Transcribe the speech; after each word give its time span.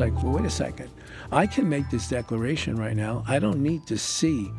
like, 0.00 0.22
well, 0.22 0.32
wait 0.32 0.46
a 0.46 0.50
second. 0.50 0.90
I 1.30 1.46
can 1.46 1.68
make 1.68 1.90
this 1.90 2.08
declaration 2.08 2.76
right 2.76 2.96
now. 2.96 3.22
I 3.28 3.38
don't 3.38 3.62
need 3.62 3.86
to 3.86 3.98
see 3.98 4.50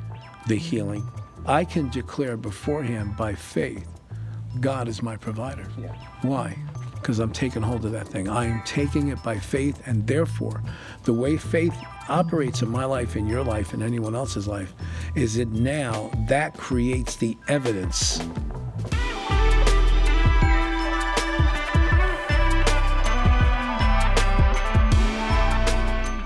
the 0.48 0.56
healing. 0.56 1.06
I 1.46 1.66
can 1.66 1.90
declare 1.90 2.38
beforehand 2.38 3.18
by 3.18 3.34
faith, 3.34 3.88
God 4.60 4.88
is 4.88 5.02
my 5.02 5.18
provider. 5.18 5.68
Yeah. 5.80 5.96
Why? 6.22 6.58
Because 6.94 7.20
I'm 7.20 7.32
taking 7.32 7.64
hold 7.64 7.84
of 7.86 7.92
that 7.94 8.08
thing. 8.08 8.30
I 8.30 8.46
am 8.46 8.62
taking 8.64 9.08
it 9.08 9.22
by 9.24 9.40
faith, 9.40 9.82
and 9.88 10.06
therefore, 10.06 10.62
the 11.04 11.14
way 11.14 11.38
faith 11.38 11.76
operates 12.08 12.62
in 12.62 12.70
my 12.70 12.86
life, 12.86 13.16
in 13.16 13.28
your 13.28 13.44
life, 13.44 13.74
in 13.74 13.82
anyone 13.82 14.14
else's 14.14 14.48
life, 14.48 14.74
is 15.16 15.36
that 15.36 15.50
now 15.50 16.12
that 16.28 16.56
creates 16.58 17.16
the 17.16 17.36
evidence 17.48 18.22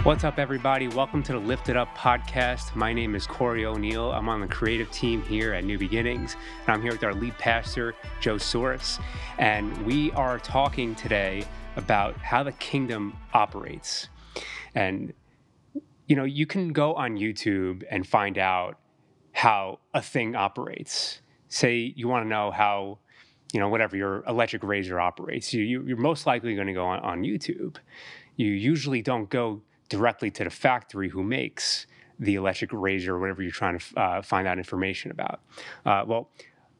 What's 0.05 0.23
up, 0.23 0.37
everybody? 0.37 0.87
Welcome 0.87 1.23
to 1.23 1.31
the 1.31 1.39
Lifted 1.39 1.75
Up 1.75 1.97
podcast. 1.97 2.75
My 2.75 2.93
name 2.93 3.15
is 3.15 3.25
Corey 3.25 3.65
O'Neill. 3.65 4.11
I'm 4.11 4.29
on 4.29 4.39
the 4.39 4.45
creative 4.47 4.91
team 4.91 5.23
here 5.23 5.51
at 5.51 5.63
New 5.63 5.79
Beginnings, 5.79 6.35
and 6.67 6.75
I'm 6.75 6.83
here 6.83 6.91
with 6.91 7.03
our 7.03 7.15
lead 7.15 7.35
pastor, 7.39 7.95
Joe 8.21 8.37
Sorce. 8.37 8.99
And 9.39 9.75
we 9.83 10.11
are 10.11 10.37
talking 10.37 10.93
today 10.93 11.43
about 11.75 12.15
how 12.17 12.43
the 12.43 12.51
kingdom 12.51 13.17
operates. 13.33 14.09
And, 14.75 15.11
you 16.05 16.15
know, 16.15 16.23
you 16.23 16.45
can 16.45 16.71
go 16.71 16.93
on 16.93 17.17
YouTube 17.17 17.81
and 17.89 18.05
find 18.05 18.37
out 18.37 18.77
how 19.31 19.79
a 19.95 20.03
thing 20.03 20.35
operates. 20.35 21.21
Say 21.47 21.93
you 21.95 22.07
want 22.07 22.25
to 22.25 22.29
know 22.29 22.51
how, 22.51 22.99
you 23.53 23.59
know, 23.59 23.69
whatever 23.69 23.97
your 23.97 24.23
electric 24.27 24.61
razor 24.61 24.99
operates, 24.99 25.51
you, 25.51 25.63
you, 25.63 25.95
are 25.95 25.99
most 25.99 26.27
likely 26.27 26.53
going 26.53 26.67
to 26.67 26.73
go 26.73 26.85
on, 26.85 26.99
on 26.99 27.23
YouTube. 27.23 27.77
You 28.35 28.51
usually 28.51 29.01
don't 29.01 29.31
go 29.31 29.63
directly 29.89 30.31
to 30.31 30.43
the 30.43 30.49
factory 30.49 31.09
who 31.09 31.23
makes 31.23 31.87
the 32.19 32.35
electric 32.35 32.71
razor 32.73 33.15
or 33.15 33.19
whatever 33.19 33.41
you're 33.41 33.51
trying 33.51 33.77
to 33.77 33.99
uh, 33.99 34.21
find 34.21 34.47
out 34.47 34.57
information 34.57 35.11
about. 35.11 35.41
Uh, 35.85 36.03
well, 36.07 36.29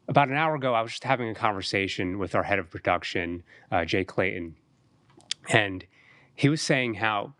about 0.08 0.28
an 0.28 0.34
hour 0.34 0.54
ago, 0.54 0.74
I 0.74 0.82
was 0.82 0.92
just 0.92 1.04
having 1.04 1.28
a 1.28 1.34
conversation 1.34 2.18
with 2.18 2.34
our 2.34 2.42
head 2.42 2.58
of 2.58 2.70
production, 2.70 3.42
uh, 3.70 3.84
Jay 3.84 4.04
Clayton, 4.04 4.56
and 5.48 5.84
he 6.34 6.48
was 6.48 6.62
saying 6.62 6.94
how 6.94 7.34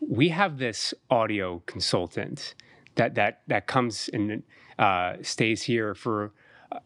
we 0.00 0.28
have 0.28 0.58
this 0.58 0.94
audio 1.10 1.62
consultant 1.66 2.54
that 2.94 3.14
that 3.16 3.40
that 3.48 3.66
comes 3.66 4.08
and 4.12 4.42
uh, 4.78 5.14
stays 5.22 5.62
here 5.62 5.94
for 5.94 6.32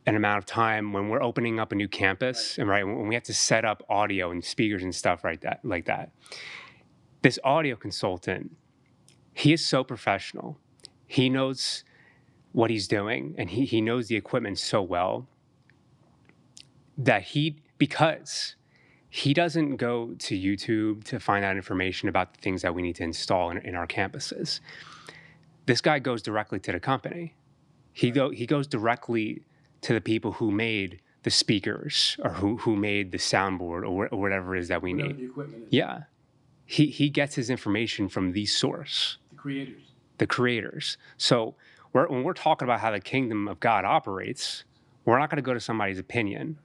an 0.06 0.14
amount 0.14 0.38
of 0.38 0.46
time 0.46 0.92
when 0.92 1.08
we're 1.08 1.22
opening 1.22 1.58
up 1.58 1.72
a 1.72 1.74
new 1.74 1.88
campus, 1.88 2.56
and 2.56 2.68
right 2.68 2.84
when 2.84 3.08
we 3.08 3.14
have 3.14 3.24
to 3.24 3.34
set 3.34 3.64
up 3.64 3.82
audio 3.88 4.30
and 4.30 4.44
speakers 4.44 4.82
and 4.82 4.94
stuff 4.94 5.24
right 5.24 5.40
that 5.42 5.60
like 5.62 5.84
that 5.86 6.10
this 7.22 7.38
audio 7.44 7.76
consultant, 7.76 8.56
he 9.32 9.52
is 9.52 9.64
so 9.64 9.82
professional. 9.82 10.58
He 11.06 11.30
knows 11.30 11.84
what 12.52 12.70
he's 12.70 12.86
doing 12.86 13.34
and 13.38 13.48
he, 13.50 13.64
he 13.64 13.80
knows 13.80 14.08
the 14.08 14.16
equipment 14.16 14.58
so 14.58 14.82
well 14.82 15.26
that 16.98 17.22
he, 17.22 17.56
because 17.78 18.56
he 19.08 19.32
doesn't 19.32 19.76
go 19.76 20.14
to 20.18 20.38
YouTube 20.38 21.04
to 21.04 21.18
find 21.18 21.44
out 21.44 21.56
information 21.56 22.08
about 22.08 22.34
the 22.34 22.40
things 22.40 22.62
that 22.62 22.74
we 22.74 22.82
need 22.82 22.96
to 22.96 23.04
install 23.04 23.50
in, 23.50 23.58
in 23.58 23.74
our 23.74 23.86
campuses. 23.86 24.60
This 25.66 25.80
guy 25.80 25.98
goes 25.98 26.22
directly 26.22 26.58
to 26.60 26.72
the 26.72 26.80
company. 26.80 27.34
He, 27.92 28.10
go, 28.10 28.30
he 28.30 28.46
goes 28.46 28.66
directly 28.66 29.42
to 29.82 29.94
the 29.94 30.00
people 30.00 30.32
who 30.32 30.50
made 30.50 31.00
the 31.22 31.30
speakers 31.30 32.16
or 32.22 32.30
who, 32.30 32.56
who 32.58 32.74
made 32.74 33.12
the 33.12 33.18
soundboard 33.18 33.88
or, 33.88 34.08
or 34.08 34.20
whatever 34.20 34.56
it 34.56 34.60
is 34.60 34.68
that 34.68 34.82
we 34.82 34.92
whatever 34.92 35.08
need. 35.08 35.18
the 35.18 35.24
equipment 35.30 35.62
is. 35.64 35.72
Yeah 35.72 36.02
he 36.72 36.86
he 36.86 37.08
gets 37.10 37.34
his 37.34 37.50
information 37.50 38.08
from 38.08 38.32
the 38.32 38.46
source, 38.46 39.18
The 39.30 39.36
creators. 39.36 39.82
the 40.18 40.26
creators. 40.26 40.96
So 41.16 41.54
we're, 41.92 42.08
when 42.08 42.22
we're 42.24 42.32
talking 42.48 42.66
about 42.66 42.80
how 42.80 42.90
the 42.90 43.00
kingdom 43.00 43.46
of 43.48 43.60
God 43.60 43.84
operates, 43.84 44.64
we're 45.04 45.18
not 45.18 45.28
going 45.30 45.36
to 45.36 45.42
go 45.42 45.52
to 45.54 45.60
somebody's 45.60 45.98
opinion. 45.98 46.58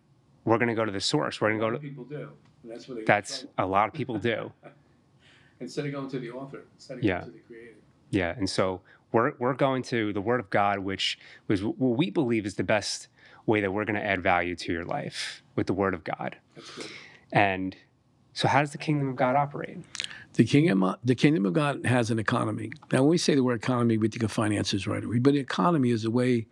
We're 0.46 0.58
going 0.58 0.70
to 0.70 0.76
go 0.76 0.86
to 0.86 0.92
the 0.92 1.02
source. 1.02 1.42
We're 1.42 1.50
going 1.50 1.60
to 1.60 1.66
go 1.68 1.72
to 1.72 1.80
people 1.80 2.06
do. 2.06 2.30
And 2.64 2.72
that's 2.72 2.88
what 2.88 2.96
they 2.96 3.02
do. 3.02 3.06
that's 3.06 3.46
a 3.58 3.66
lot 3.66 3.88
of 3.90 3.94
people 3.94 4.18
do. 4.18 4.52
Instead 5.60 5.86
of 5.88 5.92
going 5.92 6.10
to 6.10 6.20
the 6.20 6.30
author, 6.32 6.62
instead 6.76 7.00
of 7.00 7.04
Yeah. 7.04 7.20
going 7.22 7.32
to 7.32 7.38
the 7.38 7.44
creator. 7.48 7.74
Yeah, 8.12 8.34
and 8.38 8.50
so 8.50 8.82
we're 9.12 9.34
we're 9.40 9.54
going 9.56 9.82
to 9.84 10.14
the 10.14 10.22
Word 10.22 10.40
of 10.40 10.50
God, 10.50 10.80
which 10.80 11.18
was 11.48 11.64
what 11.64 11.98
we 11.98 12.10
believe 12.10 12.46
is 12.46 12.56
the 12.56 12.64
best 12.64 13.08
way 13.46 13.60
that 13.62 13.72
we're 13.74 13.84
going 13.86 13.96
to 14.00 14.06
add 14.06 14.22
value 14.24 14.56
to 14.56 14.72
your 14.72 14.86
life 14.86 15.44
with 15.56 15.68
the 15.68 15.74
Word 15.74 15.94
of 15.94 16.04
God. 16.04 16.38
And 17.34 17.76
so, 18.38 18.48
how 18.48 18.60
does 18.60 18.72
the 18.72 18.78
kingdom 18.78 19.10
of 19.10 19.16
God 19.16 19.36
operate? 19.36 19.80
The 20.34 20.46
kingdom, 20.46 20.96
the 21.04 21.16
kingdom 21.16 21.48
of 21.48 21.54
God 21.54 21.88
has 21.88 22.12
an 22.12 22.20
economy. 22.20 22.70
Now, 22.92 23.00
when 23.00 23.10
we 23.10 23.18
say 23.18 23.34
the 23.34 23.44
word 23.44 23.56
economy, 23.56 23.98
we 23.98 24.10
think 24.10 24.22
of 24.22 24.32
finances 24.32 24.86
right 24.86 25.04
away. 25.04 25.18
But 25.18 25.34
economy 25.34 25.90
is 25.90 26.04
the 26.04 26.12
way 26.12 26.46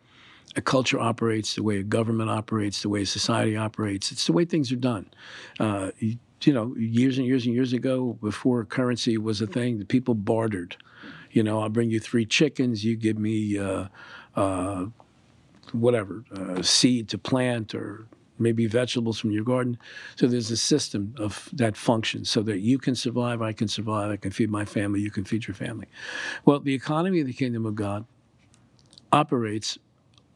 a 0.55 0.61
culture 0.61 0.99
operates, 0.99 1.53
the 1.53 1.61
way 1.61 1.77
a 1.77 1.83
government 1.83 2.31
operates, 2.31 2.81
the 2.81 2.89
way 2.89 3.05
society 3.05 3.55
operates. 3.55 4.11
It's 4.11 4.25
the 4.25 4.33
way 4.33 4.45
things 4.45 4.71
are 4.71 4.77
done. 4.77 5.11
Uh, 5.59 5.91
you, 5.99 6.17
you 6.41 6.53
know, 6.53 6.73
years 6.75 7.19
and 7.19 7.27
years 7.27 7.45
and 7.45 7.53
years 7.53 7.71
ago, 7.71 8.17
before 8.19 8.65
currency 8.65 9.19
was 9.19 9.39
a 9.39 9.45
thing, 9.45 9.77
the 9.77 9.85
people 9.85 10.15
bartered. 10.15 10.77
You 11.29 11.43
know, 11.43 11.61
I'll 11.61 11.69
bring 11.69 11.91
you 11.91 11.99
three 11.99 12.25
chickens. 12.25 12.83
You 12.83 12.95
give 12.95 13.19
me 13.19 13.59
uh, 13.59 13.89
uh, 14.35 14.87
whatever 15.71 16.23
uh, 16.35 16.63
seed 16.63 17.09
to 17.09 17.19
plant 17.19 17.75
or 17.75 18.07
maybe 18.37 18.67
vegetables 18.67 19.19
from 19.19 19.31
your 19.31 19.43
garden. 19.43 19.77
So 20.15 20.27
there's 20.27 20.51
a 20.51 20.57
system 20.57 21.15
of 21.17 21.49
that 21.53 21.77
function 21.77 22.25
so 22.25 22.41
that 22.43 22.59
you 22.59 22.77
can 22.77 22.95
survive, 22.95 23.41
I 23.41 23.53
can 23.53 23.67
survive, 23.67 24.11
I 24.11 24.17
can 24.17 24.31
feed 24.31 24.49
my 24.49 24.65
family, 24.65 25.01
you 25.01 25.11
can 25.11 25.23
feed 25.23 25.47
your 25.47 25.55
family. 25.55 25.87
Well, 26.43 26.59
the 26.59 26.73
economy 26.73 27.21
of 27.21 27.27
the 27.27 27.33
kingdom 27.33 27.65
of 27.65 27.75
God 27.75 28.05
operates 29.11 29.77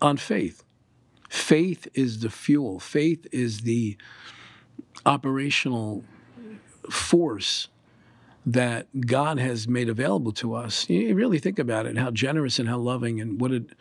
on 0.02 0.18
faith. 0.18 0.64
Faith 1.30 1.88
is 1.94 2.22
the 2.22 2.30
fuel. 2.30 2.80
Faith 2.80 3.28
is 3.32 3.62
the 3.62 3.98
operational 5.06 6.04
force 6.90 7.68
that 8.54 8.88
God 9.06 9.38
has 9.38 9.68
made 9.68 9.90
available 9.90 10.32
to 10.32 10.56
us. 10.56 10.90
You 10.90 11.14
really 11.14 11.38
think 11.38 11.60
about 11.60 11.86
it, 11.86 11.98
how 11.98 12.10
generous 12.10 12.58
and 12.58 12.68
how 12.68 12.80
loving 12.80 13.22
and 13.22 13.40
what 13.40 13.52
an 13.52 13.72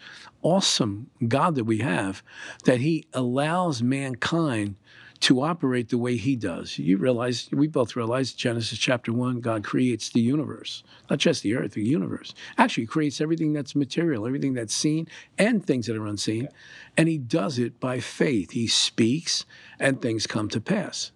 awesome 0.43 1.09
God 1.27 1.55
that 1.55 1.65
we 1.65 1.79
have, 1.79 2.23
that 2.65 2.81
He 2.81 3.07
allows 3.15 3.83
mankind 3.83 4.77
to 5.21 5.41
operate 5.41 5.89
the 5.89 5.97
way 5.97 6.19
He 6.19 6.37
does. 6.37 6.79
You 6.79 6.99
realize, 6.99 7.49
we 7.51 7.67
both 7.67 7.97
realize, 7.97 8.35
Genesis 8.35 8.79
chapter 8.79 9.11
1, 9.11 9.41
God 9.41 9.65
creates 9.65 10.11
the 10.11 10.21
universe, 10.21 10.85
not 11.09 11.19
just 11.19 11.43
the 11.43 11.55
earth, 11.55 11.73
the 11.73 11.83
universe. 11.83 12.35
Actually, 12.59 12.83
He 12.83 12.89
creates 12.89 13.23
everything 13.23 13.55
that's 13.55 13.75
material, 13.75 14.27
everything 14.27 14.53
that's 14.53 14.75
seen, 14.75 15.09
and 15.39 15.65
things 15.65 15.87
that 15.87 15.97
are 15.97 16.07
unseen. 16.07 16.49
And 16.95 17.09
He 17.09 17.17
does 17.17 17.59
it 17.59 17.81
by 17.81 18.01
faith. 18.01 18.51
He 18.51 18.67
speaks, 18.67 19.47
and 19.81 20.03
things 20.03 20.27
come 20.27 20.51
to 20.51 20.61
pass. 20.61 21.11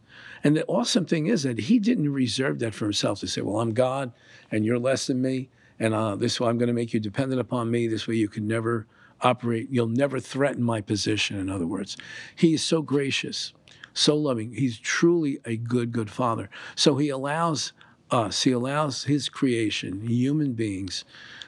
And 0.44 0.56
the 0.56 0.64
awesome 0.66 1.06
thing 1.06 1.26
is 1.26 1.44
that 1.44 1.58
he 1.58 1.78
didn't 1.78 2.12
reserve 2.12 2.58
that 2.60 2.74
for 2.74 2.86
himself 2.86 3.20
to 3.20 3.28
say, 3.28 3.40
well, 3.40 3.60
I'm 3.60 3.72
God 3.72 4.12
and 4.50 4.64
you're 4.64 4.78
less 4.78 5.06
than 5.06 5.22
me. 5.22 5.48
And 5.78 5.94
uh, 5.94 6.16
this 6.16 6.40
way 6.40 6.48
I'm 6.48 6.58
going 6.58 6.68
to 6.68 6.74
make 6.74 6.92
you 6.92 7.00
dependent 7.00 7.40
upon 7.40 7.70
me. 7.70 7.86
This 7.86 8.06
way 8.06 8.14
you 8.16 8.28
can 8.28 8.46
never 8.46 8.86
operate. 9.20 9.68
You'll 9.70 9.86
never 9.86 10.20
threaten 10.20 10.62
my 10.62 10.80
position, 10.80 11.38
in 11.38 11.48
other 11.48 11.66
words. 11.66 11.96
He 12.34 12.54
is 12.54 12.62
so 12.62 12.82
gracious, 12.82 13.52
so 13.94 14.16
loving. 14.16 14.52
He's 14.52 14.78
truly 14.78 15.38
a 15.44 15.56
good, 15.56 15.92
good 15.92 16.10
father. 16.10 16.50
So 16.74 16.96
he 16.96 17.08
allows 17.08 17.72
us, 18.10 18.42
he 18.42 18.52
allows 18.52 19.04
his 19.04 19.28
creation, 19.28 20.06
human 20.06 20.52
beings, 20.52 21.04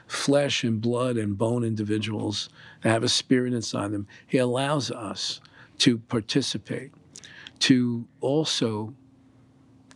flesh 0.07 0.63
and 0.63 0.81
blood 0.81 1.17
and 1.17 1.37
bone 1.37 1.63
individuals 1.63 2.49
that 2.81 2.89
have 2.89 3.03
a 3.03 3.09
spirit 3.09 3.53
inside 3.53 3.91
them. 3.91 4.07
He 4.25 4.37
allows 4.37 4.89
us 4.89 5.41
to 5.79 5.97
participate 5.97 6.91
to 7.59 8.07
also 8.21 8.93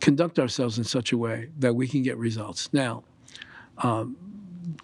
conduct 0.00 0.38
ourselves 0.38 0.78
in 0.78 0.84
such 0.84 1.12
a 1.12 1.18
way 1.18 1.50
that 1.58 1.74
we 1.74 1.86
can 1.86 2.02
get 2.02 2.16
results. 2.16 2.70
Now, 2.72 3.04
um, 3.78 4.16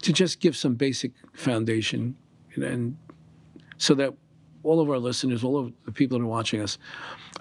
to 0.01 0.13
just 0.13 0.39
give 0.39 0.55
some 0.55 0.75
basic 0.75 1.11
foundation, 1.33 2.15
and, 2.55 2.63
and, 2.63 2.97
so 3.77 3.93
that 3.93 4.13
all 4.63 4.79
of 4.79 4.89
our 4.89 4.97
listeners, 4.97 5.43
all 5.43 5.57
of 5.57 5.71
the 5.85 5.91
people 5.91 6.17
that 6.17 6.23
are 6.23 6.27
watching 6.27 6.61
us, 6.61 6.77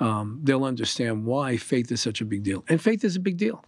um, 0.00 0.40
they'll 0.42 0.64
understand 0.64 1.24
why 1.24 1.56
faith 1.56 1.90
is 1.90 2.00
such 2.00 2.20
a 2.20 2.24
big 2.24 2.42
deal. 2.42 2.62
And 2.68 2.80
faith 2.80 3.04
is 3.04 3.16
a 3.16 3.20
big 3.20 3.36
deal. 3.36 3.64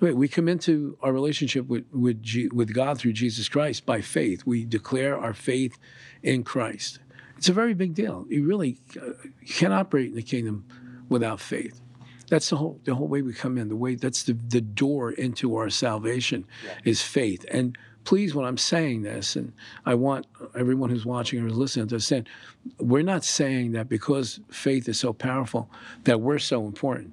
We 0.00 0.28
come 0.28 0.48
into 0.48 0.98
our 1.00 1.12
relationship 1.12 1.66
with 1.66 1.86
with, 1.90 2.22
G, 2.22 2.48
with 2.52 2.74
God 2.74 2.98
through 2.98 3.14
Jesus 3.14 3.48
Christ 3.48 3.86
by 3.86 4.02
faith. 4.02 4.44
We 4.44 4.66
declare 4.66 5.16
our 5.16 5.32
faith 5.32 5.78
in 6.22 6.44
Christ. 6.44 6.98
It's 7.44 7.50
a 7.50 7.52
very 7.52 7.74
big 7.74 7.92
deal. 7.92 8.24
You 8.30 8.46
really 8.46 8.78
uh, 8.98 9.10
can't 9.46 9.74
operate 9.74 10.06
in 10.06 10.14
the 10.14 10.22
kingdom 10.22 10.64
without 11.10 11.40
faith. 11.40 11.78
That's 12.30 12.48
the 12.48 12.56
whole 12.56 12.80
the 12.84 12.94
whole 12.94 13.06
way 13.06 13.20
we 13.20 13.34
come 13.34 13.58
in. 13.58 13.68
The 13.68 13.76
way 13.76 13.96
that's 13.96 14.22
the 14.22 14.32
the 14.48 14.62
door 14.62 15.10
into 15.10 15.54
our 15.56 15.68
salvation 15.68 16.46
yeah. 16.64 16.78
is 16.86 17.02
faith. 17.02 17.44
And 17.50 17.76
please, 18.04 18.34
when 18.34 18.46
I'm 18.46 18.56
saying 18.56 19.02
this, 19.02 19.36
and 19.36 19.52
I 19.84 19.92
want 19.92 20.26
everyone 20.58 20.88
who's 20.88 21.04
watching 21.04 21.38
or 21.38 21.42
who's 21.42 21.54
listening 21.58 21.88
to 21.88 21.96
understand, 21.96 22.30
we're 22.78 23.02
not 23.02 23.24
saying 23.24 23.72
that 23.72 23.90
because 23.90 24.40
faith 24.50 24.88
is 24.88 24.98
so 24.98 25.12
powerful 25.12 25.68
that 26.04 26.22
we're 26.22 26.38
so 26.38 26.64
important. 26.64 27.12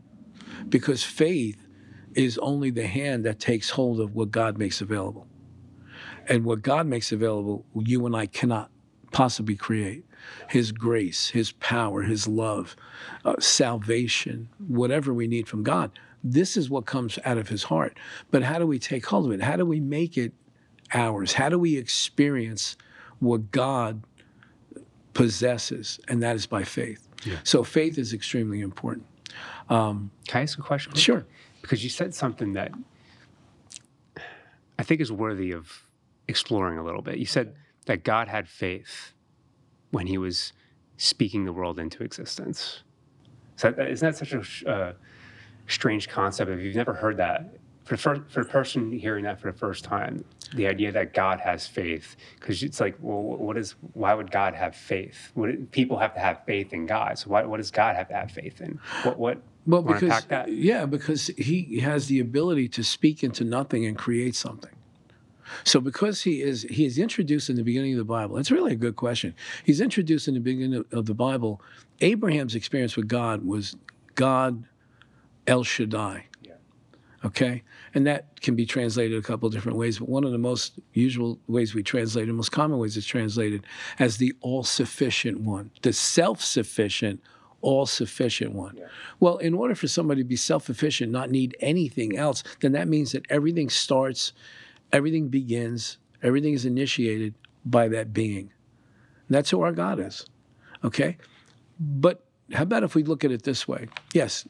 Because 0.69 1.03
faith 1.03 1.67
is 2.15 2.37
only 2.37 2.69
the 2.69 2.87
hand 2.87 3.25
that 3.25 3.41
takes 3.41 3.71
hold 3.71 3.99
of 3.99 4.15
what 4.15 4.31
God 4.31 4.57
makes 4.57 4.79
available. 4.79 5.27
And 6.29 6.45
what 6.45 6.61
God 6.61 6.87
makes 6.87 7.11
available, 7.11 7.65
you 7.75 8.05
and 8.05 8.15
I 8.15 8.27
cannot 8.27 8.70
possibly 9.11 9.55
create. 9.55 10.05
His 10.49 10.71
grace, 10.71 11.29
His 11.29 11.51
power, 11.53 12.03
His 12.03 12.27
love, 12.27 12.75
uh, 13.25 13.35
salvation, 13.39 14.49
whatever 14.67 15.13
we 15.13 15.27
need 15.27 15.47
from 15.47 15.63
God. 15.63 15.91
This 16.23 16.55
is 16.55 16.69
what 16.69 16.85
comes 16.85 17.17
out 17.25 17.37
of 17.37 17.49
His 17.49 17.63
heart. 17.63 17.97
But 18.29 18.43
how 18.43 18.59
do 18.59 18.67
we 18.67 18.79
take 18.79 19.05
hold 19.05 19.25
of 19.25 19.31
it? 19.31 19.41
How 19.41 19.55
do 19.55 19.65
we 19.65 19.79
make 19.79 20.17
it 20.17 20.33
ours? 20.93 21.33
How 21.33 21.49
do 21.49 21.57
we 21.57 21.77
experience 21.77 22.77
what 23.19 23.51
God 23.51 24.03
possesses? 25.13 25.99
And 26.07 26.21
that 26.21 26.35
is 26.35 26.45
by 26.45 26.63
faith. 26.63 27.07
Yeah. 27.25 27.37
So 27.43 27.63
faith 27.63 27.97
is 27.97 28.13
extremely 28.13 28.61
important. 28.61 29.05
Um, 29.69 30.11
Can 30.27 30.39
I 30.39 30.43
ask 30.43 30.59
a 30.59 30.61
question? 30.61 30.93
Sure. 30.95 31.25
Because 31.61 31.83
you 31.83 31.89
said 31.89 32.13
something 32.13 32.53
that 32.53 32.71
I 34.77 34.83
think 34.83 35.01
is 35.01 35.11
worthy 35.11 35.51
of 35.51 35.83
exploring 36.27 36.77
a 36.77 36.83
little 36.83 37.01
bit. 37.01 37.17
You 37.17 37.25
said 37.25 37.55
that 37.85 38.03
God 38.03 38.27
had 38.27 38.47
faith 38.47 39.13
when 39.91 40.07
he 40.07 40.17
was 40.17 40.53
speaking 40.97 41.45
the 41.45 41.53
world 41.53 41.79
into 41.79 42.03
existence. 42.03 42.83
So 43.55 43.71
that, 43.71 43.89
isn't 43.89 44.07
that 44.07 44.17
such 44.17 44.33
a 44.33 44.69
uh, 44.69 44.93
strange 45.67 46.07
concept? 46.09 46.49
If 46.51 46.61
you've 46.61 46.75
never 46.75 46.93
heard 46.93 47.17
that, 47.17 47.55
for, 47.83 47.97
for, 47.97 48.25
for 48.29 48.41
a 48.41 48.45
person 48.45 48.91
hearing 48.91 49.23
that 49.25 49.39
for 49.39 49.51
the 49.51 49.57
first 49.57 49.83
time, 49.83 50.23
the 50.53 50.67
idea 50.67 50.91
that 50.91 51.13
God 51.13 51.39
has 51.39 51.67
faith, 51.67 52.15
because 52.39 52.61
it's 52.63 52.79
like, 52.79 52.95
well, 52.99 53.21
what 53.21 53.57
is? 53.57 53.75
Why 53.93 54.13
would 54.13 54.31
God 54.31 54.53
have 54.53 54.75
faith? 54.75 55.31
What, 55.33 55.71
people 55.71 55.97
have 55.97 56.13
to 56.13 56.19
have 56.19 56.45
faith 56.45 56.73
in 56.73 56.85
God. 56.85 57.17
So 57.17 57.29
why, 57.29 57.43
what 57.43 57.57
does 57.57 57.71
God 57.71 57.95
have 57.95 58.09
to 58.09 58.13
have 58.13 58.31
faith 58.31 58.61
in? 58.61 58.79
What? 59.03 59.17
What? 59.17 59.41
Well, 59.65 59.81
because 59.81 60.25
yeah, 60.47 60.85
because 60.85 61.27
he 61.37 61.79
has 61.81 62.07
the 62.07 62.19
ability 62.19 62.67
to 62.69 62.83
speak 62.83 63.23
into 63.23 63.43
nothing 63.43 63.85
and 63.85 63.97
create 63.97 64.35
something. 64.35 64.71
So 65.63 65.79
because 65.79 66.21
he 66.21 66.41
is 66.41 66.63
he 66.63 66.85
is 66.85 66.97
introduced 66.97 67.49
in 67.49 67.55
the 67.55 67.63
beginning 67.63 67.93
of 67.93 67.97
the 67.97 68.03
Bible, 68.05 68.37
it's 68.37 68.51
really 68.51 68.73
a 68.73 68.77
good 68.77 68.95
question. 68.95 69.33
He's 69.63 69.81
introduced 69.81 70.27
in 70.27 70.33
the 70.33 70.39
beginning 70.39 70.83
of 70.91 71.05
the 71.05 71.13
Bible. 71.13 71.61
Abraham's 71.99 72.55
experience 72.55 72.95
with 72.95 73.07
God 73.07 73.45
was 73.45 73.75
God 74.15 74.63
El 75.47 75.63
Shaddai. 75.63 76.25
Yeah. 76.41 76.53
Okay? 77.25 77.63
And 77.93 78.07
that 78.07 78.41
can 78.41 78.55
be 78.55 78.65
translated 78.65 79.17
a 79.17 79.21
couple 79.21 79.47
of 79.47 79.53
different 79.53 79.77
ways, 79.77 79.99
but 79.99 80.09
one 80.09 80.23
of 80.23 80.31
the 80.31 80.37
most 80.37 80.79
usual 80.93 81.39
ways 81.47 81.75
we 81.75 81.83
translate 81.83 82.29
it, 82.29 82.33
most 82.33 82.51
common 82.51 82.79
ways 82.79 82.95
it's 82.95 83.05
translated 83.05 83.65
as 83.99 84.17
the 84.17 84.33
all-sufficient 84.41 85.41
one, 85.41 85.71
the 85.81 85.93
self-sufficient 85.93 87.21
all 87.61 87.85
sufficient 87.85 88.53
one. 88.53 88.75
Yeah. 88.75 88.87
Well, 89.19 89.37
in 89.37 89.53
order 89.53 89.75
for 89.75 89.87
somebody 89.87 90.21
to 90.21 90.27
be 90.27 90.35
self 90.35 90.65
sufficient, 90.65 91.11
not 91.11 91.29
need 91.29 91.55
anything 91.59 92.17
else, 92.17 92.43
then 92.59 92.71
that 92.73 92.87
means 92.87 93.11
that 93.11 93.25
everything 93.29 93.69
starts 93.69 94.33
Everything 94.93 95.29
begins, 95.29 95.97
everything 96.21 96.53
is 96.53 96.65
initiated 96.65 97.33
by 97.65 97.87
that 97.89 98.13
being. 98.13 98.51
And 99.27 99.35
that's 99.35 99.49
who 99.49 99.61
our 99.61 99.71
God 99.71 99.99
is. 99.99 100.25
Okay? 100.83 101.17
But 101.79 102.25
how 102.53 102.63
about 102.63 102.83
if 102.83 102.95
we 102.95 103.03
look 103.03 103.23
at 103.23 103.31
it 103.31 103.43
this 103.43 103.67
way? 103.67 103.87
Yes. 104.13 104.47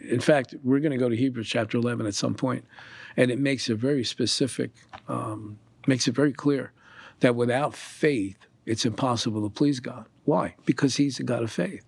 In 0.00 0.20
fact, 0.20 0.54
we're 0.62 0.80
going 0.80 0.92
to 0.92 0.98
go 0.98 1.08
to 1.08 1.16
Hebrews 1.16 1.48
chapter 1.48 1.76
11 1.76 2.06
at 2.06 2.14
some 2.14 2.34
point, 2.34 2.64
and 3.16 3.30
it 3.30 3.38
makes 3.38 3.68
it 3.68 3.76
very 3.76 4.04
specific, 4.04 4.70
um, 5.08 5.58
makes 5.86 6.08
it 6.08 6.14
very 6.14 6.32
clear 6.32 6.72
that 7.20 7.36
without 7.36 7.74
faith, 7.74 8.38
it's 8.64 8.86
impossible 8.86 9.42
to 9.42 9.50
please 9.50 9.80
God. 9.80 10.06
Why? 10.24 10.54
Because 10.64 10.96
He's 10.96 11.20
a 11.20 11.22
God 11.22 11.42
of 11.42 11.52
faith. 11.52 11.84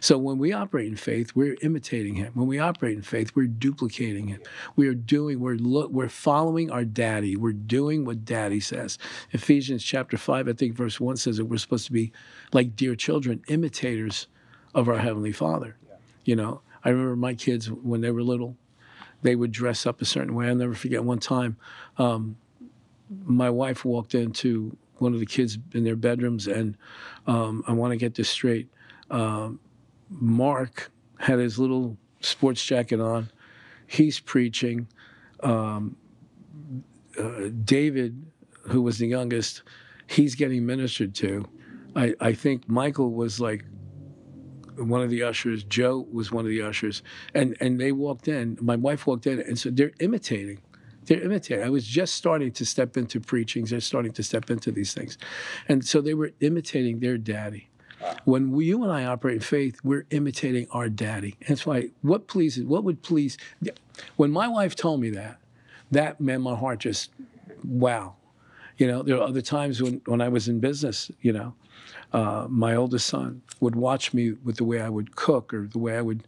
So 0.00 0.18
when 0.18 0.38
we 0.38 0.52
operate 0.52 0.86
in 0.86 0.96
faith, 0.96 1.32
we're 1.34 1.56
imitating 1.62 2.14
him. 2.14 2.32
When 2.34 2.46
we 2.46 2.58
operate 2.58 2.96
in 2.96 3.02
faith, 3.02 3.32
we're 3.34 3.46
duplicating 3.46 4.28
him. 4.28 4.40
We 4.76 4.88
are 4.88 4.94
doing, 4.94 5.40
we're 5.40 5.56
look, 5.56 5.90
we're 5.90 6.08
following 6.08 6.70
our 6.70 6.84
daddy. 6.84 7.36
We're 7.36 7.52
doing 7.52 8.04
what 8.04 8.24
daddy 8.24 8.60
says. 8.60 8.98
Ephesians 9.32 9.82
chapter 9.82 10.16
5, 10.16 10.48
I 10.48 10.52
think 10.52 10.74
verse 10.74 11.00
1 11.00 11.16
says 11.16 11.36
that 11.36 11.46
we're 11.46 11.58
supposed 11.58 11.86
to 11.86 11.92
be 11.92 12.12
like 12.52 12.76
dear 12.76 12.94
children, 12.94 13.42
imitators 13.48 14.26
of 14.74 14.88
our 14.88 14.98
heavenly 14.98 15.32
father. 15.32 15.76
Yeah. 15.88 15.96
You 16.24 16.36
know, 16.36 16.60
I 16.84 16.90
remember 16.90 17.16
my 17.16 17.34
kids 17.34 17.70
when 17.70 18.00
they 18.00 18.10
were 18.10 18.22
little, 18.22 18.56
they 19.22 19.36
would 19.36 19.52
dress 19.52 19.86
up 19.86 20.02
a 20.02 20.04
certain 20.04 20.34
way. 20.34 20.48
I'll 20.48 20.54
never 20.54 20.74
forget 20.74 21.02
one 21.02 21.18
time, 21.18 21.56
um, 21.98 22.36
my 23.24 23.50
wife 23.50 23.84
walked 23.84 24.14
into 24.14 24.76
one 24.98 25.14
of 25.14 25.20
the 25.20 25.26
kids 25.26 25.58
in 25.72 25.84
their 25.84 25.96
bedrooms, 25.96 26.46
and 26.46 26.76
um, 27.26 27.64
I 27.66 27.72
want 27.72 27.92
to 27.92 27.96
get 27.96 28.14
this 28.14 28.28
straight 28.28 28.68
uh, 29.14 29.50
Mark 30.10 30.90
had 31.20 31.38
his 31.38 31.56
little 31.56 31.96
sports 32.20 32.64
jacket 32.64 33.00
on. 33.00 33.30
He's 33.86 34.18
preaching. 34.18 34.88
Um, 35.40 35.96
uh, 37.16 37.50
David, 37.64 38.26
who 38.62 38.82
was 38.82 38.98
the 38.98 39.06
youngest, 39.06 39.62
he's 40.08 40.34
getting 40.34 40.66
ministered 40.66 41.14
to. 41.16 41.48
I, 41.94 42.14
I 42.20 42.32
think 42.32 42.68
Michael 42.68 43.12
was 43.12 43.38
like 43.38 43.64
one 44.76 45.00
of 45.00 45.10
the 45.10 45.22
ushers. 45.22 45.62
Joe 45.62 46.06
was 46.10 46.32
one 46.32 46.44
of 46.44 46.50
the 46.50 46.62
ushers, 46.62 47.02
and 47.34 47.56
and 47.60 47.78
they 47.78 47.92
walked 47.92 48.26
in. 48.26 48.58
My 48.60 48.74
wife 48.74 49.06
walked 49.06 49.28
in, 49.28 49.38
and 49.38 49.56
so 49.56 49.70
they're 49.70 49.92
imitating. 50.00 50.60
They're 51.04 51.22
imitating. 51.22 51.64
I 51.64 51.70
was 51.70 51.86
just 51.86 52.16
starting 52.16 52.50
to 52.50 52.66
step 52.66 52.96
into 52.96 53.20
preachings. 53.20 53.70
They're 53.70 53.80
starting 53.80 54.12
to 54.12 54.24
step 54.24 54.50
into 54.50 54.72
these 54.72 54.92
things, 54.92 55.18
and 55.68 55.84
so 55.84 56.00
they 56.00 56.14
were 56.14 56.32
imitating 56.40 56.98
their 56.98 57.16
daddy. 57.16 57.68
When 58.24 58.52
we, 58.52 58.66
you 58.66 58.82
and 58.82 58.92
I 58.92 59.04
operate 59.04 59.36
in 59.36 59.40
faith, 59.40 59.80
we're 59.84 60.06
imitating 60.10 60.66
our 60.70 60.88
daddy. 60.88 61.36
That's 61.48 61.66
why 61.66 61.90
what 62.02 62.26
pleases, 62.26 62.64
what 62.64 62.84
would 62.84 63.02
please. 63.02 63.36
When 64.16 64.30
my 64.30 64.48
wife 64.48 64.74
told 64.74 65.00
me 65.00 65.10
that, 65.10 65.38
that 65.90 66.20
meant 66.20 66.42
my 66.42 66.54
heart 66.56 66.80
just, 66.80 67.10
wow. 67.62 68.16
You 68.76 68.88
know, 68.88 69.02
there 69.02 69.16
are 69.16 69.22
other 69.22 69.42
times 69.42 69.82
when, 69.82 70.00
when 70.06 70.20
I 70.20 70.28
was 70.28 70.48
in 70.48 70.58
business, 70.58 71.10
you 71.20 71.32
know, 71.32 71.54
uh, 72.12 72.46
my 72.48 72.74
oldest 72.74 73.06
son 73.06 73.42
would 73.60 73.76
watch 73.76 74.12
me 74.12 74.32
with 74.32 74.56
the 74.56 74.64
way 74.64 74.80
I 74.80 74.88
would 74.88 75.16
cook 75.16 75.54
or 75.54 75.66
the 75.66 75.78
way 75.78 75.96
I 75.96 76.00
would 76.00 76.24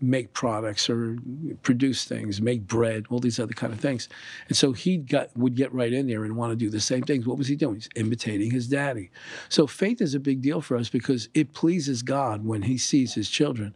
make 0.00 0.32
products 0.32 0.88
or 0.88 1.18
produce 1.62 2.04
things, 2.04 2.40
make 2.40 2.66
bread, 2.66 3.06
all 3.10 3.18
these 3.18 3.40
other 3.40 3.52
kind 3.52 3.72
of 3.72 3.80
things. 3.80 4.08
And 4.48 4.56
so 4.56 4.72
he 4.72 4.96
got 4.96 5.36
would 5.36 5.56
get 5.56 5.72
right 5.72 5.92
in 5.92 6.06
there 6.06 6.24
and 6.24 6.36
want 6.36 6.52
to 6.52 6.56
do 6.56 6.70
the 6.70 6.80
same 6.80 7.02
things. 7.02 7.26
What 7.26 7.38
was 7.38 7.48
he 7.48 7.56
doing? 7.56 7.76
He's 7.76 7.88
imitating 7.96 8.50
his 8.50 8.68
daddy. 8.68 9.10
So 9.48 9.66
faith 9.66 10.00
is 10.00 10.14
a 10.14 10.20
big 10.20 10.40
deal 10.40 10.60
for 10.60 10.76
us 10.76 10.88
because 10.88 11.28
it 11.34 11.52
pleases 11.52 12.02
God 12.02 12.44
when 12.44 12.62
he 12.62 12.78
sees 12.78 13.14
his 13.14 13.28
children 13.28 13.74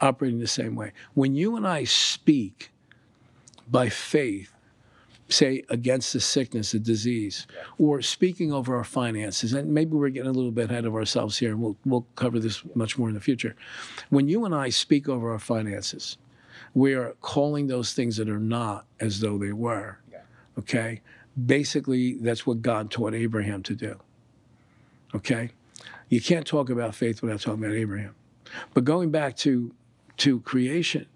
operating 0.00 0.38
the 0.38 0.46
same 0.46 0.76
way. 0.76 0.92
When 1.14 1.34
you 1.34 1.56
and 1.56 1.66
I 1.66 1.84
speak 1.84 2.70
by 3.70 3.88
faith, 3.88 4.53
say 5.34 5.64
against 5.68 6.12
the 6.12 6.20
sickness, 6.20 6.74
a 6.74 6.78
disease, 6.78 7.46
or 7.78 8.02
speaking 8.02 8.52
over 8.52 8.76
our 8.76 8.84
finances. 8.84 9.52
And 9.52 9.72
maybe 9.72 9.92
we're 9.92 10.08
getting 10.08 10.30
a 10.30 10.32
little 10.32 10.50
bit 10.50 10.70
ahead 10.70 10.84
of 10.84 10.94
ourselves 10.94 11.38
here, 11.38 11.50
and 11.50 11.60
we'll, 11.60 11.76
we'll 11.84 12.06
cover 12.16 12.38
this 12.38 12.62
much 12.74 12.98
more 12.98 13.08
in 13.08 13.14
the 13.14 13.20
future. 13.20 13.54
When 14.10 14.28
you 14.28 14.44
and 14.44 14.54
I 14.54 14.70
speak 14.70 15.08
over 15.08 15.32
our 15.32 15.38
finances, 15.38 16.16
we 16.74 16.94
are 16.94 17.14
calling 17.20 17.66
those 17.66 17.92
things 17.92 18.16
that 18.16 18.28
are 18.28 18.38
not 18.38 18.86
as 19.00 19.20
though 19.20 19.38
they 19.38 19.52
were. 19.52 19.98
Okay? 20.58 21.00
Basically, 21.46 22.14
that's 22.14 22.46
what 22.46 22.62
God 22.62 22.90
taught 22.90 23.14
Abraham 23.14 23.62
to 23.64 23.74
do. 23.74 24.00
Okay? 25.14 25.50
You 26.08 26.20
can't 26.20 26.46
talk 26.46 26.70
about 26.70 26.94
faith 26.94 27.22
without 27.22 27.40
talking 27.40 27.64
about 27.64 27.74
Abraham. 27.76 28.14
But 28.72 28.84
going 28.84 29.10
back 29.10 29.36
to 29.38 29.74
to 30.18 30.40
creation, 30.40 31.06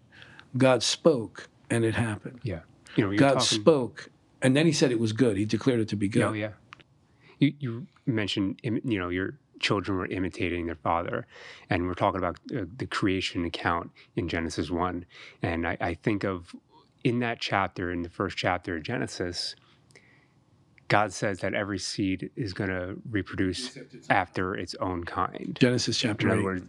God 0.56 0.82
spoke 0.82 1.48
and 1.70 1.84
it 1.84 1.94
happened. 1.94 2.40
Yeah. 2.42 2.60
You 2.96 3.04
know, 3.04 3.16
God 3.16 3.34
talking... 3.34 3.60
spoke, 3.60 4.10
and 4.42 4.56
then 4.56 4.66
He 4.66 4.72
said 4.72 4.90
it 4.90 4.98
was 4.98 5.12
good. 5.12 5.36
He 5.36 5.44
declared 5.44 5.80
it 5.80 5.88
to 5.88 5.96
be 5.96 6.08
good. 6.08 6.22
Oh 6.22 6.32
yeah. 6.32 6.50
You 7.38 7.52
you 7.58 7.86
mentioned 8.06 8.60
you 8.62 8.98
know 8.98 9.08
your 9.08 9.38
children 9.60 9.98
were 9.98 10.06
imitating 10.06 10.66
their 10.66 10.76
father, 10.76 11.26
and 11.70 11.86
we're 11.86 11.94
talking 11.94 12.18
about 12.18 12.38
uh, 12.56 12.64
the 12.76 12.86
creation 12.86 13.44
account 13.44 13.90
in 14.16 14.28
Genesis 14.28 14.70
one, 14.70 15.04
and 15.42 15.66
I, 15.66 15.76
I 15.80 15.94
think 15.94 16.24
of 16.24 16.54
in 17.04 17.20
that 17.20 17.40
chapter, 17.40 17.90
in 17.90 18.02
the 18.02 18.08
first 18.08 18.36
chapter 18.36 18.76
of 18.76 18.82
Genesis. 18.82 19.54
God 20.88 21.12
says 21.12 21.40
that 21.40 21.52
every 21.52 21.78
seed 21.78 22.30
is 22.34 22.54
going 22.54 22.70
to 22.70 22.96
reproduce 23.10 23.76
after 24.08 24.54
its 24.54 24.74
own 24.76 25.04
kind. 25.04 25.54
Genesis 25.60 25.98
chapter 25.98 26.32
in 26.32 26.38
8. 26.38 26.42
Words, 26.42 26.66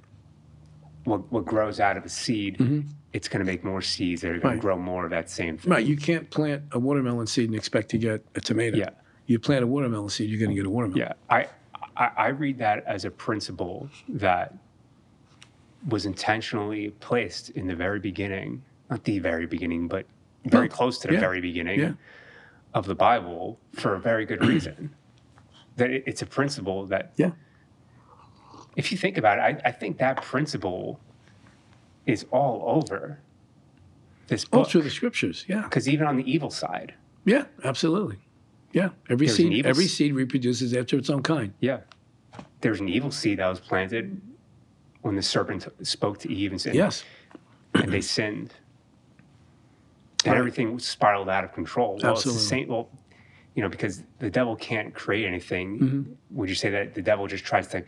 what, 1.05 1.31
what 1.31 1.45
grows 1.45 1.79
out 1.79 1.95
of 1.95 2.03
a 2.03 2.09
seed 2.09 2.57
mm-hmm 2.57 2.81
it's 3.13 3.27
going 3.27 3.39
to 3.39 3.45
make 3.45 3.63
more 3.63 3.81
seeds 3.81 4.21
that 4.21 4.29
are 4.29 4.39
going 4.39 4.43
right. 4.43 4.55
to 4.55 4.61
grow 4.61 4.77
more 4.77 5.03
of 5.05 5.09
that 5.11 5.29
same 5.29 5.57
thing. 5.57 5.71
Right. 5.71 5.85
You 5.85 5.97
can't 5.97 6.29
plant 6.29 6.63
a 6.71 6.79
watermelon 6.79 7.27
seed 7.27 7.49
and 7.49 7.55
expect 7.55 7.89
to 7.89 7.97
get 7.97 8.23
a 8.35 8.41
tomato. 8.41 8.77
Yeah. 8.77 8.89
You 9.25 9.39
plant 9.39 9.63
a 9.63 9.67
watermelon 9.67 10.09
seed, 10.09 10.29
you're 10.29 10.39
going 10.39 10.51
to 10.51 10.55
get 10.55 10.65
a 10.65 10.69
watermelon. 10.69 10.99
Yeah. 10.99 11.13
I, 11.29 11.47
I, 11.97 12.11
I 12.17 12.27
read 12.29 12.57
that 12.59 12.83
as 12.85 13.05
a 13.05 13.11
principle 13.11 13.89
that 14.07 14.55
was 15.87 16.05
intentionally 16.05 16.91
placed 16.99 17.49
in 17.51 17.67
the 17.67 17.75
very 17.75 17.99
beginning, 17.99 18.63
not 18.89 19.03
the 19.03 19.19
very 19.19 19.45
beginning, 19.45 19.87
but 19.87 20.05
very 20.45 20.69
close 20.69 20.99
to 20.99 21.07
the 21.07 21.13
yeah. 21.15 21.19
very 21.19 21.41
beginning 21.41 21.79
yeah. 21.79 21.93
of 22.73 22.85
the 22.85 22.95
Bible 22.95 23.59
for 23.73 23.95
a 23.95 23.99
very 23.99 24.25
good 24.25 24.45
reason. 24.45 24.93
that 25.77 25.89
it, 25.89 26.03
it's 26.05 26.21
a 26.21 26.25
principle 26.25 26.85
that, 26.87 27.13
yeah. 27.17 27.31
if 28.75 28.91
you 28.91 28.97
think 28.97 29.17
about 29.17 29.37
it, 29.37 29.61
I, 29.65 29.69
I 29.69 29.71
think 29.71 29.97
that 29.97 30.21
principle 30.21 30.99
is 32.09 32.25
all 32.31 32.63
over 32.65 33.19
this 34.27 34.45
All 34.51 34.61
book. 34.61 34.69
through 34.69 34.81
the 34.83 34.89
scriptures. 34.89 35.45
Yeah. 35.47 35.61
Because 35.61 35.87
even 35.87 36.07
on 36.07 36.17
the 36.17 36.29
evil 36.31 36.49
side, 36.49 36.93
Yeah, 37.25 37.45
absolutely. 37.63 38.17
Yeah. 38.71 38.89
Every 39.09 39.27
There's 39.27 39.37
seed 39.37 39.65
every 39.65 39.87
seed 39.87 40.13
reproduces 40.13 40.73
after 40.73 40.97
its 40.97 41.09
own 41.09 41.23
kind. 41.23 41.53
yeah, 41.59 41.79
there's 42.61 42.79
an 42.79 42.89
evil 42.89 43.11
seed 43.11 43.39
that 43.39 43.47
was 43.47 43.59
planted 43.59 44.21
when 45.01 45.15
the 45.15 45.21
serpent 45.21 45.67
spoke 45.83 46.19
to 46.19 46.31
Eve 46.31 46.51
and 46.51 46.59
said, 46.61 46.75
Yes. 46.75 47.03
and 47.73 47.91
they 47.91 48.01
sinned. 48.01 48.53
And 50.25 50.33
Right. 50.33 50.37
everything 50.37 50.77
spiraled 50.79 51.29
out 51.29 51.43
of 51.45 51.53
control. 51.53 51.97
Well, 52.01 52.11
Absolutely. 52.11 52.37
it's 52.37 52.43
the 52.43 52.49
same. 52.49 52.67
Well, 52.67 52.89
you 53.55 53.63
know, 53.63 53.69
because 53.69 54.03
the 54.19 54.29
devil 54.29 54.55
can't 54.55 54.93
create 54.93 55.25
anything. 55.25 55.79
Mm-hmm. 55.79 56.13
Would 56.31 56.49
you 56.49 56.55
say 56.55 56.69
that 56.69 56.93
the 56.93 57.01
devil 57.01 57.25
just 57.27 57.45
tries 57.45 57.67
to 57.69 57.83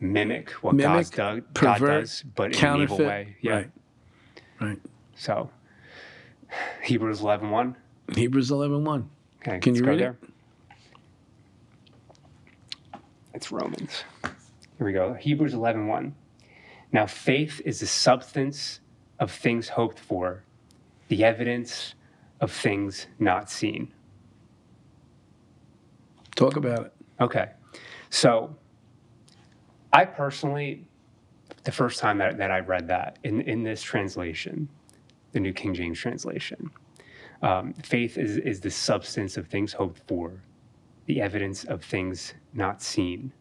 mimic 0.00 0.50
what 0.62 0.74
Mimic, 0.74 1.10
do- 1.10 1.42
God 1.54 1.80
does, 1.80 2.24
but 2.34 2.54
in 2.56 2.64
an 2.66 2.80
evil 2.80 2.98
way? 2.98 3.36
Yeah. 3.42 3.52
Right. 3.52 3.70
Right. 4.60 4.78
So, 5.14 5.50
Hebrews 6.82 7.20
11 7.20 7.50
1. 7.50 7.76
Hebrews 8.14 8.50
11 8.50 8.84
1. 8.84 9.10
Okay, 9.42 9.58
Can 9.60 9.74
you 9.74 9.82
go 9.82 9.90
read 9.90 10.00
it? 10.00 10.16
It's 13.32 13.52
Romans. 13.52 14.04
Here 14.22 14.86
we 14.86 14.92
go. 14.92 15.14
Hebrews 15.14 15.54
11 15.54 15.86
1. 15.86 16.14
Now, 16.92 17.06
faith 17.06 17.60
is 17.64 17.80
the 17.80 17.86
substance 17.86 18.80
of 19.18 19.30
things 19.30 19.68
hoped 19.68 19.98
for, 19.98 20.42
the 21.08 21.22
evidence 21.24 21.94
of 22.40 22.50
things 22.50 23.06
not 23.18 23.50
seen. 23.50 23.92
Talk 26.34 26.56
about 26.56 26.86
it. 26.86 26.92
Okay. 27.20 27.50
So, 28.08 28.56
I 29.92 30.04
personally, 30.04 30.84
the 31.64 31.72
first 31.72 31.98
time 31.98 32.18
that, 32.18 32.36
that 32.38 32.50
I 32.50 32.60
read 32.60 32.88
that 32.88 33.18
in, 33.24 33.40
in 33.42 33.62
this 33.62 33.82
translation, 33.82 34.68
the 35.32 35.40
New 35.40 35.52
King 35.52 35.74
James 35.74 35.98
translation, 35.98 36.70
um, 37.42 37.72
faith 37.74 38.18
is, 38.18 38.36
is 38.38 38.60
the 38.60 38.70
substance 38.70 39.36
of 39.36 39.48
things 39.48 39.72
hoped 39.72 40.00
for, 40.06 40.42
the 41.06 41.20
evidence 41.20 41.64
of 41.64 41.82
things 41.82 42.34
not 42.52 42.82
seen. 42.82 43.32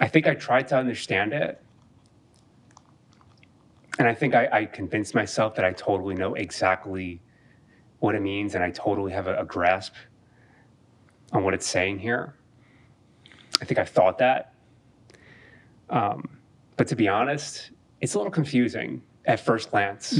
I 0.00 0.08
think 0.08 0.26
I 0.26 0.34
tried 0.34 0.68
to 0.68 0.76
understand 0.76 1.32
it. 1.32 1.62
And 3.98 4.06
I 4.06 4.14
think 4.14 4.34
I, 4.34 4.48
I 4.52 4.64
convinced 4.66 5.14
myself 5.14 5.54
that 5.54 5.64
I 5.64 5.72
totally 5.72 6.14
know 6.14 6.34
exactly 6.34 7.22
what 8.00 8.14
it 8.14 8.20
means 8.20 8.54
and 8.54 8.62
I 8.62 8.70
totally 8.70 9.12
have 9.12 9.26
a, 9.26 9.38
a 9.38 9.44
grasp 9.44 9.94
on 11.32 11.44
what 11.44 11.54
it's 11.54 11.66
saying 11.66 12.00
here. 12.00 12.35
I 13.60 13.64
think 13.64 13.78
I 13.78 13.84
thought 13.84 14.18
that. 14.18 14.52
Um, 15.90 16.28
but 16.76 16.88
to 16.88 16.96
be 16.96 17.08
honest, 17.08 17.70
it's 18.00 18.14
a 18.14 18.18
little 18.18 18.32
confusing 18.32 19.02
at 19.24 19.40
first 19.40 19.70
glance. 19.70 20.18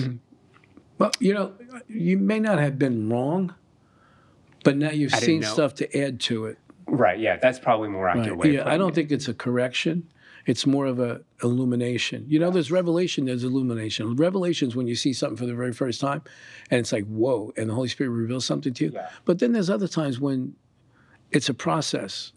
Well, 0.99 1.11
you 1.21 1.35
know, 1.35 1.53
you 1.89 2.17
may 2.19 2.41
not 2.41 2.59
have 2.59 2.79
been 2.79 3.11
wrong, 3.11 3.55
but 4.65 4.77
now 4.77 4.91
you've 4.91 5.13
I 5.15 5.19
seen 5.19 5.43
stuff 5.43 5.75
to 5.77 5.99
add 5.99 6.21
to 6.21 6.47
it. 6.47 6.59
Right. 6.87 7.19
Yeah. 7.19 7.37
That's 7.37 7.59
probably 7.59 7.89
more 7.89 8.09
accurate 8.09 8.31
Right. 8.31 8.39
way. 8.39 8.55
Yeah, 8.55 8.69
I 8.69 8.79
don't 8.79 8.91
it. 8.91 8.95
think 8.95 9.11
it's 9.13 9.29
a 9.29 9.35
correction. 9.35 10.09
It's 10.47 10.65
more 10.65 10.87
of 10.87 11.01
a 11.01 11.23
illumination. 11.43 12.25
You 12.29 12.39
know, 12.39 12.51
there's 12.53 12.71
revelation, 12.71 13.25
there's 13.25 13.43
illumination. 13.43 14.15
Revelation 14.15 14.69
is 14.69 14.77
when 14.77 14.87
you 14.87 14.95
see 14.95 15.13
something 15.13 15.37
for 15.37 15.45
the 15.45 15.55
very 15.57 15.73
first 15.73 16.01
time, 16.01 16.23
and 16.71 16.79
it's 16.79 16.93
like 16.93 17.05
whoa, 17.07 17.53
and 17.57 17.69
the 17.69 17.75
Holy 17.75 17.89
Spirit 17.89 18.11
reveals 18.11 18.45
something 18.47 18.73
to 18.75 18.85
you. 18.85 18.91
Yeah. 18.95 19.11
But 19.25 19.41
then 19.41 19.53
there's 19.53 19.69
other 19.69 19.89
times 19.89 20.21
when 20.21 20.55
it's 21.33 21.49
a 21.49 21.55
process. 21.55 22.33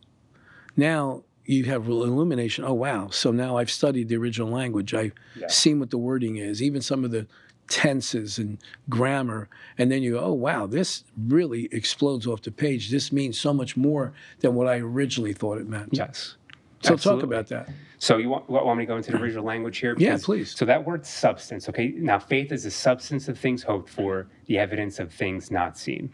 Now 0.80 1.24
you 1.46 1.66
have 1.66 1.88
illumination. 1.88 2.64
Oh 2.64 2.74
wow! 2.74 3.10
So 3.10 3.32
now 3.32 3.58
I've 3.58 3.70
studied 3.72 4.08
the 4.08 4.16
original 4.16 4.50
language. 4.50 4.94
I've 4.94 5.14
Yeah. 5.36 5.48
seen 5.48 5.80
what 5.80 5.90
the 5.90 5.98
wording 5.98 6.38
is, 6.38 6.62
even 6.64 6.82
some 6.82 7.04
of 7.04 7.12
the 7.12 7.28
tenses 7.68 8.40
and 8.40 8.58
grammar, 8.90 9.50
and 9.78 9.92
then 9.92 10.02
you 10.02 10.14
go, 10.14 10.20
oh 10.22 10.34
wow, 10.34 10.66
this 10.66 11.04
really 11.18 11.68
explodes 11.72 12.26
off 12.26 12.42
the 12.42 12.52
page. 12.52 12.90
This 12.90 13.12
means 13.12 13.38
so 13.38 13.54
much 13.54 13.76
more 13.78 14.14
than 14.40 14.56
what 14.56 14.68
I 14.68 14.78
originally 14.78 15.34
thought 15.34 15.58
it 15.60 15.68
meant. 15.68 15.90
Yes. 15.92 16.36
So 16.82 16.94
Absolutely. 16.94 17.22
talk 17.24 17.28
about 17.32 17.48
that. 17.50 17.70
So 18.00 18.18
you 18.18 18.30
want, 18.30 18.50
want 18.50 18.78
me 18.78 18.86
to 18.86 18.88
go 18.88 18.96
into 18.98 19.12
the 19.12 19.18
original 19.22 19.44
language 19.44 19.78
here? 19.80 19.94
Yeah, 19.98 20.18
please. 20.22 20.56
So 20.56 20.64
that 20.66 20.84
word 20.86 21.06
substance, 21.06 21.68
okay? 21.70 21.90
Now, 21.90 22.18
faith 22.18 22.52
is 22.54 22.64
the 22.64 22.72
substance 22.72 23.28
of 23.28 23.38
things 23.38 23.62
hoped 23.64 23.90
for, 23.90 24.28
the 24.46 24.58
evidence 24.58 24.98
of 25.00 25.12
things 25.14 25.52
not 25.52 25.78
seen. 25.78 26.12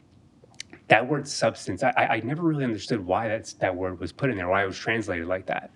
That 0.88 1.08
word 1.08 1.28
substance, 1.28 1.82
I, 1.84 1.92
I 1.98 2.20
never 2.24 2.44
really 2.44 2.64
understood 2.64 3.04
why 3.04 3.28
that's, 3.28 3.54
that 3.54 3.76
word 3.76 4.00
was 4.00 4.12
put 4.12 4.30
in 4.30 4.38
there, 4.38 4.48
why 4.48 4.64
it 4.64 4.68
was 4.68 4.78
translated 4.78 5.28
like 5.28 5.48
that. 5.48 5.72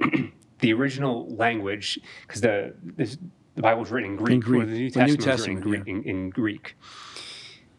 the 0.60 0.72
original 0.72 1.28
language, 1.34 1.98
because 2.26 2.40
the, 2.40 2.74
this, 2.82 3.18
the 3.56 3.62
Bible 3.62 3.80
was 3.80 3.90
written 3.90 4.12
in 4.12 4.16
Greek, 4.16 4.40
Greek. 4.42 4.62
or 4.62 4.66
the 4.66 4.72
New 4.72 4.90
The 4.90 5.04
New 5.06 5.16
Testament, 5.16 5.64
was 5.64 5.72
written 5.72 5.86
in 5.88 6.02
Testament, 6.02 6.04
Greek, 6.04 6.06
in, 6.06 6.16
in 6.24 6.30
Greek. 6.30 6.76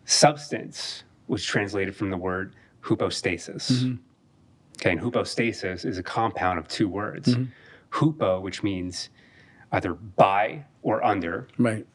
Substance 0.05 1.03
was 1.27 1.43
translated 1.43 1.95
from 1.95 2.09
the 2.09 2.17
word 2.17 2.55
hypostasis. 2.81 3.71
Mm-hmm. 3.71 3.95
Okay, 4.77 4.91
and 4.91 4.99
hypostasis 4.99 5.85
is 5.85 5.97
a 5.97 6.03
compound 6.03 6.59
of 6.59 6.67
two 6.67 6.87
words. 6.87 7.29
Mm-hmm. 7.29 7.45
Hupo, 7.91 8.41
which 8.41 8.61
means 8.61 9.09
either 9.71 9.93
by 9.93 10.65
or 10.83 11.03
under, 11.03 11.47
Right. 11.57 11.87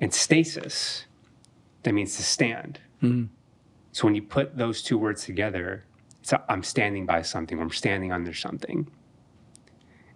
and 0.00 0.12
stasis, 0.12 1.06
that 1.82 1.92
means 1.94 2.16
to 2.16 2.22
stand. 2.22 2.80
Mhm. 3.02 3.28
So 3.96 4.04
when 4.06 4.14
you 4.14 4.20
put 4.20 4.58
those 4.58 4.82
two 4.82 4.98
words 4.98 5.24
together, 5.24 5.82
it's 6.20 6.30
i 6.30 6.38
I'm 6.50 6.62
standing 6.62 7.06
by 7.06 7.22
something, 7.22 7.58
or 7.58 7.62
I'm 7.62 7.70
standing 7.70 8.12
under 8.12 8.34
something. 8.34 8.86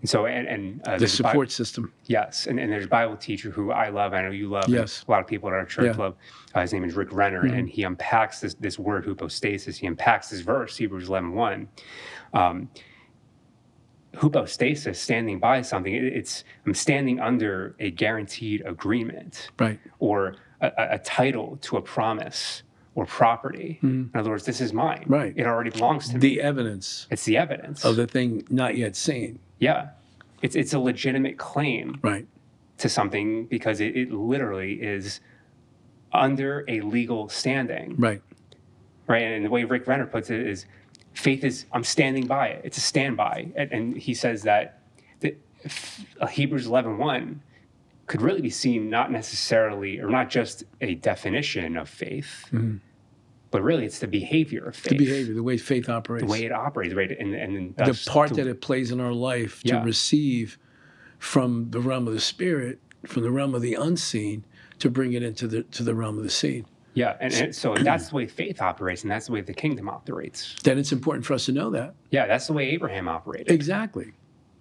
And 0.02 0.10
so, 0.10 0.26
and, 0.26 0.46
and 0.46 0.82
uh, 0.86 0.90
The 0.90 0.96
a 0.96 0.98
Bi- 1.00 1.06
support 1.06 1.50
system. 1.50 1.90
Yes, 2.04 2.46
and, 2.46 2.60
and 2.60 2.70
there's 2.70 2.84
a 2.84 2.88
Bible 2.88 3.16
teacher 3.16 3.50
who 3.50 3.70
I 3.70 3.88
love. 3.88 4.12
I 4.12 4.20
know 4.20 4.32
you 4.32 4.50
love. 4.50 4.68
Yes. 4.68 5.02
a 5.08 5.10
lot 5.10 5.20
of 5.22 5.26
people 5.26 5.48
at 5.48 5.54
our 5.54 5.64
church 5.64 5.86
Yeah. 5.86 5.92
Mm-hmm. 5.92 6.00
love. 6.02 6.14
Uh, 6.54 6.60
his 6.60 6.74
name 6.74 6.84
is 6.84 6.94
Rick 6.94 7.08
Renner, 7.10 7.40
and 7.46 7.70
he 7.70 7.84
unpacks 7.84 8.40
this 8.40 8.52
this 8.60 8.78
word 8.78 9.06
hypostasis. 9.06 9.78
He 9.78 9.86
unpacks 9.86 10.28
this 10.28 10.40
verse, 10.40 10.76
Hebrews 10.76 11.08
11:1. 11.08 11.66
Um, 12.34 12.68
hypostasis, 14.14 15.00
standing 15.00 15.38
by 15.38 15.62
something. 15.62 15.94
it- 15.94 16.04
it's 16.04 16.44
I'm 16.66 16.74
standing 16.74 17.18
under 17.18 17.76
a 17.78 17.90
guaranteed 17.90 18.60
agreement 18.66 19.48
Right. 19.58 19.80
or 20.00 20.34
a, 20.60 20.66
a- 20.76 20.88
a 20.96 20.98
title 20.98 21.56
to 21.62 21.78
a 21.78 21.82
promise 21.82 22.62
or 22.94 23.06
property. 23.06 23.78
In 23.82 24.10
other 24.14 24.30
words, 24.30 24.44
this 24.44 24.60
is 24.60 24.72
mine. 24.72 25.04
Right. 25.06 25.32
It 25.36 25.46
already 25.46 25.70
belongs 25.70 26.08
to 26.08 26.14
me. 26.14 26.20
The 26.20 26.40
evidence 26.40 27.06
It's 27.10 27.24
the 27.24 27.36
evidence. 27.36 27.84
of 27.84 27.96
the 27.96 28.06
thing 28.06 28.44
not 28.50 28.76
yet 28.76 28.96
seen. 28.96 29.38
yeah. 29.58 29.90
It's 30.42 30.56
it's 30.56 30.72
a 30.72 30.78
legitimate 30.78 31.36
claim 31.36 31.98
Right. 32.02 32.26
to 32.78 32.88
something 32.88 33.44
because 33.44 33.78
it, 33.80 33.94
it 33.94 34.10
literally 34.10 34.72
is 34.80 35.20
under 36.12 36.64
a 36.66 36.80
legal 36.80 37.28
standing, 37.28 37.94
Right. 37.98 38.22
right? 39.06 39.22
And 39.22 39.44
the 39.44 39.50
way 39.50 39.64
Rick 39.64 39.86
Renner 39.86 40.06
puts 40.06 40.30
it 40.30 40.40
is, 40.40 40.64
faith 41.12 41.44
is 41.44 41.66
I'm 41.72 41.84
standing 41.84 42.26
by 42.26 42.48
it. 42.48 42.62
It's 42.64 42.78
a 42.78 42.80
standby, 42.80 43.52
and, 43.54 43.70
and 43.70 43.96
he 43.98 44.14
says 44.14 44.42
that 44.44 44.80
the, 45.20 45.36
uh, 46.20 46.26
Hebrews 46.26 46.66
11:1 46.66 47.40
could 48.10 48.22
really 48.22 48.40
be 48.42 48.50
seen 48.50 48.90
not 48.90 49.10
necessarily 49.12 50.00
or 50.00 50.08
not 50.10 50.28
just 50.30 50.64
a 50.80 50.94
definition 50.96 51.76
of 51.76 51.88
faith, 51.88 52.50
but 53.52 53.62
really 53.62 53.84
it's 53.84 54.00
the 54.00 54.08
behavior 54.08 54.64
of 54.64 54.76
faith, 54.76 54.92
Mm-hmm. 54.92 54.98
The 54.98 55.04
behavior, 55.10 55.34
the 55.34 55.42
way 55.42 55.56
faith 55.56 55.88
operates. 55.88 56.24
the 56.26 56.30
way 56.30 56.44
it 56.44 56.52
operates, 56.52 56.94
right? 56.94 57.10
And 57.10 57.34
and, 57.34 57.76
the 57.76 57.94
part 58.10 58.30
that 58.34 58.46
it 58.46 58.60
plays 58.60 58.90
in 58.90 59.00
our 59.00 59.12
life 59.12 59.60
Yeah. 59.64 59.78
to 59.78 59.84
receive 59.84 60.58
from 61.18 61.70
the 61.70 61.80
realm 61.80 62.06
of 62.08 62.14
the 62.14 62.20
spirit, 62.20 62.80
from 63.06 63.22
the 63.22 63.30
realm 63.30 63.54
of 63.54 63.62
the 63.62 63.74
unseen, 63.74 64.44
to 64.80 64.90
bring 64.90 65.12
it 65.12 65.22
into 65.22 65.46
the 65.46 65.62
to 65.64 65.82
the 65.82 65.94
realm 65.94 66.16
of 66.18 66.24
the 66.24 66.30
seen. 66.30 66.66
yeah, 66.94 67.16
and, 67.20 67.32
and 67.34 67.54
so 67.54 67.74
that's 67.88 68.08
the 68.08 68.16
way 68.16 68.26
faith 68.26 68.60
operates, 68.60 69.02
and 69.02 69.10
that's 69.10 69.26
the 69.26 69.32
way 69.32 69.40
the 69.40 69.54
kingdom 69.54 69.88
operates. 69.88 70.56
Then 70.64 70.78
it's 70.78 70.90
important 70.92 71.24
for 71.26 71.34
us 71.34 71.44
to 71.46 71.52
know 71.52 71.70
that. 71.70 71.94
Yeah, 72.10 72.26
that's 72.26 72.46
the 72.48 72.54
way 72.54 72.70
Abraham 72.70 73.06
operated. 73.08 73.50
Exactly. 73.52 74.12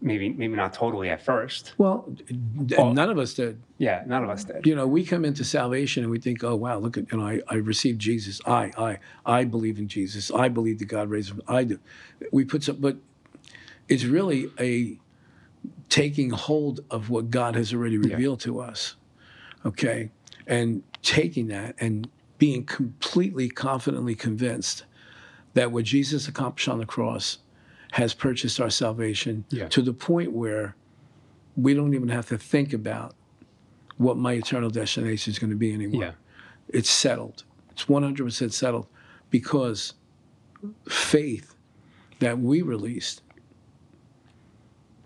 Maybe 0.02 0.30
maybe 0.30 0.56
not 0.56 0.74
totally 0.74 1.10
at 1.10 1.22
first. 1.22 1.74
Well, 1.78 2.14
Well- 2.78 2.94
none 2.94 3.10
of 3.10 3.18
us 3.18 3.34
did. 3.34 3.60
Yeah, 3.78 4.04
none 4.08 4.24
of 4.24 4.30
us 4.30 4.44
did. 4.44 4.66
You 4.66 4.76
know, 4.76 4.88
we 4.88 5.04
come 5.06 5.26
into 5.26 5.44
salvation 5.44 6.04
and 6.04 6.12
we 6.12 6.20
think, 6.20 6.44
oh 6.44 6.56
wow, 6.56 6.78
look 6.78 6.98
at 6.98 7.12
you 7.12 7.18
know, 7.18 7.26
I, 7.26 7.42
I 7.48 7.56
received 7.56 8.00
Jesus. 8.00 8.42
I 8.46 8.72
I 8.78 9.00
I 9.26 9.44
believe 9.46 9.78
in 9.80 9.88
Jesus. 9.88 10.32
I 10.32 10.50
believe 10.50 10.80
that 10.80 10.86
God 10.86 11.10
raised 11.10 11.32
him. 11.32 11.42
I 11.48 11.64
do. 11.64 11.80
We 12.32 12.46
put 12.46 12.64
some, 12.64 12.78
but 12.78 12.98
it's 13.88 14.06
really 14.06 14.50
a 14.60 14.98
taking 15.90 16.30
hold 16.32 16.82
of 16.92 17.10
what 17.10 17.30
God 17.32 17.56
has 17.56 17.74
already 17.74 17.98
revealed 17.98 18.40
to 18.42 18.60
us. 18.60 18.96
Okay, 19.66 20.12
and 20.48 20.84
taking 21.02 21.48
that 21.48 21.76
and 21.80 22.10
being 22.38 22.64
completely 22.66 23.50
confidently 23.50 24.16
convinced 24.16 24.86
that 25.54 25.72
what 25.72 25.84
Jesus 25.84 26.28
accomplished 26.28 26.70
on 26.70 26.78
the 26.78 26.86
cross 26.86 27.40
has 27.94 28.14
purchased 28.14 28.60
our 28.60 28.70
salvation 28.70 29.46
Yeah. 29.50 29.68
to 29.70 29.82
the 29.82 29.94
point 29.94 30.32
where 30.32 30.76
we 31.58 31.74
don't 31.74 31.94
even 31.94 32.10
have 32.10 32.28
to 32.30 32.38
think 32.38 32.72
about 32.74 33.16
what 33.98 34.18
my 34.18 34.34
eternal 34.34 34.70
destination 34.70 35.32
is 35.32 35.40
going 35.40 35.50
to 35.50 35.56
be 35.56 35.74
anymore. 35.74 36.04
Yeah. 36.04 36.12
It's 36.70 36.90
settled. 36.90 37.44
It's 37.72 37.86
100% 37.86 38.54
settled 38.54 38.88
because 39.30 39.94
faith 40.88 41.56
that 42.20 42.40
we 42.40 42.62
released 42.62 43.22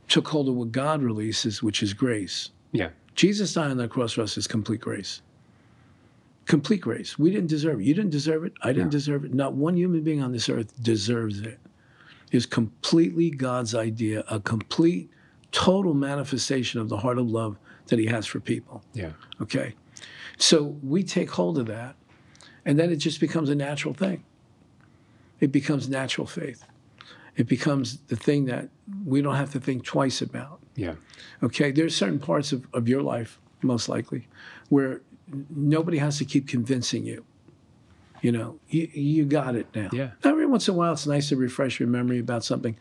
took 0.08 0.28
hold 0.28 0.50
of 0.50 0.56
what 0.56 0.72
God 0.72 1.02
releases, 1.02 1.64
which 1.64 1.82
is 1.82 1.94
grace. 1.94 2.50
Yeah. 2.72 2.90
Jesus 3.16 3.54
dying 3.54 3.72
on 3.72 3.78
the 3.78 3.88
cross 3.88 4.14
for 4.14 4.22
us 4.22 4.38
is 4.38 4.48
complete 4.48 4.82
grace. 4.82 5.22
Complete 6.46 6.82
grace. 6.82 7.18
We 7.18 7.32
didn't 7.32 7.48
deserve 7.48 7.80
it. 7.80 7.86
You 7.86 7.94
didn't 7.94 8.10
deserve 8.12 8.44
it. 8.44 8.54
I 8.62 8.68
didn't 8.74 8.86
No. 8.88 8.92
deserve 8.92 9.24
it. 9.26 9.34
Not 9.34 9.54
one 9.54 9.78
human 9.78 10.02
being 10.04 10.22
on 10.22 10.32
this 10.34 10.50
earth 10.50 10.74
deserves 10.84 11.40
it. 11.40 11.60
It's 12.34 12.48
completely 12.48 13.30
God's 13.30 13.76
idea, 13.76 14.26
a 14.28 14.40
complete, 14.40 15.10
total 15.52 15.94
manifestation 15.94 16.82
of 16.82 16.90
the 16.90 16.98
heart 16.98 17.20
of 17.20 17.30
love 17.30 17.58
that 17.88 18.00
He 18.00 18.08
has 18.08 18.26
for 18.26 18.40
people. 18.40 18.84
Yeah. 18.94 19.12
Okay. 19.40 19.76
So 20.38 20.76
we 20.82 21.04
take 21.04 21.30
hold 21.30 21.60
of 21.60 21.68
that, 21.68 21.96
and 22.66 22.78
then 22.80 22.92
it 22.92 22.96
just 22.96 23.20
becomes 23.20 23.50
a 23.50 23.56
natural 23.56 23.94
thing. 23.94 24.24
It 25.40 25.52
becomes 25.52 25.88
natural 25.88 26.26
faith. 26.26 26.66
It 27.38 27.48
becomes 27.48 28.00
the 28.08 28.16
thing 28.16 28.46
that 28.46 28.70
we 29.06 29.22
don't 29.22 29.36
have 29.36 29.52
to 29.52 29.60
think 29.60 29.86
twice 29.86 30.20
about. 30.20 30.60
Yeah. 30.76 30.96
Okay. 31.44 31.72
There's 31.72 31.96
certain 31.96 32.20
parts 32.20 32.52
of, 32.52 32.66
of 32.74 32.88
your 32.88 33.04
life, 33.04 33.40
most 33.62 33.88
likely, 33.88 34.28
where 34.70 35.02
nobody 35.52 36.00
has 36.00 36.18
to 36.18 36.26
keep 36.26 36.48
convincing 36.48 37.06
you. 37.06 37.26
You 38.24 38.32
know, 38.32 38.58
you, 38.70 38.88
you 38.94 39.26
got 39.26 39.56
it 39.56 39.68
now. 39.76 39.90
Yeah. 39.92 40.12
Every 40.24 40.46
once 40.46 40.70
in 40.70 40.74
a 40.74 40.78
while, 40.78 40.94
it's 40.94 41.06
nice 41.06 41.28
to 41.30 41.36
refresh 41.36 41.78
your 41.78 41.90
memory 41.90 42.20
about 42.20 42.46
something, 42.46 42.78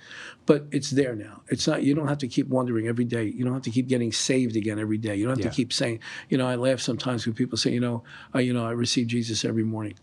but 0.47 0.67
it's 0.71 0.91
there 0.91 1.17
now. 1.17 1.43
It's 1.49 1.67
not. 1.67 1.83
You 1.83 1.97
don't 1.97 2.07
have 2.07 2.19
to 2.19 2.29
keep 2.29 2.47
wondering 2.47 2.87
every 2.87 3.05
day. 3.05 3.25
You 3.25 3.45
don't 3.45 3.53
have 3.53 3.63
to 3.65 3.71
keep 3.73 3.89
getting 3.89 4.13
saved 4.13 4.55
again 4.55 4.79
every 4.79 4.99
day. 4.99 5.17
You 5.17 5.25
don't 5.27 5.37
have 5.37 5.45
Yeah. 5.45 5.51
to 5.51 5.57
keep 5.57 5.73
saying. 5.73 5.99
You 6.29 6.39
know, 6.39 6.47
I 6.47 6.55
laugh 6.55 6.79
sometimes 6.79 7.27
when 7.27 7.35
people 7.35 7.59
say, 7.59 7.73
you 7.73 7.81
know, 7.81 8.05
uh, 8.35 8.39
you 8.39 8.53
know, 8.55 8.65
I 8.65 8.71
receive 8.71 9.09
Jesus 9.09 9.45
every 9.45 9.65
morning. 9.65 9.95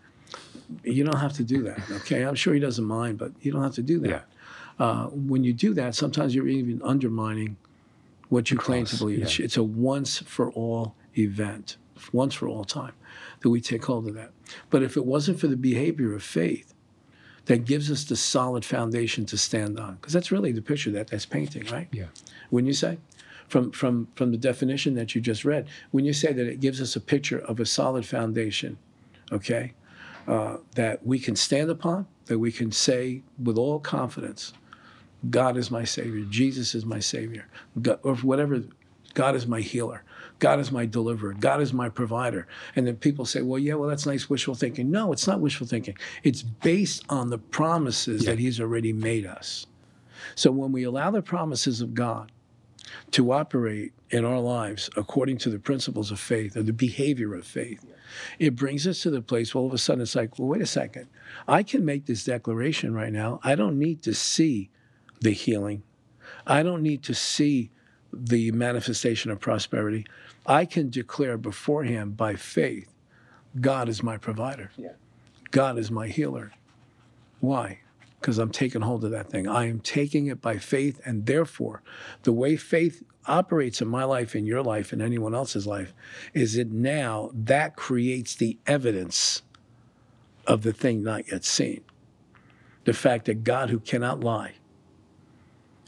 You 0.83 1.05
don't 1.05 1.19
have 1.19 1.33
to 1.33 1.43
do 1.43 1.63
that. 1.63 1.79
Okay, 2.01 2.23
I'm 2.23 2.35
sure 2.35 2.53
he 2.53 2.59
doesn't 2.59 2.85
mind, 2.85 3.17
but 3.17 3.31
you 3.41 3.51
don't 3.53 3.63
have 3.63 3.75
to 3.75 3.81
do 3.81 3.97
that. 4.01 4.09
Yeah. 4.09 4.85
Uh, 4.85 5.05
when 5.07 5.45
you 5.45 5.53
do 5.53 5.73
that, 5.73 5.95
sometimes 5.95 6.35
you're 6.35 6.47
even 6.49 6.81
undermining 6.83 7.55
what 8.27 8.51
you 8.51 8.57
claim 8.57 8.85
to 8.85 8.97
believe. 8.97 9.19
yeah. 9.19 9.23
It's, 9.25 9.39
it's 9.39 9.57
a 9.57 9.63
once 9.63 10.19
for 10.19 10.51
all 10.51 10.95
event, 11.17 11.77
once 12.13 12.33
for 12.35 12.47
all 12.47 12.65
time, 12.65 12.93
that 13.39 13.49
we 13.49 13.61
take 13.61 13.85
hold 13.85 14.07
of 14.07 14.13
that. 14.15 14.31
But 14.69 14.83
if 14.83 14.97
it 14.97 15.05
wasn't 15.05 15.39
for 15.39 15.47
the 15.47 15.57
behavior 15.57 16.13
of 16.13 16.23
faith 16.23 16.73
that 17.45 17.65
gives 17.65 17.89
us 17.89 18.03
the 18.03 18.15
solid 18.15 18.63
foundation 18.63 19.25
to 19.27 19.37
stand 19.37 19.79
on, 19.79 19.95
because 19.95 20.13
that's 20.13 20.31
really 20.31 20.51
the 20.51 20.61
picture 20.61 20.91
that 20.91 21.07
that's 21.07 21.25
painting, 21.25 21.65
right? 21.71 21.87
Yeah. 21.91 22.05
When 22.49 22.65
you 22.65 22.73
say, 22.73 22.99
from 23.47 23.71
from 23.71 24.07
from 24.15 24.31
the 24.31 24.37
definition 24.37 24.93
that 24.95 25.15
you 25.15 25.21
just 25.21 25.43
read, 25.43 25.67
when 25.91 26.05
you 26.05 26.13
say 26.13 26.31
that 26.33 26.47
it 26.47 26.59
gives 26.59 26.79
us 26.81 26.95
a 26.95 27.01
picture 27.01 27.39
of 27.39 27.59
a 27.59 27.65
solid 27.65 28.05
foundation, 28.05 28.77
okay, 29.31 29.73
uh, 30.27 30.57
that 30.75 31.05
we 31.05 31.19
can 31.19 31.35
stand 31.35 31.69
upon, 31.69 32.05
that 32.25 32.37
we 32.39 32.51
can 32.51 32.71
say 32.71 33.23
with 33.43 33.57
all 33.57 33.79
confidence, 33.79 34.53
God 35.29 35.57
is 35.57 35.71
my 35.71 35.83
Savior, 35.83 36.23
Jesus 36.29 36.75
is 36.75 36.85
my 36.85 36.99
Savior, 36.99 37.47
God, 37.81 37.99
or 38.03 38.15
whatever, 38.17 38.63
God 39.15 39.35
is 39.35 39.47
my 39.47 39.59
healer, 39.59 40.03
God 40.39 40.59
is 40.59 40.71
my 40.71 40.85
deliverer, 40.85 41.33
God 41.33 41.61
is 41.61 41.73
my 41.73 41.89
provider. 41.89 42.47
And 42.75 42.87
then 42.87 42.95
people 42.95 43.25
say, 43.25 43.41
well, 43.41 43.59
yeah, 43.59 43.73
well, 43.75 43.89
that's 43.89 44.05
nice 44.05 44.29
wishful 44.29 44.55
thinking. 44.55 44.89
No, 44.89 45.11
it's 45.11 45.27
not 45.27 45.39
wishful 45.41 45.67
thinking. 45.67 45.97
It's 46.23 46.41
based 46.41 47.03
on 47.09 47.29
the 47.29 47.37
promises 47.37 48.23
Yeah. 48.23 48.31
that 48.31 48.39
He's 48.39 48.59
already 48.59 48.93
made 48.93 49.25
us. 49.25 49.67
So 50.35 50.51
when 50.51 50.71
we 50.71 50.83
allow 50.83 51.11
the 51.11 51.21
promises 51.21 51.81
of 51.81 51.93
God 51.93 52.31
to 53.11 53.31
operate 53.31 53.93
in 54.09 54.25
our 54.25 54.39
lives 54.39 54.89
according 54.95 55.37
to 55.39 55.49
the 55.49 55.59
principles 55.59 56.11
of 56.11 56.19
faith 56.19 56.57
or 56.57 56.63
the 56.63 56.73
behavior 56.73 57.35
of 57.35 57.45
faith, 57.45 57.85
it 58.39 58.55
brings 58.55 58.87
us 58.87 59.01
to 59.03 59.11
the 59.11 59.21
place 59.21 59.53
where 59.53 59.61
all 59.61 59.67
of 59.67 59.73
a 59.73 59.77
sudden 59.77 60.01
it's 60.01 60.15
like, 60.15 60.39
well, 60.39 60.47
wait 60.47 60.61
a 60.61 60.65
second. 60.65 61.07
I 61.47 61.63
can 61.63 61.85
make 61.85 62.05
this 62.05 62.23
declaration 62.23 62.93
right 62.93 63.13
now. 63.13 63.39
I 63.43 63.55
don't 63.55 63.77
need 63.77 64.01
to 64.03 64.13
see 64.13 64.71
the 65.21 65.31
healing. 65.31 65.83
I 66.47 66.63
don't 66.63 66.81
need 66.81 67.03
to 67.03 67.13
see 67.13 67.69
the 68.11 68.51
manifestation 68.51 69.31
of 69.31 69.39
prosperity. 69.39 70.05
I 70.45 70.65
can 70.65 70.89
declare 70.89 71.37
beforehand 71.37 72.17
by 72.17 72.35
faith, 72.35 72.93
God 73.59 73.89
is 73.89 74.03
my 74.03 74.17
provider. 74.17 74.71
Yeah. 74.77 74.93
God 75.51 75.77
is 75.77 75.89
my 75.89 76.07
healer. 76.07 76.51
Why? 77.39 77.79
Because 78.19 78.37
I'm 78.37 78.51
taking 78.51 78.81
hold 78.81 79.03
of 79.05 79.11
that 79.11 79.29
thing. 79.29 79.47
I 79.47 79.67
am 79.67 79.79
taking 79.79 80.27
it 80.27 80.41
by 80.41 80.57
faith, 80.57 80.99
and 81.05 81.25
therefore, 81.25 81.81
the 82.23 82.33
way 82.33 82.57
faith 82.57 83.03
operates 83.25 83.81
in 83.81 83.87
my 83.87 84.03
life, 84.03 84.35
in 84.35 84.45
your 84.45 84.61
life, 84.61 84.91
in 84.91 85.01
anyone 85.01 85.33
else's 85.33 85.65
life, 85.65 85.93
is 86.33 86.55
that 86.55 86.71
now 86.71 87.31
that 87.33 87.75
creates 87.75 88.35
the 88.35 88.57
evidence 88.67 89.41
of 90.45 90.63
the 90.63 90.73
thing 90.73 91.03
not 91.03 91.31
yet 91.31 91.45
seen. 91.45 91.81
The 92.85 92.93
fact 92.93 93.25
that 93.25 93.43
God, 93.43 93.69
who 93.69 93.79
cannot 93.79 94.21
lie, 94.21 94.55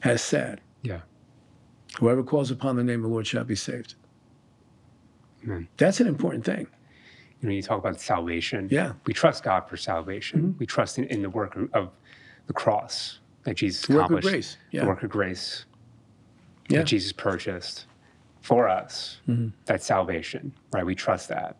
has 0.02 0.22
said, 0.22 0.62
Yeah. 0.84 1.02
Whoever 2.00 2.24
calls 2.24 2.52
upon 2.52 2.76
the 2.76 2.84
name 2.84 3.00
of 3.00 3.04
the 3.04 3.10
Lord 3.10 3.28
shall 3.28 3.44
be 3.44 3.56
saved. 3.56 3.96
Amen. 5.44 5.68
That's 5.78 6.00
an 6.00 6.08
important 6.08 6.46
thing. 6.46 6.68
You 7.42 7.50
know, 7.50 7.56
you 7.56 7.62
talk 7.62 7.80
about 7.80 8.00
salvation. 8.00 8.68
Yeah. 8.72 8.94
We 9.06 9.14
trust 9.14 9.44
God 9.44 9.68
for 9.68 9.76
salvation. 9.76 10.40
Mm-hmm. 10.42 10.60
We 10.60 10.66
trust 10.66 11.00
in, 11.00 11.06
in 11.06 11.22
the 11.22 11.30
work 11.30 11.58
of 11.74 11.90
the 12.48 12.54
cross 12.54 13.20
that 13.44 13.56
Jesus 13.56 13.86
The 13.86 13.96
work 13.96 14.12
of 14.12 14.22
grace. 14.22 14.58
Yeah. 14.72 14.82
The 14.82 14.88
work 14.88 15.04
of 15.04 15.10
grace 15.10 15.66
Yeah. 16.70 16.80
that 16.80 16.86
Jesus 16.86 17.12
purchased 17.12 17.88
for 18.42 18.70
us. 18.70 19.20
Mm-hmm. 19.28 19.50
That's 19.66 19.86
salvation, 19.86 20.54
right? 20.72 20.86
We 20.86 20.96
trust 20.96 21.30
that. 21.30 21.58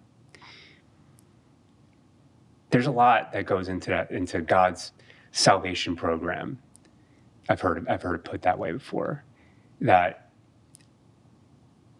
There's 2.70 2.88
a 2.88 2.91
lot 2.91 3.34
that 3.34 3.46
goes 3.46 3.67
into 3.67 3.89
that, 3.89 4.12
into 4.12 4.41
God's 4.41 4.94
salvation 5.32 5.96
program. 5.96 6.60
I've 7.50 7.60
heard 7.60 7.86
I've 7.89 8.02
heard 8.02 8.15
it 8.15 8.24
put 8.24 8.41
that 8.44 8.58
way 8.58 8.72
before. 8.72 9.24
That 9.82 10.20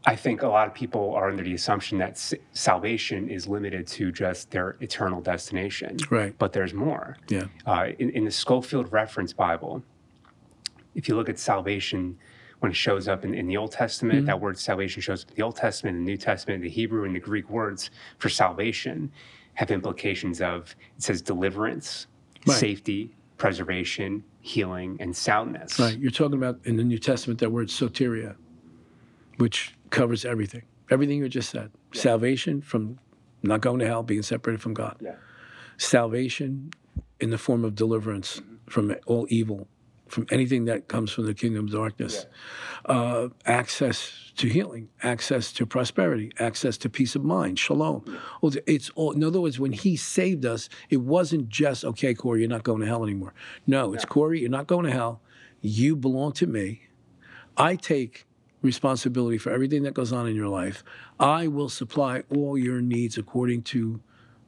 I 0.05 0.15
think 0.15 0.41
a 0.41 0.47
lot 0.47 0.67
of 0.67 0.73
people 0.73 1.13
are 1.13 1.29
under 1.29 1.43
the 1.43 1.53
assumption 1.53 1.99
that 1.99 2.11
s- 2.11 2.33
salvation 2.53 3.29
is 3.29 3.47
limited 3.47 3.85
to 3.87 4.11
just 4.11 4.49
their 4.49 4.75
eternal 4.81 5.21
destination. 5.21 5.97
Right. 6.09 6.33
But 6.39 6.53
there's 6.53 6.73
more. 6.73 7.17
Yeah. 7.29 7.45
Uh, 7.67 7.89
in, 7.99 8.09
in 8.09 8.25
the 8.25 8.31
Scofield 8.31 8.91
Reference 8.91 9.31
Bible, 9.31 9.83
if 10.95 11.07
you 11.07 11.15
look 11.15 11.29
at 11.29 11.37
salvation 11.37 12.17
when 12.61 12.71
it 12.71 12.75
shows 12.75 13.07
up 13.07 13.23
in, 13.25 13.33
in 13.35 13.47
the 13.47 13.57
Old 13.57 13.71
Testament, 13.71 14.17
Mm-hmm. 14.19 14.25
that 14.27 14.39
word 14.41 14.57
salvation 14.57 15.01
shows 15.01 15.23
up 15.23 15.29
in 15.29 15.35
the 15.35 15.41
Old 15.43 15.55
Testament, 15.55 15.97
the 15.97 16.03
New 16.03 16.17
Testament, 16.17 16.63
the 16.63 16.69
Hebrew 16.69 17.05
and 17.05 17.15
the 17.15 17.19
Greek 17.19 17.49
words 17.49 17.91
for 18.17 18.29
salvation 18.29 19.11
have 19.55 19.69
implications 19.71 20.41
of 20.41 20.75
it 20.97 21.03
says 21.03 21.21
deliverance, 21.21 22.07
Right. 22.47 22.57
safety, 22.57 23.15
preservation, 23.37 24.23
healing, 24.39 24.97
and 24.99 25.15
soundness. 25.15 25.77
Right. 25.79 25.97
You're 25.99 26.09
talking 26.09 26.37
about 26.37 26.59
in 26.63 26.75
the 26.77 26.83
New 26.83 26.97
Testament 26.97 27.39
that 27.41 27.51
word 27.51 27.67
soteria, 27.67 28.35
which 29.37 29.75
covers 29.91 30.25
everything. 30.25 30.63
Everything 30.89 31.19
you 31.19 31.30
just 31.30 31.49
said. 31.49 31.71
Salvation 31.93 32.62
from 32.62 32.99
not 33.43 33.62
going 33.62 33.80
to 33.80 33.88
hell, 33.88 34.04
being 34.04 34.21
separated 34.23 34.62
from 34.62 34.73
God. 34.73 34.97
Yeah. 34.99 35.15
Salvation 35.77 36.71
in 37.19 37.30
the 37.30 37.38
form 37.38 37.63
of 37.63 37.75
deliverance 37.75 38.41
from 38.67 38.95
all 39.06 39.25
evil, 39.30 39.67
from 40.08 40.27
anything 40.30 40.65
that 40.65 40.88
comes 40.88 41.12
from 41.12 41.25
the 41.25 41.34
kingdom 41.34 41.65
of 41.65 41.71
darkness. 41.71 42.25
Uh, 42.86 43.30
access 43.45 44.32
to 44.38 44.47
healing, 44.47 44.89
access 45.01 45.51
to 45.54 45.65
prosperity, 45.65 46.32
access 46.39 46.77
to 46.77 46.89
peace 46.89 47.15
of 47.15 47.23
mind, 47.23 47.58
shalom. 47.58 48.04
Well, 48.41 48.54
It's 48.67 48.89
all. 48.91 49.12
In 49.12 49.23
other 49.23 49.41
words, 49.41 49.60
when 49.60 49.71
He 49.73 49.95
saved 49.95 50.45
us, 50.45 50.69
it 50.89 50.97
wasn't 50.97 51.49
just 51.49 51.84
okay, 51.86 52.13
Corey, 52.13 52.41
you're 52.41 52.49
not 52.49 52.63
going 52.63 52.82
to 52.82 52.88
hell 52.88 53.04
anymore. 53.04 53.34
No, 53.65 53.93
it's 53.93 54.06
Corey, 54.06 54.41
you're 54.41 54.49
not 54.49 54.67
going 54.67 54.86
to 54.86 54.91
hell. 54.91 55.21
You 55.62 55.95
belong 55.95 56.34
to 56.34 56.47
me. 56.47 56.84
I 57.58 57.75
take 57.75 58.25
responsibility 58.62 59.38
for 59.38 59.52
everything 59.52 59.84
that 59.84 59.93
goes 59.93 60.13
on 60.13 60.28
in 60.28 60.36
your 60.36 60.47
life. 60.47 60.84
I 61.19 61.47
will 61.47 61.69
supply 61.69 62.24
all 62.34 62.58
your 62.58 62.82
needs 62.82 63.17
according 63.17 63.63
to 63.63 64.00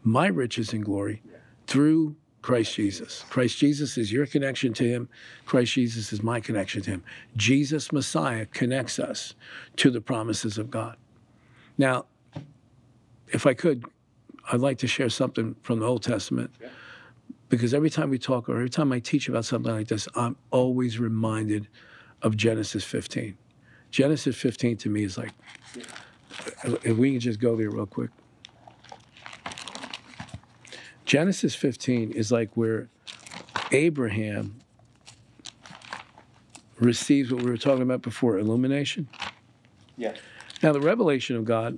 my 0.04 0.28
riches 0.28 0.74
and 0.74 0.84
glory 0.84 1.22
through 1.68 2.16
Christ 2.42 2.76
Jesus. 2.76 3.24
Christ 3.30 3.58
Jesus 3.58 3.98
is 3.98 4.12
your 4.12 4.26
connection 4.26 4.74
to 4.74 4.84
him. 4.84 5.10
Christ 5.46 5.74
Jesus 5.74 6.12
is 6.12 6.22
my 6.22 6.40
connection 6.42 6.82
to 6.84 6.92
him. 6.92 7.04
Jesus 7.38 7.92
Messiah 7.92 8.46
connects 8.46 9.00
us 9.00 9.34
to 9.78 9.90
the 9.90 10.02
promises 10.02 10.58
of 10.58 10.70
God. 10.70 10.98
Now, 11.78 12.06
if 13.30 13.48
I 13.48 13.54
could, 13.54 13.86
I'd 14.52 14.60
like 14.60 14.78
to 14.80 14.88
share 14.88 15.10
something 15.10 15.56
from 15.62 15.80
the 15.80 15.86
Old 15.86 16.04
Testament 16.04 16.52
because 17.50 17.74
every 17.74 17.90
time 17.90 18.10
we 18.10 18.20
talk 18.20 18.50
or 18.50 18.56
every 18.56 18.70
time 18.70 18.92
I 18.92 19.00
teach 19.00 19.30
about 19.30 19.46
something 19.46 19.72
like 19.72 19.88
this, 19.88 20.08
I'm 20.16 20.36
always 20.52 21.00
reminded 21.00 21.68
of 22.22 22.36
Genesis 22.36 22.84
15. 22.84 23.38
Genesis 23.94 24.36
15 24.36 24.78
to 24.78 24.90
me 24.90 25.04
is 25.04 25.20
like, 25.20 25.30
if 26.84 26.98
we 26.98 27.12
can 27.12 27.20
just 27.20 27.40
go 27.40 27.56
there 27.56 27.70
real 27.70 27.86
quick. 27.86 28.10
Genesis 31.06 31.54
15 31.54 32.12
is 32.12 32.32
like 32.32 32.58
where 32.58 32.90
Abraham 33.72 34.56
receives 36.80 37.32
what 37.32 37.44
we 37.44 37.52
were 37.52 37.58
talking 37.58 37.84
about 37.84 38.02
before 38.02 38.40
illumination. 38.40 39.08
Yeah. 39.96 40.16
Now, 40.64 40.72
the 40.72 40.82
revelation 40.82 41.36
of 41.36 41.46
God, 41.46 41.78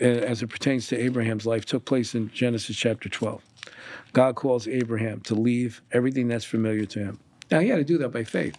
uh, 0.00 0.04
as 0.04 0.40
it 0.44 0.46
pertains 0.46 0.86
to 0.88 0.96
Abraham's 0.96 1.46
life, 1.46 1.64
took 1.64 1.84
place 1.84 2.14
in 2.14 2.30
Genesis 2.30 2.76
chapter 2.76 3.08
12. 3.08 3.42
God 4.12 4.36
calls 4.36 4.68
Abraham 4.68 5.20
to 5.22 5.34
leave 5.34 5.82
everything 5.90 6.28
that's 6.28 6.44
familiar 6.44 6.84
to 6.84 7.00
him. 7.00 7.18
Now, 7.50 7.58
he 7.58 7.70
had 7.70 7.78
to 7.78 7.84
do 7.84 7.98
that 7.98 8.10
by 8.10 8.22
faith. 8.22 8.56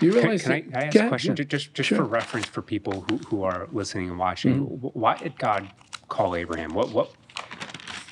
You 0.00 0.10
Can, 0.12 0.20
realize 0.20 0.42
can 0.42 0.52
I, 0.52 0.60
that- 0.60 0.70
can 0.70 0.82
I 0.82 0.86
ask 0.86 0.96
a 0.96 1.08
question 1.08 1.36
yeah. 1.38 1.44
Just 1.44 1.74
just 1.74 1.88
Sure. 1.88 1.98
for 1.98 2.04
reference 2.04 2.46
for 2.46 2.62
people 2.62 3.04
who, 3.08 3.16
who 3.18 3.42
are 3.44 3.68
listening 3.72 4.10
and 4.10 4.18
watching? 4.18 4.66
Mm-hmm. 4.66 4.86
Why 4.98 5.16
did 5.16 5.38
God 5.38 5.70
call 6.08 6.34
Abraham? 6.36 6.74
What 6.74 6.90
what 6.90 7.12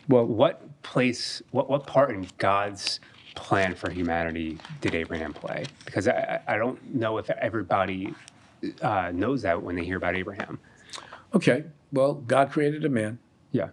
Well, 0.09 0.25
what 0.27 0.83
place 0.83 1.43
what 1.51 1.69
what 1.69 1.87
part 1.87 2.11
in 2.11 2.27
God's 2.39 3.01
plan 3.35 3.75
for 3.75 3.91
humanity 3.91 4.59
did 4.81 4.95
Abraham 4.95 5.33
play? 5.33 5.67
Because 5.85 6.09
I 6.09 6.41
I 6.47 6.55
I 6.55 6.57
don't 6.59 6.95
know 6.95 7.19
if 7.19 7.29
everybody 7.31 8.15
uh, 8.81 9.11
knows 9.13 9.43
that 9.43 9.63
when 9.63 9.77
they 9.77 9.85
hear 9.85 9.97
about 9.99 10.15
Abraham. 10.17 10.59
okay. 11.35 11.65
Well, 11.93 12.15
God 12.15 12.51
created 12.51 12.85
a 12.85 12.89
man. 12.89 13.19
Yeah. 13.53 13.69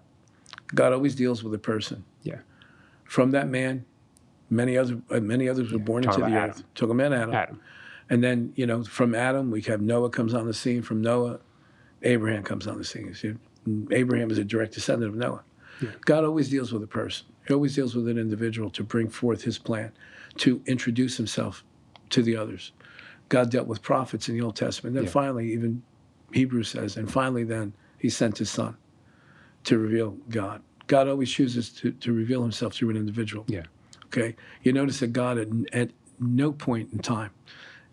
God 0.76 0.94
always 0.94 1.16
deals 1.16 1.44
with 1.44 1.54
a 1.54 1.58
person. 1.60 2.04
Yeah. 2.24 2.40
From 3.06 3.32
that 3.32 3.48
man, 3.48 3.86
many 4.50 4.78
other 4.78 5.02
uh, 5.10 5.20
many 5.22 5.48
others 5.50 5.72
were 5.72 5.80
born 5.80 6.04
talk 6.04 6.16
into 6.16 6.30
the 6.30 6.36
about 6.38 6.50
earth. 6.50 6.64
Took 6.76 6.90
a 6.92 6.94
man 6.94 7.14
Adam. 7.14 7.34
Adam. 7.34 7.60
And 8.12 8.22
then, 8.22 8.52
you 8.58 8.68
know, 8.68 8.84
from 8.84 9.16
Adam, 9.16 9.50
we 9.50 9.62
have 9.62 9.82
Noah 9.82 10.10
comes 10.10 10.34
on 10.34 10.46
the 10.46 10.54
scene. 10.54 10.82
From 10.82 11.02
Noah, 11.02 11.40
Abraham 12.04 12.44
comes 12.44 12.68
on 12.68 12.78
the 12.78 12.84
scene. 12.84 13.14
See, 13.16 13.36
Abraham 13.90 14.30
is 14.30 14.38
a 14.38 14.44
direct 14.44 14.74
descendant 14.74 15.14
of 15.14 15.18
Noah. 15.18 15.44
God 16.02 16.26
always 16.26 16.50
deals 16.50 16.74
with 16.74 16.84
a 16.84 16.88
person. 16.88 17.26
He 17.48 17.54
always 17.54 17.74
deals 17.74 17.96
with 17.96 18.10
an 18.10 18.18
individual 18.18 18.70
to 18.72 18.84
bring 18.84 19.10
forth 19.10 19.44
his 19.44 19.58
plan, 19.58 19.94
to 20.40 20.62
introduce 20.68 21.16
himself 21.16 21.64
to 22.10 22.22
the 22.22 22.36
others. 22.36 22.74
God 23.30 23.50
dealt 23.50 23.66
with 23.66 23.82
prophets 23.82 24.28
in 24.28 24.36
the 24.36 24.42
Old 24.42 24.58
Testament. 24.58 24.94
Then 24.94 25.06
Yeah. 25.06 25.10
finally, 25.10 25.54
even 25.54 25.82
Hebrews 26.34 26.68
says, 26.68 26.98
and 26.98 27.10
finally, 27.10 27.46
then 27.46 27.74
he 27.98 28.10
sent 28.10 28.38
his 28.40 28.50
son 28.50 28.76
to 29.64 29.78
reveal 29.78 30.18
God. 30.30 30.62
God 30.88 31.08
always 31.08 31.32
chooses 31.32 31.70
to, 31.70 31.92
to 31.94 32.12
reveal 32.12 32.42
himself 32.42 32.74
through 32.74 32.90
an 32.90 32.98
individual. 32.98 33.46
Yeah. 33.48 33.64
Okay. 34.08 34.36
You 34.64 34.74
notice 34.74 35.00
that 35.00 35.14
God 35.14 35.38
at, 35.38 35.48
at 35.72 35.92
no 36.20 36.52
point 36.52 36.92
in 36.92 37.00
time 37.00 37.32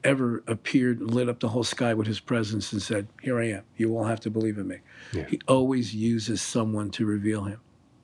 ever 0.05 0.43
appeared, 0.47 1.01
lit 1.01 1.29
up 1.29 1.41
the 1.41 1.49
whole 1.49 1.65
sky 1.65 1.95
with 1.95 2.07
his 2.07 2.21
presence 2.21 2.73
and 2.73 2.81
said, 2.81 3.09
Here 3.23 3.39
I 3.39 3.47
am. 3.47 3.63
You 3.77 3.97
all 3.97 4.05
have 4.05 4.21
to 4.21 4.31
believe 4.31 4.59
in 4.59 4.69
me. 4.69 4.79
Yeah. 5.13 5.27
He 5.27 5.41
always 5.49 5.95
uses 5.95 6.41
someone 6.41 6.91
to 6.93 7.07
reveal 7.07 7.45
him. 7.45 7.61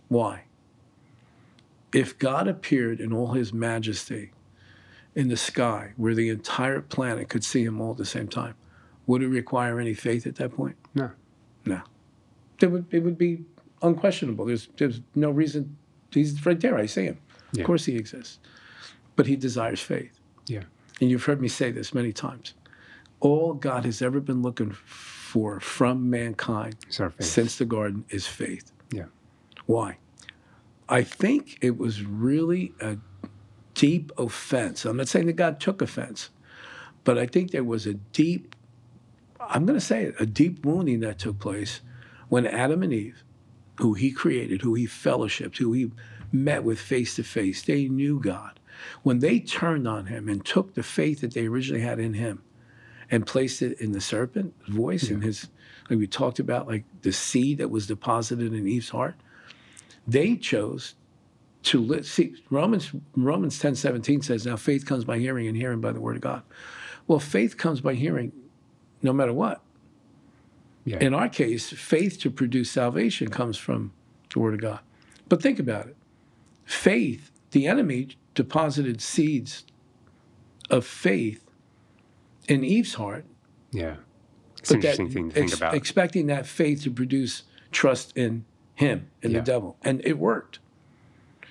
Why? 0.08 0.44
If 1.92 2.18
God 2.18 2.48
appeared 2.48 3.00
in 3.00 3.12
all 3.12 3.32
his 3.32 3.52
majesty 3.52 4.32
in 5.14 5.28
the 5.28 5.36
sky 5.36 5.92
where 5.96 6.14
the 6.14 6.28
entire 6.28 6.80
planet 6.80 7.28
could 7.28 7.44
see 7.44 7.64
him 7.64 7.80
all 7.80 7.92
at 7.92 7.98
the 7.98 8.04
same 8.04 8.28
time, 8.28 8.54
would 9.06 9.22
it 9.22 9.28
require 9.28 9.78
any 9.78 9.94
faith 9.94 10.26
at 10.26 10.36
that 10.36 10.54
point? 10.54 10.76
No. 10.94 11.10
No. 11.64 11.82
It 12.60 12.66
would, 12.66 12.86
it 12.90 13.00
would 13.00 13.18
be 13.18 13.44
unquestionable. 13.82 14.46
There's, 14.46 14.68
there's 14.76 15.00
no 15.14 15.30
reason. 15.30 15.76
He's 16.10 16.44
right 16.44 16.58
there. 16.58 16.76
I 16.76 16.86
see 16.86 17.04
him. 17.04 17.18
Yeah. 17.52 17.62
Of 17.62 17.66
course 17.66 17.84
he 17.84 17.96
exists. 17.96 18.38
But 19.16 19.26
he 19.26 19.36
desires 19.36 19.80
faith. 19.80 20.18
Yeah. 20.46 20.64
And 21.00 21.10
you've 21.10 21.24
heard 21.24 21.40
me 21.40 21.48
say 21.48 21.70
this 21.70 21.92
many 21.94 22.12
times. 22.12 22.54
All 23.20 23.54
God 23.54 23.84
has 23.84 24.02
ever 24.02 24.20
been 24.20 24.42
looking 24.42 24.70
for 24.72 25.58
from 25.60 26.08
mankind 26.10 26.76
So 26.88 27.04
our 27.04 27.10
faith. 27.10 27.26
since 27.26 27.56
the 27.58 27.64
garden 27.64 28.04
is 28.10 28.26
faith. 28.26 28.70
Yeah. 28.92 29.06
Why? 29.66 29.98
I 30.88 31.02
think 31.02 31.58
it 31.60 31.78
was 31.78 32.02
really 32.04 32.74
a 32.80 32.98
deep 33.74 34.12
offense. 34.18 34.84
I'm 34.84 34.96
not 34.98 35.08
saying 35.08 35.26
that 35.26 35.32
God 35.34 35.58
took 35.58 35.82
offense, 35.82 36.30
but 37.02 37.18
I 37.18 37.26
think 37.26 37.50
there 37.50 37.64
was 37.64 37.86
a 37.86 37.94
deep, 37.94 38.54
I'm 39.40 39.66
going 39.66 39.78
to 39.78 39.84
say 39.84 40.04
it, 40.04 40.14
a 40.20 40.26
deep 40.26 40.64
wounding 40.64 41.00
that 41.00 41.18
took 41.18 41.38
place 41.40 41.80
when 42.28 42.46
Adam 42.46 42.82
and 42.82 42.92
Eve, 42.92 43.24
who 43.80 43.94
he 43.94 44.12
created, 44.12 44.62
who 44.62 44.74
he 44.74 44.86
fellowshipped, 44.86 45.56
who 45.56 45.72
he 45.72 45.90
met 46.30 46.62
with 46.62 46.78
face 46.78 47.16
to 47.16 47.22
face, 47.24 47.62
they 47.62 47.88
knew 47.88 48.20
God. 48.20 48.60
When 49.02 49.20
they 49.20 49.40
turned 49.40 49.86
on 49.86 50.06
him 50.06 50.28
and 50.28 50.44
took 50.44 50.74
the 50.74 50.82
faith 50.82 51.20
that 51.20 51.34
they 51.34 51.46
originally 51.46 51.82
had 51.82 51.98
in 51.98 52.14
him 52.14 52.42
and 53.10 53.26
placed 53.26 53.62
it 53.62 53.80
in 53.80 53.92
the 53.92 54.00
serpent's 54.00 54.68
voice 54.68 55.10
and 55.10 55.22
his, 55.22 55.48
like 55.90 55.98
we 55.98 56.06
talked 56.06 56.38
about, 56.38 56.66
like 56.66 56.84
the 57.02 57.12
seed 57.12 57.58
that 57.58 57.70
was 57.70 57.86
deposited 57.86 58.52
in 58.52 58.66
Eve's 58.66 58.90
heart, 58.90 59.14
they 60.06 60.36
chose 60.36 60.94
to 61.64 62.02
see 62.02 62.34
Romans 62.50 62.92
Romans 63.16 63.58
ten 63.58 63.74
seventeen 63.74 64.20
says 64.20 64.44
now 64.44 64.56
faith 64.56 64.84
comes 64.84 65.04
by 65.04 65.18
hearing 65.18 65.46
and 65.48 65.56
hearing 65.56 65.80
by 65.80 65.92
the 65.92 66.00
word 66.00 66.16
of 66.16 66.22
God. 66.22 66.42
Well, 67.06 67.18
faith 67.18 67.56
comes 67.56 67.80
by 67.80 67.94
hearing, 67.94 68.32
no 69.02 69.12
matter 69.12 69.32
what. 69.32 69.62
Yeah. 70.84 70.98
In 70.98 71.14
our 71.14 71.30
case, 71.30 71.70
faith 71.70 72.20
to 72.20 72.30
produce 72.30 72.70
salvation 72.70 73.28
comes 73.28 73.56
from 73.56 73.92
the 74.32 74.40
word 74.40 74.54
of 74.54 74.60
God. 74.60 74.80
But 75.28 75.40
think 75.40 75.58
about 75.58 75.86
it. 75.86 75.96
Faith, 76.66 77.30
the 77.52 77.66
enemy 77.66 78.16
deposited 78.34 79.00
seeds 79.00 79.64
of 80.70 80.84
faith 80.86 81.44
in 82.48 82.64
Eve's 82.64 82.94
heart 82.94 83.24
Yeah. 83.72 83.96
It's 84.58 84.70
an 84.70 84.78
but 84.78 84.82
that- 84.82 84.88
interesting 84.98 85.10
thing 85.10 85.28
to 85.30 85.34
think 85.34 85.44
ex- 85.50 85.56
about. 85.58 85.74
Expecting 85.74 86.26
that 86.28 86.46
faith 86.46 86.82
to 86.84 86.90
produce 86.90 87.42
trust 87.70 88.16
in 88.16 88.44
him, 88.74 89.08
in 89.22 89.30
Yeah. 89.32 89.40
the 89.40 89.44
devil. 89.44 89.76
And 89.82 90.00
it 90.04 90.18
worked. 90.18 90.58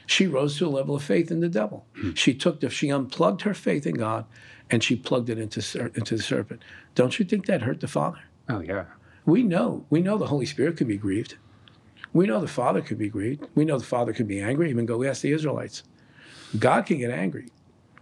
She 0.06 0.28
rose 0.28 0.58
to 0.58 0.67
a 0.67 0.69
level 0.69 0.96
of 0.96 1.04
faith 1.04 1.32
in 1.32 1.39
the 1.39 1.48
devil. 1.50 1.86
Hmm. 1.96 2.13
She 2.13 2.34
took 2.34 2.60
the, 2.60 2.69
she 2.69 2.89
unplugged 2.89 3.41
her 3.43 3.54
faith 3.54 3.86
in 3.88 3.96
God 3.96 4.26
and 4.69 4.84
she 4.84 4.96
plugged 4.96 5.30
it 5.30 5.38
into, 5.38 5.60
into 5.96 6.15
the 6.17 6.24
serpent. 6.24 6.63
Don't 6.96 7.17
you 7.19 7.26
think 7.26 7.46
that 7.46 7.62
hurt 7.62 7.80
the 7.82 7.88
Father? 7.88 8.19
oh 8.50 8.60
yeah. 8.60 8.86
We 9.26 9.41
know, 9.43 9.86
we 9.89 10.02
know 10.02 10.17
the 10.17 10.28
Holy 10.28 10.46
Spirit 10.46 10.76
can 10.78 10.88
be 10.88 10.98
grieved. 10.98 11.36
We 12.12 12.26
know 12.28 12.41
the 12.41 12.48
Father 12.48 12.82
could 12.82 12.98
be 12.98 13.08
grieved. 13.10 13.48
We 13.56 13.63
know 13.63 13.78
the 13.78 13.86
Father 13.86 14.12
could 14.12 14.28
be 14.28 14.41
angry. 14.41 14.69
Even 14.69 14.86
go 14.86 15.02
ask 15.04 15.22
the 15.22 15.32
Israelites. 15.32 15.84
God 16.58 16.86
can 16.86 16.98
get 16.98 17.12
angry. 17.12 17.50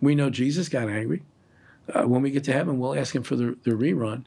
We 0.02 0.16
know 0.16 0.30
Jesus 0.30 0.70
got 0.70 0.90
angry. 0.90 1.24
Uh, 1.94 2.04
when 2.04 2.22
we 2.22 2.32
get 2.32 2.44
to 2.46 2.54
heaven, 2.54 2.80
we'll 2.80 2.96
ask 2.96 3.16
him 3.16 3.24
for 3.24 3.36
the, 3.36 3.58
the 3.64 3.72
rerun 3.72 4.26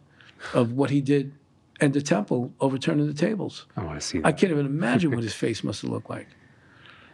of 0.53 0.73
what 0.73 0.91
he 0.91 1.01
did 1.01 1.33
and 1.81 1.93
the 1.93 2.03
temple 2.03 2.53
overturning 2.61 3.07
the 3.07 3.15
tables. 3.15 3.67
I 3.77 3.85
want 3.85 4.01
to 4.01 4.07
see 4.07 4.19
that. 4.19 4.27
I 4.27 4.33
can't 4.33 4.53
even 4.53 4.67
imagine 4.67 5.11
what 5.11 5.23
his 5.23 5.35
face 5.35 5.65
must 5.65 5.83
have 5.83 5.91
looked 5.91 6.11
like. 6.11 6.29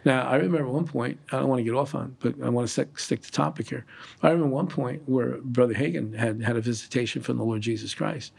Now, 0.03 0.27
I 0.27 0.37
remember 0.37 0.67
one 0.67 0.87
point, 0.87 1.19
I 1.31 1.39
don't 1.39 1.47
want 1.47 1.59
to 1.59 1.63
get 1.63 1.75
off 1.75 1.93
on, 1.93 2.15
but 2.19 2.35
I 2.43 2.49
want 2.49 2.67
to 2.67 2.73
stick, 2.73 2.97
stick 2.97 3.21
to 3.21 3.31
topic 3.31 3.69
here. 3.69 3.85
I 4.23 4.29
remember 4.29 4.53
one 4.53 4.67
point 4.67 5.03
where 5.05 5.37
Brother 5.41 5.75
Hagin 5.75 6.15
had 6.15 6.41
had 6.41 6.55
a 6.55 6.61
visitation 6.61 7.21
from 7.21 7.37
the 7.37 7.43
Lord 7.43 7.61
Jesus 7.61 7.93
Christ. 7.93 8.33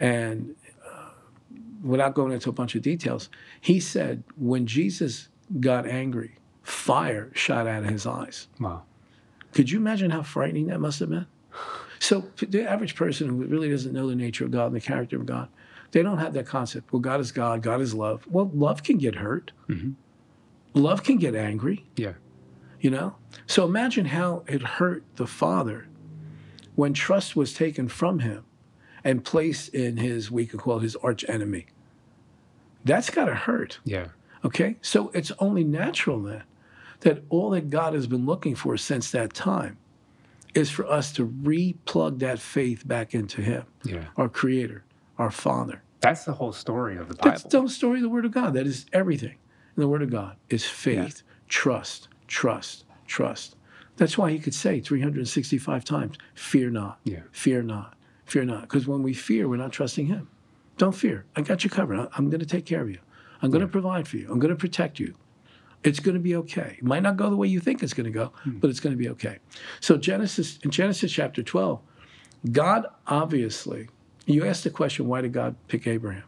And 0.00 0.54
uh, 0.86 1.10
without 1.82 2.14
going 2.14 2.32
into 2.32 2.48
a 2.48 2.52
bunch 2.52 2.74
of 2.74 2.82
details, 2.82 3.28
he 3.60 3.78
said 3.78 4.24
when 4.38 4.66
Jesus 4.66 5.28
got 5.60 5.86
angry, 5.86 6.38
fire 6.66 7.30
shot 7.34 7.66
out 7.68 7.84
of 7.84 7.90
his 7.90 8.06
eyes. 8.06 8.48
wow. 8.58 8.82
Could 9.52 9.70
you 9.70 9.78
imagine 9.78 10.10
how 10.10 10.22
frightening 10.22 10.66
that 10.66 10.80
must 10.80 10.98
have 11.00 11.08
been? 11.08 11.26
So 11.98 12.26
the 12.36 12.68
average 12.68 12.94
person 12.94 13.28
who 13.28 13.36
really 13.46 13.70
doesn't 13.70 13.92
know 13.94 14.06
the 14.08 14.14
nature 14.16 14.44
of 14.44 14.50
God 14.50 14.66
and 14.66 14.74
the 14.74 14.80
character 14.80 15.16
of 15.16 15.24
God, 15.24 15.48
they 15.92 16.02
don't 16.02 16.18
have 16.18 16.34
that 16.34 16.44
concept. 16.46 16.92
Well, 16.92 17.00
God 17.00 17.20
is 17.20 17.32
God. 17.32 17.62
God 17.62 17.80
is 17.80 17.94
love. 17.94 18.26
Well, 18.28 18.50
love 18.52 18.82
can 18.82 18.98
get 18.98 19.14
hurt. 19.14 19.52
Mhm. 19.68 19.94
Love 20.74 21.02
can 21.04 21.16
get 21.16 21.34
angry. 21.34 21.86
Yeah. 21.96 22.14
You 22.80 22.90
know. 22.90 23.16
So 23.46 23.64
imagine 23.64 24.06
how 24.06 24.42
it 24.46 24.60
hurt 24.62 25.04
the 25.14 25.26
father 25.26 25.86
when 26.74 26.92
trust 26.92 27.34
was 27.36 27.54
taken 27.54 27.88
from 27.88 28.18
him 28.18 28.44
and 29.04 29.24
placed 29.24 29.72
in 29.72 29.96
his 29.96 30.30
we 30.30 30.44
could 30.44 30.60
call 30.60 30.80
his 30.80 30.96
arch 30.96 31.24
enemy. 31.28 31.66
That's 32.84 33.08
got 33.08 33.24
to 33.26 33.34
hurt. 33.34 33.78
Yeah. 33.84 34.08
Okay? 34.44 34.76
So 34.82 35.10
it's 35.14 35.32
only 35.38 35.64
natural 35.64 36.20
then 36.20 36.42
that 37.06 37.22
all 37.28 37.50
that 37.50 37.70
God 37.70 37.94
has 37.94 38.08
been 38.08 38.26
looking 38.26 38.56
for 38.56 38.76
since 38.76 39.12
that 39.12 39.32
time 39.32 39.76
is 40.56 40.70
for 40.72 40.84
us 40.90 41.12
to 41.12 41.24
re-plug 41.24 42.18
that 42.18 42.40
faith 42.40 42.86
back 42.86 43.14
into 43.14 43.40
Him, 43.42 43.62
Yeah. 43.84 44.06
our 44.16 44.28
Creator, 44.28 44.82
our 45.16 45.30
Father. 45.30 45.82
That's 46.00 46.24
the 46.24 46.32
whole 46.32 46.52
story 46.52 46.96
of 46.96 47.06
the 47.08 47.14
Bible. 47.14 47.30
That's 47.30 47.44
the 47.44 47.60
whole 47.60 47.68
story 47.68 47.98
of 47.98 48.02
the 48.02 48.08
Word 48.08 48.24
of 48.24 48.32
God. 48.32 48.54
That 48.54 48.66
is 48.66 48.86
everything. 48.92 49.36
in 49.76 49.82
the 49.82 49.88
Word 49.88 50.02
of 50.02 50.10
God 50.10 50.36
is 50.48 50.64
faith, 50.64 51.22
trust, 51.48 52.08
trust, 52.26 52.84
trust. 53.06 53.54
That's 53.98 54.16
why 54.18 54.32
He 54.32 54.38
could 54.40 54.54
say 54.54 54.80
365 54.80 55.84
times, 55.84 56.16
"Fear 56.34 56.70
not, 56.70 56.98
Yeah. 57.04 57.20
fear 57.30 57.62
not, 57.62 57.94
fear 58.24 58.44
not." 58.44 58.62
Because 58.62 58.88
when 58.88 59.02
we 59.04 59.12
fear, 59.12 59.48
we're 59.48 59.58
not 59.58 59.70
trusting 59.72 60.06
Him. 60.06 60.26
Don't 60.78 60.94
fear. 60.94 61.24
I 61.36 61.42
got 61.42 61.62
you 61.62 61.68
covered. 61.70 62.08
I'm 62.16 62.30
going 62.30 62.40
to 62.40 62.46
take 62.46 62.64
care 62.64 62.80
of 62.80 62.88
you. 62.90 62.98
I'm 63.42 63.50
going 63.52 63.60
to 63.60 63.68
provide 63.68 64.08
for 64.08 64.16
you. 64.16 64.26
I'm 64.32 64.38
going 64.40 64.48
to 64.54 64.56
protect 64.58 64.98
you. 64.98 65.14
It's 65.86 66.00
going 66.00 66.14
to 66.16 66.20
be 66.20 66.34
okay. 66.36 66.76
It 66.78 66.84
might 66.84 67.02
not 67.02 67.16
go 67.16 67.30
the 67.30 67.36
way 67.36 67.46
you 67.46 67.60
think 67.60 67.82
it's 67.82 67.94
going 67.94 68.06
to 68.06 68.10
go, 68.10 68.32
hmm. 68.42 68.58
but 68.58 68.70
it's 68.70 68.80
going 68.80 68.92
to 68.92 68.98
be 68.98 69.08
okay. 69.10 69.38
So 69.80 69.96
Genesis 69.96 70.58
in 70.62 70.70
Genesis 70.70 71.12
chapter 71.12 71.42
12, 71.42 71.80
God 72.52 72.86
obviously, 73.06 73.88
you 74.26 74.44
asked 74.44 74.64
the 74.64 74.70
question, 74.70 75.06
why 75.06 75.20
did 75.20 75.32
God 75.32 75.54
pick 75.68 75.86
Abraham? 75.86 76.24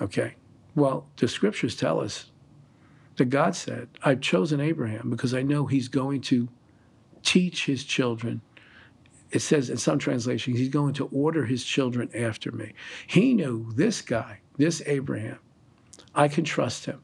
Okay. 0.00 0.34
Well, 0.74 1.06
the 1.16 1.28
scriptures 1.28 1.76
tell 1.76 2.00
us 2.00 2.30
that 3.16 3.26
God 3.26 3.54
said, 3.54 3.88
I've 4.02 4.20
chosen 4.20 4.60
Abraham 4.60 5.10
because 5.10 5.34
I 5.34 5.42
know 5.42 5.66
he's 5.66 5.88
going 5.88 6.20
to 6.22 6.48
teach 7.22 7.66
his 7.66 7.84
children. 7.84 8.40
It 9.30 9.40
says 9.40 9.70
in 9.70 9.76
some 9.76 9.98
translations, 9.98 10.58
he's 10.58 10.68
going 10.68 10.94
to 10.94 11.06
order 11.12 11.46
his 11.46 11.64
children 11.64 12.10
after 12.14 12.52
me. 12.52 12.74
He 13.06 13.34
knew 13.34 13.72
this 13.74 14.02
guy, 14.02 14.40
this 14.56 14.82
Abraham, 14.86 15.38
I 16.14 16.28
can 16.28 16.44
trust 16.44 16.86
him. 16.86 17.02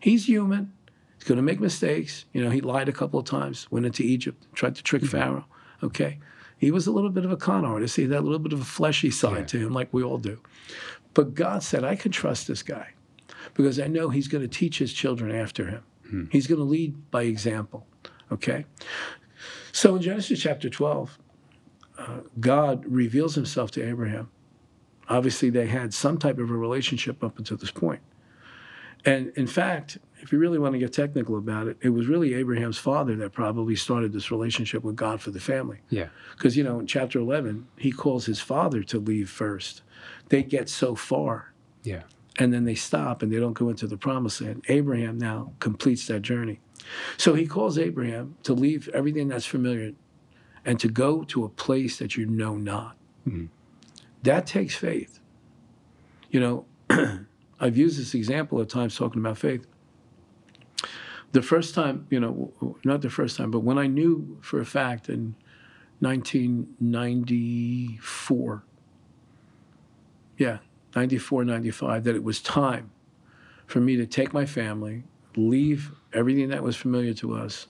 He's 0.00 0.26
human. 0.26 0.72
He's 1.16 1.24
going 1.28 1.36
to 1.36 1.42
make 1.42 1.60
mistakes. 1.60 2.24
You 2.32 2.42
know, 2.42 2.50
he 2.50 2.60
lied 2.60 2.88
a 2.88 2.92
couple 2.92 3.20
of 3.20 3.26
times, 3.26 3.66
went 3.70 3.84
into 3.86 4.02
Egypt, 4.02 4.46
tried 4.54 4.74
to 4.76 4.82
trick 4.82 5.04
Pharaoh. 5.04 5.44
Okay. 5.82 6.18
He 6.56 6.70
was 6.70 6.86
a 6.86 6.90
little 6.92 7.10
bit 7.10 7.24
of 7.24 7.30
a 7.30 7.36
con 7.36 7.64
artist. 7.64 7.96
He 7.96 8.02
had 8.02 8.12
a 8.12 8.20
little 8.20 8.38
bit 8.38 8.52
of 8.52 8.60
a 8.60 8.64
fleshy 8.64 9.10
side 9.10 9.38
Yeah. 9.40 9.44
to 9.46 9.58
him, 9.66 9.72
like 9.72 9.88
we 9.92 10.02
all 10.02 10.18
do. 10.18 10.38
But 11.14 11.34
God 11.34 11.62
said, 11.62 11.84
I 11.84 11.96
can 11.96 12.12
trust 12.12 12.46
this 12.46 12.62
guy 12.62 12.88
because 13.54 13.78
I 13.80 13.86
know 13.86 14.08
he's 14.10 14.28
going 14.28 14.42
to 14.42 14.48
teach 14.48 14.78
his 14.78 14.92
children 14.92 15.34
after 15.34 15.66
him. 15.66 15.82
Hmm. 16.08 16.24
He's 16.30 16.46
going 16.46 16.58
to 16.58 16.64
lead 16.64 17.10
by 17.10 17.22
example. 17.22 17.86
Okay? 18.32 18.64
So 19.72 19.96
in 19.96 20.02
Genesis 20.02 20.40
chapter 20.40 20.68
12, 20.70 21.18
uh, 21.98 22.20
God 22.38 22.84
reveals 22.86 23.34
himself 23.34 23.70
to 23.72 23.86
Abraham. 23.86 24.30
Obviously, 25.08 25.50
they 25.50 25.66
had 25.66 25.92
some 25.92 26.18
type 26.18 26.38
of 26.38 26.50
a 26.50 26.54
relationship 26.56 27.22
up 27.24 27.38
until 27.38 27.56
this 27.56 27.70
point. 27.70 28.00
And 29.04 29.32
in 29.36 29.46
fact, 29.46 29.98
if 30.20 30.32
you 30.32 30.38
really 30.38 30.58
want 30.58 30.74
to 30.74 30.78
get 30.78 30.92
technical 30.92 31.38
about 31.38 31.66
it, 31.66 31.78
it 31.80 31.88
was 31.90 32.06
really 32.06 32.34
Abraham's 32.34 32.76
father 32.78 33.16
that 33.16 33.32
probably 33.32 33.74
started 33.74 34.12
this 34.12 34.30
relationship 34.30 34.84
with 34.84 34.96
God 34.96 35.20
for 35.22 35.30
the 35.30 35.40
family. 35.40 35.78
Yeah. 35.88 36.08
Because, 36.36 36.56
you 36.56 36.62
know, 36.64 36.80
in 36.80 36.86
chapter 36.86 37.18
11, 37.18 37.66
he 37.78 37.90
calls 37.92 38.26
his 38.26 38.40
father 38.40 38.82
to 38.84 38.98
leave 38.98 39.30
first. 39.30 39.82
They 40.28 40.42
get 40.42 40.68
so 40.68 40.94
far 40.94 41.52
Yeah. 41.82 42.02
and 42.38 42.52
then 42.52 42.64
they 42.64 42.74
stop 42.74 43.22
and 43.22 43.32
they 43.32 43.38
don't 43.40 43.54
go 43.54 43.70
into 43.70 43.86
the 43.86 43.96
promised 43.96 44.42
land. 44.42 44.64
Abraham 44.68 45.16
now 45.18 45.52
completes 45.60 46.06
that 46.08 46.20
journey. 46.20 46.60
So 47.16 47.34
he 47.34 47.46
calls 47.46 47.78
Abraham 47.78 48.36
to 48.42 48.52
leave 48.52 48.88
everything 48.92 49.28
that's 49.28 49.46
familiar 49.46 49.92
and 50.66 50.78
to 50.80 50.88
go 50.88 51.24
to 51.24 51.44
a 51.44 51.48
place 51.48 51.96
that 51.98 52.16
you 52.18 52.26
know 52.26 52.56
not. 52.56 52.96
Mhm. 53.26 53.48
That 54.22 54.46
takes 54.46 54.74
faith. 54.74 55.18
You 56.30 56.40
know, 56.40 56.66
I've 57.60 57.76
used 57.76 58.00
this 58.00 58.14
example 58.14 58.60
at 58.60 58.68
times 58.68 58.96
talking 58.96 59.20
about 59.20 59.38
faith. 59.38 59.66
The 61.32 61.42
first 61.42 61.74
time, 61.74 62.06
you 62.10 62.18
know, 62.18 62.52
not 62.84 63.02
the 63.02 63.10
first 63.10 63.36
time, 63.36 63.50
but 63.50 63.60
when 63.60 63.78
I 63.78 63.86
knew 63.86 64.38
for 64.40 64.60
a 64.60 64.64
fact 64.64 65.08
in 65.08 65.34
1994, 66.00 68.64
yeah, 70.38 70.58
94, 70.96 71.44
95, 71.44 72.04
that 72.04 72.16
it 72.16 72.24
was 72.24 72.40
time 72.40 72.90
for 73.66 73.80
me 73.80 73.96
to 73.96 74.06
take 74.06 74.32
my 74.32 74.46
family, 74.46 75.04
leave 75.36 75.92
everything 76.12 76.48
that 76.48 76.62
was 76.62 76.74
familiar 76.74 77.14
to 77.14 77.34
us, 77.34 77.68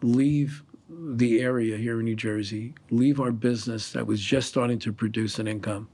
leave 0.00 0.62
the 0.88 1.40
area 1.40 1.76
here 1.76 1.98
in 1.98 2.06
New 2.06 2.16
Jersey, 2.16 2.74
leave 2.90 3.20
our 3.20 3.32
business 3.32 3.92
that 3.92 4.06
was 4.06 4.20
just 4.20 4.48
starting 4.48 4.78
to 4.78 4.92
produce 4.92 5.38
an 5.38 5.46
income, 5.46 5.88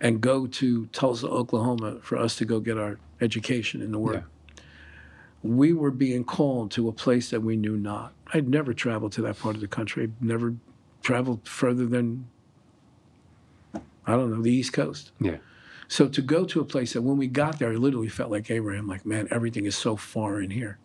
and 0.00 0.20
go 0.20 0.46
to 0.46 0.86
Tulsa, 0.86 1.26
Oklahoma 1.26 1.98
for 2.02 2.16
us 2.16 2.36
to 2.36 2.44
go 2.44 2.60
get 2.60 2.78
our 2.78 2.98
education 3.20 3.82
in 3.82 3.92
the 3.92 3.98
Word. 3.98 4.24
We 5.42 5.72
were 5.72 5.90
being 5.90 6.24
called 6.24 6.70
to 6.72 6.88
a 6.88 6.92
place 6.92 7.30
that 7.30 7.42
we 7.42 7.56
knew 7.56 7.76
not. 7.76 8.12
I'd 8.34 8.48
never 8.48 8.74
traveled 8.74 9.12
to 9.12 9.22
that 9.22 9.38
part 9.38 9.54
of 9.54 9.60
the 9.60 9.68
country. 9.68 10.04
I'd 10.04 10.22
never 10.22 10.54
traveled 11.02 11.46
further 11.46 11.86
than, 11.86 12.26
I 13.74 14.12
don't 14.12 14.30
know, 14.30 14.42
the 14.42 14.52
East 14.52 14.72
Coast. 14.72 15.12
Yeah. 15.20 15.36
So 15.86 16.06
to 16.08 16.20
go 16.20 16.44
to 16.44 16.60
a 16.60 16.64
place 16.64 16.92
that 16.92 17.02
when 17.02 17.16
we 17.16 17.28
got 17.28 17.58
there, 17.58 17.70
I 17.70 17.76
literally 17.76 18.08
felt 18.08 18.30
like 18.30 18.50
Abraham, 18.50 18.86
like, 18.86 19.06
man, 19.06 19.26
everything 19.30 19.64
is 19.64 19.76
so 19.76 19.96
foreign 19.96 20.50
here. 20.50 20.78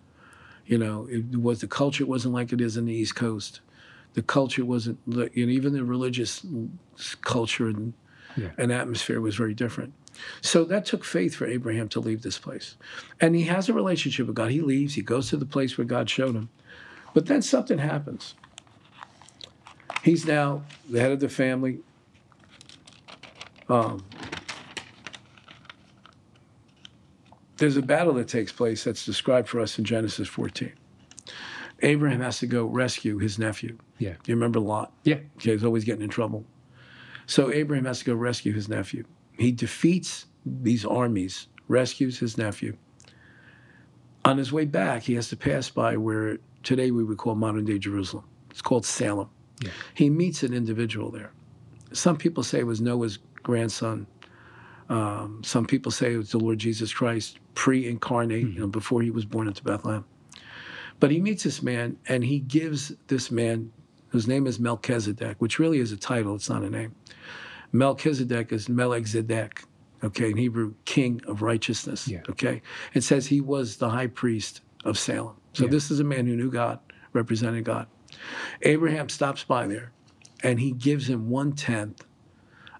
You 0.65 0.77
know, 0.77 1.07
it 1.11 1.35
was 1.35 1.59
the 1.59 1.67
culture 1.67 2.05
wasn't 2.05 2.33
like 2.33 2.53
it 2.53 2.61
is 2.61 2.77
in 2.77 2.85
the 2.85 2.93
East 2.93 3.15
Coast. 3.15 3.59
The 4.13 4.21
culture 4.21 4.63
wasn't, 4.63 4.99
you 5.07 5.45
know, 5.45 5.51
even 5.51 5.73
the 5.73 5.83
religious 5.83 6.45
culture 7.21 7.67
and, 7.67 7.93
Yeah. 8.35 8.49
and 8.57 8.71
atmosphere 8.71 9.21
was 9.21 9.35
very 9.35 9.53
different. 9.53 9.93
So 10.41 10.63
that 10.65 10.85
took 10.85 11.03
faith 11.03 11.35
for 11.35 11.45
Abraham 11.45 11.87
to 11.89 11.99
leave 11.99 12.21
this 12.21 12.37
place. 12.37 12.75
And 13.19 13.35
he 13.35 13.43
has 13.43 13.69
a 13.69 13.73
relationship 13.73 14.27
with 14.27 14.35
God. 14.35 14.51
He 14.51 14.61
leaves, 14.61 14.95
he 14.95 15.01
goes 15.01 15.29
to 15.29 15.37
the 15.37 15.45
place 15.45 15.77
where 15.77 15.85
God 15.85 16.09
showed 16.09 16.35
him. 16.35 16.49
But 17.13 17.27
then 17.27 17.41
something 17.41 17.77
happens. 17.77 18.35
He's 20.03 20.25
now 20.25 20.63
the 20.89 20.99
head 20.99 21.11
of 21.11 21.19
the 21.19 21.29
family. 21.29 21.79
Um, 23.69 24.03
there's 27.57 27.77
a 27.77 27.81
battle 27.81 28.13
that 28.15 28.27
takes 28.27 28.51
place 28.51 28.83
that's 28.83 29.05
described 29.05 29.47
for 29.47 29.59
us 29.59 29.77
in 29.79 29.85
Genesis 29.85 30.27
14. 30.27 30.73
Abraham 31.81 32.21
has 32.21 32.39
to 32.39 32.47
go 32.47 32.65
rescue 32.65 33.17
his 33.17 33.37
nephew. 33.39 33.77
Yeah. 33.99 34.13
Do 34.23 34.31
you 34.31 34.35
remember 34.35 34.59
Lot? 34.59 34.91
Yeah. 35.03 35.19
Okay, 35.37 35.51
he's 35.51 35.63
always 35.63 35.83
getting 35.83 36.01
in 36.01 36.09
trouble. 36.09 36.45
So 37.25 37.51
Abraham 37.51 37.85
has 37.85 37.99
to 37.99 38.05
go 38.05 38.13
rescue 38.13 38.53
his 38.53 38.69
nephew. 38.69 39.05
He 39.37 39.51
defeats 39.51 40.25
these 40.45 40.85
armies, 40.85 41.47
rescues 41.67 42.19
his 42.19 42.37
nephew. 42.37 42.77
On 44.25 44.37
his 44.37 44.51
way 44.53 44.65
back, 44.65 45.03
he 45.03 45.15
has 45.15 45.29
to 45.29 45.37
pass 45.37 45.69
by 45.69 45.97
where 45.97 46.37
today 46.63 46.91
we 46.91 47.03
would 47.03 47.17
call 47.17 47.35
modern 47.35 47.65
day 47.65 47.77
Jerusalem. 47.77 48.25
It's 48.49 48.61
called 48.61 48.85
Salem. 48.85 49.29
Yeah. 49.61 49.71
He 49.93 50.09
meets 50.09 50.43
an 50.43 50.53
individual 50.53 51.11
there. 51.11 51.31
Some 51.91 52.17
people 52.17 52.43
say 52.43 52.59
it 52.59 52.67
was 52.67 52.81
Noah's 52.81 53.19
grandson. 53.41 54.07
Um, 54.89 55.41
some 55.43 55.65
people 55.65 55.91
say 55.91 56.13
it 56.13 56.17
was 56.17 56.31
the 56.31 56.39
Lord 56.39 56.59
Jesus 56.59 56.93
Christ, 56.93 57.39
pre-incarnate, 57.55 58.47
you 58.47 58.59
know, 58.59 58.67
before 58.67 59.01
he 59.01 59.11
was 59.11 59.25
born 59.25 59.47
into 59.47 59.63
Bethlehem. 59.63 60.05
But 60.99 61.11
he 61.11 61.19
meets 61.19 61.43
this 61.43 61.61
man, 61.61 61.97
and 62.07 62.23
he 62.23 62.39
gives 62.39 62.93
this 63.07 63.31
man, 63.31 63.71
whose 64.09 64.27
name 64.27 64.47
is 64.47 64.59
Melchizedek, 64.59 65.37
which 65.39 65.59
really 65.59 65.79
is 65.79 65.91
a 65.91 65.97
title, 65.97 66.35
it's 66.35 66.49
not 66.49 66.63
a 66.63 66.69
name. 66.69 66.95
Melchizedek 67.73 68.51
is 68.53 68.69
Melchizedek, 68.69 69.63
okay, 70.03 70.29
in 70.31 70.37
Hebrew, 70.37 70.75
king 70.85 71.21
of 71.27 71.41
righteousness, 71.41 72.07
Yeah. 72.07 72.21
okay? 72.29 72.61
It 72.93 73.01
says 73.03 73.27
he 73.27 73.41
was 73.41 73.77
the 73.77 73.89
high 73.89 74.07
priest 74.07 74.61
of 74.85 74.97
Salem. 74.97 75.35
So 75.53 75.65
Yeah. 75.65 75.71
this 75.71 75.89
is 75.91 75.99
a 75.99 76.03
man 76.03 76.27
who 76.27 76.35
knew 76.35 76.51
God, 76.51 76.79
represented 77.13 77.65
God. 77.65 77.87
Abraham 78.61 79.09
stops 79.09 79.43
by 79.43 79.67
there, 79.67 79.91
and 80.43 80.59
he 80.59 80.71
gives 80.71 81.09
him 81.09 81.29
one 81.29 81.53
tenth 81.53 82.05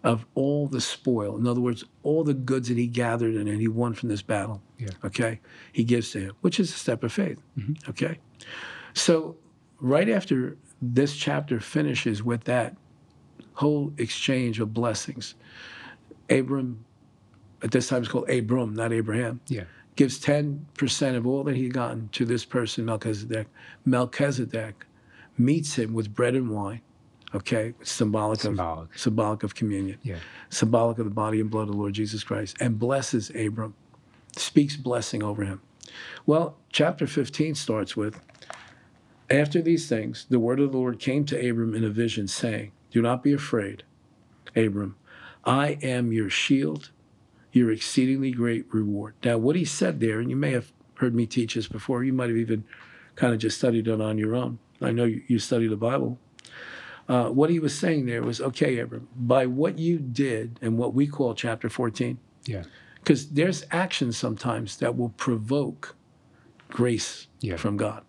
of 0.04 0.26
all 0.36 0.68
the 0.68 0.82
spoil. 0.82 1.38
In 1.38 1.48
other 1.48 1.62
words, 1.62 1.86
all 2.04 2.24
the 2.24 2.34
goods 2.34 2.68
that 2.68 2.78
he 2.78 2.88
gathered 2.88 3.36
and 3.36 3.48
he 3.48 3.68
won 3.70 3.94
from 3.94 4.10
this 4.10 4.22
battle. 4.22 4.62
Yeah. 4.78 4.90
Okay, 5.04 5.40
he 5.72 5.84
gives 5.86 6.12
to 6.12 6.20
him, 6.20 6.32
which 6.42 6.60
is 6.60 6.70
a 6.70 6.78
step 6.78 7.04
of 7.04 7.12
faith. 7.14 7.42
Mhm. 7.58 7.90
Okay, 7.90 8.20
so 8.94 9.38
right 9.80 10.10
after 10.10 10.58
this 10.82 11.16
chapter 11.16 11.60
finishes 11.62 12.22
with 12.22 12.44
that 12.44 12.76
whole 13.54 13.94
exchange 13.98 14.60
of 14.60 14.74
blessings, 14.74 15.36
Abram, 16.30 16.86
at 17.62 17.72
this 17.72 17.88
time 17.88 18.02
it's 18.02 18.12
called 18.12 18.30
Abram, 18.30 18.74
not 18.74 18.92
Abraham, 18.92 19.40
Yeah. 19.48 19.64
gives 19.96 20.20
10% 20.20 21.16
of 21.16 21.28
all 21.28 21.44
that 21.44 21.56
he'd 21.56 21.74
gotten 21.74 22.10
to 22.14 22.26
this 22.26 22.46
person, 22.46 22.86
Melchizedek. 22.86 23.48
Melchizedek 23.86 24.86
meets 25.38 25.76
him 25.78 25.94
with 25.94 26.14
bread 26.14 26.36
and 26.36 26.50
wine, 26.50 26.82
okay, 27.36 27.74
symbolic, 27.84 28.42
Symbolic. 28.42 28.94
of 28.94 29.00
symbolic 29.00 29.44
of 29.44 29.56
communion, 29.56 29.98
Yeah. 30.04 30.18
symbolic 30.50 30.98
of 31.00 31.06
the 31.06 31.12
body 31.12 31.40
and 31.40 31.50
blood 31.50 31.64
of 31.64 31.76
the 31.76 31.78
Lord 31.78 31.94
Jesus 31.94 32.24
Christ, 32.24 32.58
and 32.60 32.80
blesses 32.80 33.30
Abram, 33.36 33.74
speaks 34.36 34.76
blessing 34.76 35.22
over 35.24 35.44
him. 35.46 35.62
Well, 36.26 36.58
chapter 36.72 37.06
15 37.08 37.56
starts 37.56 37.96
with 37.96 38.20
After 39.30 39.62
these 39.62 39.88
things, 39.88 40.26
the 40.30 40.40
word 40.40 40.60
of 40.60 40.72
the 40.72 40.78
Lord 40.78 41.00
came 41.00 41.24
to 41.26 41.50
Abram 41.50 41.74
in 41.74 41.84
a 41.84 41.90
vision, 41.90 42.28
saying, 42.28 42.72
Do 42.94 43.02
not 43.02 43.24
be 43.24 43.34
afraid, 43.34 43.84
Abram. 44.56 44.96
I 45.44 45.80
am 45.82 46.14
your 46.14 46.30
shield, 46.30 46.92
your 47.52 47.72
exceedingly 47.72 48.32
great 48.32 48.72
reward. 48.72 49.16
Now, 49.26 49.40
what 49.40 49.56
he 49.56 49.66
said 49.66 50.00
there, 50.00 50.20
and 50.20 50.30
you 50.30 50.36
may 50.36 50.52
have 50.52 50.72
heard 50.96 51.16
me 51.16 51.26
teach 51.26 51.56
this 51.56 51.68
before, 51.68 52.04
you 52.04 52.14
might 52.14 52.30
have 52.30 52.38
even 52.38 52.64
kind 53.16 53.34
of 53.34 53.40
just 53.40 53.58
studied 53.58 53.88
it 53.88 54.00
on 54.00 54.20
your 54.20 54.36
own. 54.36 54.60
I 54.80 54.92
know 54.92 55.06
you, 55.06 55.24
you 55.28 55.40
study 55.40 55.68
the 55.68 55.76
Bible. 55.76 56.20
Uh, 57.10 57.30
what 57.30 57.50
he 57.50 57.58
was 57.60 57.78
saying 57.78 58.06
there 58.06 58.22
was, 58.22 58.40
okay, 58.40 58.78
Abram, 58.78 59.08
by 59.16 59.48
what 59.48 59.80
you 59.80 59.98
did 59.98 60.60
and 60.62 60.78
what 60.78 60.94
we 60.94 61.08
call 61.08 61.34
chapter 61.34 61.70
14, 61.70 62.20
Yeah. 62.46 62.64
because 62.96 63.30
there's 63.32 63.66
actions 63.72 64.18
sometimes 64.18 64.78
that 64.78 64.96
will 64.96 65.10
provoke 65.10 65.96
grace 66.70 67.28
Yeah. 67.42 67.58
from 67.58 67.76
God. 67.76 68.04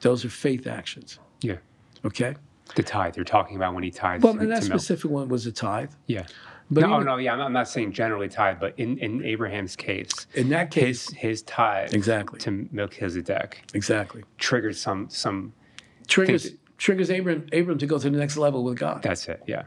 Those 0.00 0.24
are 0.24 0.30
faith 0.30 0.66
actions. 0.66 1.18
Yeah. 1.42 1.58
Okay. 2.02 2.34
The 2.76 2.82
tithe 2.82 3.16
you're 3.16 3.24
talking 3.24 3.56
about 3.56 3.74
when 3.74 3.82
he 3.82 3.90
tithes 3.90 4.22
Well, 4.22 4.38
and 4.38 4.50
that 4.50 4.62
to 4.62 4.68
milk. 4.68 4.80
specific 4.80 5.10
one 5.10 5.28
was 5.28 5.46
a 5.46 5.52
tithe. 5.52 5.90
Yeah. 6.06 6.26
But 6.72 6.82
no, 6.82 6.92
oh, 6.92 6.94
even 6.96 7.06
no, 7.06 7.16
yeah, 7.16 7.32
I'm, 7.32 7.40
I'm 7.40 7.52
not 7.52 7.68
saying 7.68 7.92
generally 7.92 8.28
tithe, 8.28 8.58
but 8.60 8.74
in, 8.78 8.96
in 8.98 9.24
Abraham's 9.24 9.74
case, 9.74 10.26
in 10.34 10.50
that 10.50 10.70
case, 10.70 11.10
his 11.12 11.42
tithe 11.42 11.92
exactly, 11.92 12.38
to 12.40 12.68
Melchizedek 12.70 13.62
exactly, 13.74 14.22
triggered 14.38 14.76
some 14.76 15.08
some. 15.10 15.52
triggers 16.06 16.52
triggers 16.78 17.10
Abram 17.10 17.46
Abram 17.52 17.76
to 17.78 17.86
go 17.86 17.98
to 17.98 18.08
the 18.08 18.16
next 18.16 18.36
level 18.36 18.62
with 18.62 18.78
God. 18.78 19.02
That's 19.02 19.28
it. 19.28 19.42
Yeah. 19.48 19.64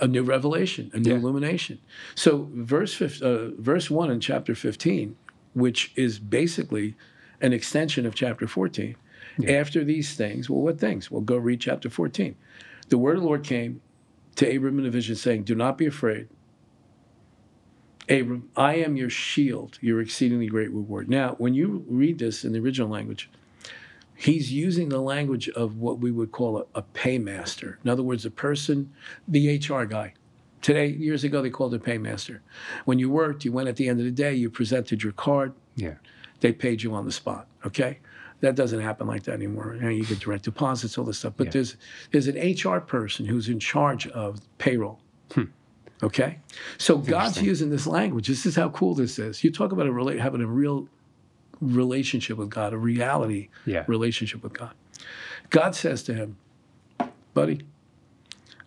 a 0.00 0.08
new 0.08 0.22
revelation, 0.24 0.90
a 0.94 0.98
new 0.98 1.10
Yeah. 1.10 1.16
illumination. 1.18 1.78
So 2.16 2.48
verse 2.54 3.00
uh, 3.00 3.50
verse 3.58 3.88
one 3.88 4.10
in 4.10 4.18
chapter 4.18 4.56
fifteen, 4.56 5.14
which 5.54 5.92
is 5.94 6.18
basically 6.18 6.96
an 7.40 7.52
extension 7.52 8.04
of 8.04 8.16
chapter 8.16 8.48
fourteen. 8.48 8.96
Yeah. 9.38 9.52
After 9.52 9.84
these 9.84 10.14
things, 10.14 10.48
well, 10.50 10.60
what 10.60 10.78
things? 10.78 11.10
Well, 11.10 11.22
go 11.22 11.36
read 11.36 11.60
chapter 11.60 11.88
fourteen. 11.90 12.36
The 12.88 12.98
word 12.98 13.16
of 13.16 13.22
the 13.22 13.26
Lord 13.28 13.44
came 13.44 13.80
to 14.36 14.56
Abram 14.56 14.78
in 14.78 14.86
a 14.86 14.90
vision, 14.90 15.16
saying, 15.16 15.44
"Do 15.44 15.54
not 15.54 15.78
be 15.78 15.86
afraid." 15.86 16.28
Abram, 18.08 18.50
I 18.56 18.74
am 18.76 18.96
your 18.96 19.10
shield, 19.10 19.78
your 19.80 20.00
exceedingly 20.00 20.46
great 20.46 20.70
reward. 20.72 21.08
Now, 21.08 21.34
when 21.38 21.54
you 21.54 21.84
read 21.88 22.18
this 22.18 22.44
in 22.44 22.52
the 22.52 22.58
original 22.58 22.88
language, 22.88 23.30
He's 24.14 24.52
using 24.52 24.88
the 24.88 25.00
language 25.00 25.48
of 25.48 25.78
what 25.78 25.98
we 25.98 26.12
would 26.12 26.30
call 26.30 26.58
a, 26.58 26.64
a 26.78 26.82
paymaster. 26.82 27.78
In 27.82 27.90
other 27.90 28.02
words, 28.04 28.24
a 28.24 28.30
person, 28.30 28.92
the 29.26 29.56
HR 29.58 29.84
guy. 29.84 30.14
Today, 30.60 30.86
years 30.86 31.24
ago, 31.24 31.42
they 31.42 31.50
called 31.50 31.74
it 31.74 31.82
paymaster. 31.82 32.40
When 32.84 33.00
you 33.00 33.10
worked, 33.10 33.44
you 33.44 33.50
went 33.50 33.68
at 33.68 33.74
the 33.76 33.88
end 33.88 33.98
of 33.98 34.04
the 34.04 34.12
day, 34.12 34.32
you 34.34 34.48
presented 34.48 35.02
your 35.02 35.12
card, 35.12 35.54
Yeah. 35.74 35.94
they 36.40 36.52
paid 36.52 36.82
you 36.84 36.94
on 36.94 37.04
the 37.04 37.10
spot. 37.10 37.48
Okay, 37.66 37.98
that 38.42 38.54
doesn't 38.54 38.80
happen 38.80 39.06
like 39.06 39.22
that 39.24 39.32
anymore. 39.32 39.74
You, 39.76 39.80
know, 39.80 39.88
you 39.88 40.04
get 40.04 40.18
direct 40.20 40.44
deposits, 40.44 40.98
all 40.98 41.04
this 41.04 41.18
stuff. 41.18 41.32
But 41.36 41.46
Yeah. 41.46 41.52
there's 41.52 41.76
there's 42.10 42.28
an 42.28 42.36
HR 42.36 42.80
person 42.80 43.24
who's 43.24 43.48
in 43.48 43.58
charge 43.58 44.06
of 44.08 44.40
payroll. 44.58 45.00
Okay, 46.04 46.40
so 46.78 46.98
God's 46.98 47.38
Hmm. 47.38 47.44
using 47.44 47.70
this 47.70 47.86
language. 47.86 48.26
This 48.26 48.44
is 48.44 48.56
how 48.56 48.70
cool 48.70 48.92
this 48.96 49.20
is. 49.20 49.44
You 49.44 49.52
talk 49.52 49.70
about 49.70 49.86
a 49.86 49.90
rela- 49.90 50.18
having 50.18 50.40
a 50.40 50.48
real 50.48 50.88
relationship 51.60 52.38
with 52.38 52.50
God, 52.50 52.72
a 52.72 52.76
reality 52.76 53.50
Yeah. 53.66 53.84
relationship 53.86 54.42
with 54.42 54.52
God. 54.52 54.72
God 55.50 55.76
says 55.76 56.02
to 56.04 56.14
him, 56.14 56.38
"Buddy, 57.34 57.60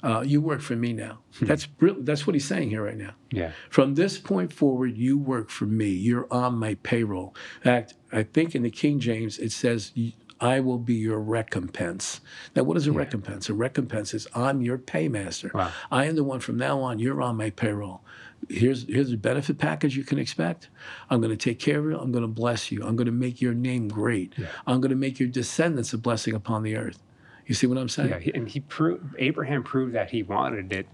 uh, 0.06 0.22
you 0.22 0.40
work 0.42 0.62
for 0.62 0.76
me 0.76 0.94
now." 0.94 1.20
Hmm. 1.40 1.46
That's 1.46 1.68
that's 2.00 2.26
what 2.26 2.36
he's 2.36 2.48
saying 2.48 2.70
here 2.70 2.84
right 2.84 2.98
now. 2.98 3.14
Yeah. 3.32 3.52
From 3.70 3.96
this 3.96 4.18
point 4.18 4.54
forward, 4.54 4.96
you 4.96 5.18
work 5.18 5.50
for 5.50 5.66
me. 5.66 5.90
You're 5.90 6.28
on 6.32 6.56
my 6.56 6.76
payroll. 6.76 7.36
In 7.58 7.64
fact, 7.64 7.96
I 8.12 8.24
think 8.24 8.56
in 8.56 8.64
the 8.64 8.72
King 8.72 9.00
James 9.00 9.38
it 9.40 9.52
says, 9.52 9.92
I 10.40 10.60
will 10.60 10.78
be 10.78 10.96
your 10.96 11.20
recompense. 11.20 12.22
Now, 12.56 12.64
what 12.64 12.78
is 12.78 12.88
a 12.88 12.92
recompense? 12.92 13.50
A 13.50 13.54
recompense 13.54 14.14
is 14.14 14.28
I'm 14.36 14.62
your 14.62 14.78
paymaster. 14.78 15.54
Wow. 15.54 15.72
I 15.92 16.06
am 16.06 16.16
the 16.16 16.24
one 16.24 16.40
from 16.40 16.58
now 16.58 16.82
on, 16.82 17.00
you're 17.00 17.22
on 17.22 17.38
my 17.38 17.50
payroll. 17.52 18.02
Here's, 18.50 18.86
here's 18.88 19.12
a 19.12 19.18
benefit 19.18 19.58
package 19.58 19.96
you 19.96 20.04
can 20.04 20.20
expect. 20.20 20.70
I'm 21.10 21.20
going 21.20 21.32
to 21.32 21.38
take 21.38 21.58
care 21.58 21.80
of 21.80 21.86
you. 21.86 21.98
I'm 21.98 22.12
going 22.12 22.22
to 22.22 22.28
bless 22.28 22.72
you. 22.72 22.84
I'm 22.86 22.96
going 22.96 23.06
to 23.06 23.12
make 23.12 23.42
your 23.42 23.54
name 23.54 23.88
great. 23.88 24.34
I'm 24.68 24.82
going 24.82 24.90
to 24.92 24.96
make 24.96 25.20
your 25.20 25.30
descendants 25.30 25.94
a 25.94 25.98
blessing 25.98 26.36
upon 26.36 26.64
the 26.64 26.76
earth. 26.76 27.00
You 27.46 27.54
see 27.56 27.68
what 27.68 27.78
I'm 27.78 27.90
saying? 27.90 28.10
Yeah. 28.10 28.32
And 28.34 28.48
he 28.50 28.60
proved 28.62 29.16
Abraham 29.20 29.64
proved 29.64 29.94
that 29.94 30.10
he 30.12 30.24
wanted 30.24 30.72
it. 30.74 30.88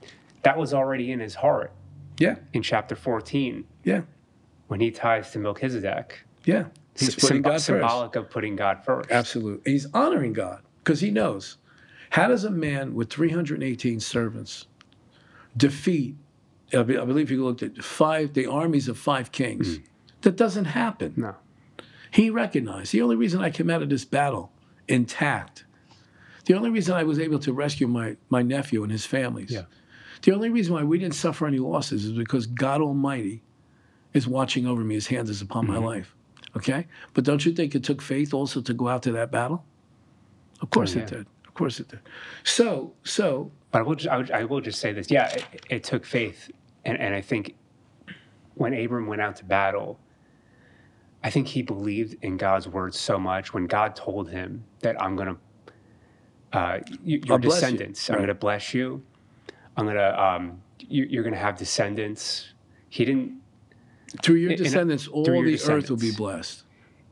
That 0.44 0.58
was 0.58 0.74
already 0.74 1.12
in 1.12 1.20
his 1.20 1.36
heart 1.36 1.72
Yeah. 2.20 2.36
in 2.54 2.62
chapter 2.62 2.96
14 2.96 3.64
Yeah. 3.84 4.02
when 4.68 4.80
he 4.80 4.92
ties 4.92 5.32
to 5.32 5.40
Melchizedek. 5.40 6.24
Yeah. 6.46 6.66
He's 6.98 7.14
Sym- 7.16 7.22
putting 7.22 7.42
God 7.44 7.52
first. 7.54 7.66
symbolic 7.68 8.16
of 8.16 8.30
putting 8.30 8.56
God 8.56 8.84
first. 8.84 9.10
Absolutely. 9.12 9.72
He's 9.72 9.88
honoring 9.94 10.34
God 10.34 10.62
because 10.84 11.00
he 11.00 11.10
knows 11.12 11.58
how 12.10 12.28
does 12.28 12.44
a 12.44 12.50
man 12.52 12.94
with 12.96 13.10
318 13.10 14.00
servants 14.02 14.68
defeat, 15.56 16.16
I 16.74 16.80
I 16.80 16.84
believe 16.84 17.32
you 17.32 17.44
looked 17.44 17.64
at 17.64 17.84
five, 17.84 18.34
the 18.34 18.46
armies 18.46 18.88
of 18.88 18.98
five 18.98 19.32
kings? 19.32 19.78
Hmm. 19.78 19.84
That 20.22 20.36
doesn't 20.36 20.66
happen. 20.66 21.14
No. 21.18 21.36
He 22.12 22.30
recognized 22.30 22.92
the 22.92 23.02
only 23.02 23.16
reason 23.16 23.42
I 23.42 23.50
came 23.50 23.70
out 23.70 23.82
of 23.82 23.90
this 23.90 24.06
battle 24.06 24.52
intact, 24.88 25.64
the 26.46 26.54
only 26.54 26.70
reason 26.70 26.94
I 26.96 27.04
was 27.04 27.20
able 27.20 27.40
to 27.40 27.54
rescue 27.54 27.88
my, 27.88 28.18
my 28.30 28.42
nephew 28.42 28.84
and 28.84 28.92
his 28.92 29.06
families, 29.06 29.52
Yeah. 29.52 29.64
the 30.24 30.34
only 30.34 30.50
reason 30.50 30.74
why 30.74 30.84
we 30.84 30.98
didn't 30.98 31.16
suffer 31.16 31.48
any 31.48 31.60
losses 31.60 32.06
is 32.06 32.12
because 32.14 32.46
God 32.46 32.82
Almighty 32.82 33.44
is 34.14 34.28
watching 34.28 34.66
over 34.66 34.82
me. 34.84 34.96
His 34.96 35.08
hand 35.08 35.30
is 35.30 35.42
upon 35.42 35.68
my 35.68 35.76
mm-hmm. 35.76 35.86
life. 35.86 36.16
Okay? 36.56 36.88
But 37.14 37.24
don't 37.24 37.46
you 37.46 37.54
think 37.54 37.76
it 37.76 37.84
took 37.84 38.02
faith 38.02 38.34
also 38.34 38.62
to 38.62 38.74
go 38.74 38.88
out 38.88 39.04
to 39.04 39.12
that 39.14 39.32
battle? 39.32 39.64
Of 40.62 40.68
oh, 40.68 40.68
course 40.68 40.96
Oh, 40.96 41.00
yeah. 41.00 41.06
it 41.06 41.10
did. 41.10 41.28
Of 41.48 41.54
course 41.54 41.80
it 41.80 41.88
did. 41.90 42.00
So, 42.44 42.94
so 43.04 43.52
But 43.72 43.80
I 43.80 43.82
will 43.84 43.96
just, 43.96 44.10
I, 44.10 44.18
would, 44.18 44.32
I 44.32 44.44
will 44.44 44.62
just 44.62 44.80
say 44.80 44.92
this. 44.94 45.10
Yeah, 45.10 45.28
it, 45.30 45.66
it 45.70 45.84
took 45.84 46.06
faith. 46.06 46.52
And, 46.86 47.00
and 47.00 47.14
I 47.16 47.22
think 47.22 47.56
when 48.56 48.74
Abram 48.74 49.08
went 49.08 49.22
out 49.22 49.36
to 49.38 49.46
battle, 49.46 50.00
I 51.24 51.30
think 51.30 51.48
he 51.48 51.62
believed 51.62 52.18
in 52.24 52.38
God's 52.38 52.68
word 52.68 52.96
so 52.96 53.20
much 53.20 53.54
when 53.54 53.66
God 53.68 53.96
told 53.96 54.30
him 54.30 54.64
that 54.80 55.02
I'm 55.02 55.16
going 55.16 55.28
to, 55.30 55.38
uh, 56.54 56.80
you, 57.04 57.22
your 57.26 57.34
I'll 57.36 57.40
bless 57.40 57.62
you. 57.62 57.68
descendants, 57.68 58.10
I'm 58.10 58.16
Right. 58.16 58.20
going 58.20 58.28
to 58.30 58.34
bless 58.36 58.74
you. 58.74 59.04
I'm 59.78 59.86
going 59.86 59.96
to, 59.98 60.22
um, 60.24 60.62
you, 60.80 61.06
you're 61.10 61.24
going 61.24 61.34
to 61.34 61.40
have 61.40 61.58
descendants. 61.58 62.54
He 62.90 63.06
didn't, 63.06 63.40
through 64.22 64.36
your 64.36 64.52
In- 64.52 64.58
in- 64.58 64.64
descendants, 64.64 65.08
all 65.08 65.24
through 65.24 65.44
the 65.46 65.52
your 65.64 65.78
earth 65.78 65.90
will 65.90 65.98
be 65.98 66.12
blessed. 66.12 66.64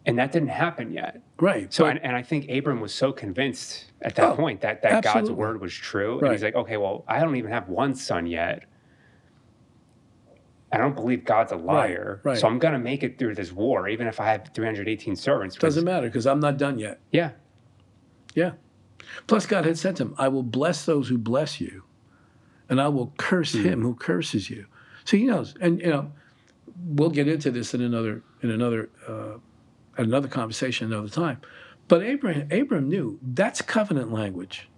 and 0.05 0.17
that 0.19 0.31
didn't 0.31 0.49
happen 0.49 0.91
yet. 0.91 1.21
Right. 1.39 1.71
So, 1.73 1.85
and, 1.85 1.99
and 2.03 2.15
I 2.15 2.21
think 2.21 2.49
Abram 2.49 2.81
was 2.81 2.93
so 2.93 3.11
convinced 3.13 3.91
at 4.01 4.15
that 4.15 4.31
Oh, 4.31 4.35
point 4.35 4.59
that, 4.61 4.81
that 4.81 5.03
God's 5.03 5.31
word 5.31 5.61
was 5.61 5.73
true. 5.73 6.13
And 6.13 6.23
Right. 6.23 6.31
he's 6.33 6.43
like, 6.43 6.55
okay, 6.55 6.75
well, 6.77 7.05
I 7.07 7.19
don't 7.19 7.35
even 7.37 7.51
have 7.51 7.69
one 7.69 7.95
son 7.95 8.25
yet. 8.25 8.63
I 10.71 10.77
don't 10.77 10.93
believe 10.95 11.25
God's 11.25 11.51
a 11.51 11.55
liar. 11.55 12.21
right. 12.23 12.37
So 12.37 12.47
I'm 12.47 12.59
going 12.59 12.73
to 12.73 12.79
make 12.79 13.01
it 13.03 13.17
through 13.17 13.35
this 13.35 13.51
war, 13.51 13.87
even 13.87 14.05
if 14.07 14.19
I 14.19 14.25
have 14.25 14.49
318 14.53 15.15
servants. 15.15 15.55
doesn't 15.55 15.83
matter 15.83 16.07
because 16.07 16.27
I'm 16.27 16.39
not 16.39 16.57
done 16.57 16.77
yet. 16.77 16.99
Yeah. 17.11 17.31
Yeah. 18.35 18.51
Plus, 19.27 19.45
God 19.45 19.65
had 19.65 19.77
said 19.77 19.95
to 19.97 20.03
him, 20.03 20.15
I 20.17 20.27
will 20.27 20.43
bless 20.43 20.85
those 20.85 21.07
who 21.09 21.17
bless 21.17 21.59
you, 21.61 21.83
and 22.69 22.79
I 22.81 22.87
will 22.87 23.13
curse 23.17 23.53
Hmm. 23.53 23.63
him 23.63 23.81
who 23.81 23.95
curses 23.95 24.49
you. 24.49 24.65
So 25.05 25.17
he 25.17 25.23
knows. 25.25 25.55
And, 25.59 25.79
you 25.79 25.87
know, 25.87 26.11
we'll 26.85 27.09
get 27.09 27.27
into 27.27 27.51
this 27.51 27.73
in 27.73 27.81
another, 27.81 28.21
in 28.41 28.51
another, 28.51 28.89
uh, 29.07 29.39
another 29.97 30.27
conversation 30.27 30.91
another 30.91 31.09
time. 31.09 31.39
But 31.87 32.03
Abraham, 32.03 32.47
Abram 32.51 32.87
knew 32.87 33.19
that's 33.21 33.61
covenant 33.61 34.11
language. 34.11 34.69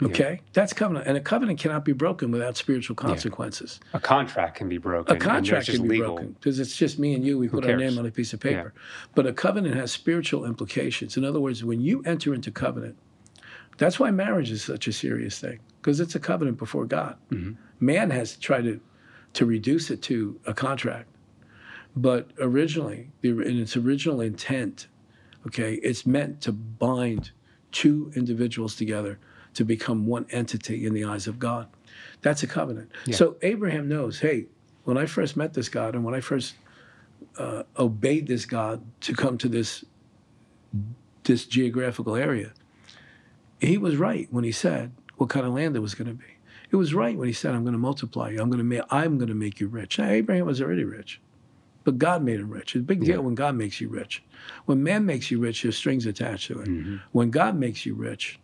Okay? 0.00 0.40
That's 0.52 0.72
covenant. 0.72 1.06
And 1.08 1.16
a 1.16 1.20
covenant 1.20 1.58
cannot 1.58 1.84
be 1.84 1.92
broken 1.92 2.30
without 2.30 2.56
spiritual 2.56 2.94
consequences. 2.94 3.80
A 3.94 3.98
contract 4.00 4.56
can 4.56 4.68
be 4.68 4.78
broken. 4.78 5.10
A 5.10 5.14
and 5.14 5.22
contract 5.22 5.66
just 5.66 5.78
can 5.78 5.88
be 5.88 5.96
legal. 5.96 6.14
broken 6.14 6.32
because 6.38 6.60
it's 6.60 6.76
just 6.76 6.98
me 6.98 7.14
and 7.14 7.24
you. 7.24 7.36
We 7.38 7.48
put 7.48 7.64
our 7.64 7.76
name 7.76 7.98
on 7.98 8.06
a 8.06 8.10
piece 8.10 8.32
of 8.32 8.40
paper. 8.40 8.72
But 9.14 9.26
a 9.26 9.32
covenant 9.32 9.74
has 9.74 9.90
spiritual 9.90 10.44
implications. 10.44 11.16
In 11.16 11.24
other 11.24 11.40
words, 11.40 11.64
when 11.64 11.80
you 11.80 12.02
enter 12.04 12.32
into 12.32 12.50
covenant, 12.52 12.96
that's 13.78 13.98
why 13.98 14.10
marriage 14.10 14.50
is 14.50 14.62
such 14.62 14.86
a 14.88 14.92
serious 14.92 15.38
thing 15.38 15.58
because 15.80 16.00
it's 16.00 16.14
a 16.14 16.20
covenant 16.20 16.58
before 16.58 16.84
God. 16.84 17.16
Mm-hmm. 17.30 17.52
Man 17.80 18.10
has 18.10 18.36
tried 18.36 18.64
to 18.64 18.80
to 19.34 19.46
reduce 19.46 19.90
it 19.90 20.02
to 20.02 20.40
a 20.46 20.54
contract, 20.54 21.08
but 21.94 22.30
originally, 22.40 23.10
the, 23.20 23.40
in 23.40 23.60
its 23.60 23.76
original 23.76 24.20
intent, 24.20 24.88
okay, 25.46 25.74
it's 25.74 26.06
meant 26.06 26.40
to 26.42 26.52
bind 26.52 27.30
two 27.72 28.10
individuals 28.16 28.74
together 28.74 29.18
to 29.54 29.64
become 29.64 30.06
one 30.06 30.26
entity 30.30 30.86
in 30.86 30.94
the 30.94 31.04
eyes 31.04 31.26
of 31.26 31.38
God. 31.38 31.68
That's 32.22 32.42
a 32.42 32.46
covenant. 32.46 32.90
So 33.12 33.36
Abraham 33.42 33.88
knows, 33.88 34.20
hey, 34.20 34.46
when 34.84 34.96
I 34.96 35.06
first 35.06 35.36
met 35.36 35.52
this 35.52 35.68
God 35.68 35.94
and 35.94 36.04
when 36.04 36.14
I 36.14 36.20
first 36.20 36.54
uh, 37.36 37.64
obeyed 37.78 38.26
this 38.26 38.46
God 38.46 38.82
to 39.02 39.14
come 39.14 39.36
to 39.38 39.48
this 39.48 39.84
this 41.24 41.44
geographical 41.44 42.16
area, 42.16 42.52
he 43.60 43.78
was 43.78 43.96
right 43.96 44.28
when 44.30 44.44
he 44.44 44.52
said 44.52 44.92
what 45.16 45.28
kind 45.30 45.46
of 45.46 45.52
land 45.52 45.76
it 45.76 45.80
was 45.80 45.94
going 45.94 46.08
to 46.08 46.14
be. 46.14 46.24
It 46.70 46.76
was 46.76 46.92
right 46.94 47.16
when 47.16 47.26
he 47.28 47.32
said, 47.34 47.54
"I'm 47.54 47.62
going 47.64 47.72
to 47.72 47.78
multiply 47.78 48.30
you. 48.30 48.40
I'm 48.40 48.50
going 48.50 48.58
to 48.58 48.64
make. 48.64 48.82
I'm 48.90 49.16
going 49.18 49.28
to 49.28 49.34
make 49.34 49.58
you 49.60 49.68
rich." 49.68 49.98
Now 49.98 50.08
Abraham 50.10 50.46
was 50.46 50.60
already 50.60 50.84
rich, 50.84 51.20
but 51.84 51.98
God 51.98 52.22
made 52.22 52.40
him 52.40 52.50
rich. 52.50 52.76
It's 52.76 52.82
a 52.82 52.86
big 52.86 53.00
deal 53.00 53.16
Yeah. 53.16 53.20
when 53.20 53.34
God 53.34 53.54
makes 53.56 53.80
you 53.80 53.88
rich. 53.88 54.22
When 54.66 54.82
man 54.82 55.06
makes 55.06 55.30
you 55.30 55.38
rich, 55.40 55.62
there's 55.62 55.76
strings 55.76 56.04
attached 56.06 56.48
to 56.48 56.60
it. 56.60 56.68
Mm-hmm. 56.68 56.96
When 57.12 57.30
God 57.30 57.56
makes 57.56 57.86
you 57.86 57.94
rich, 57.94 58.38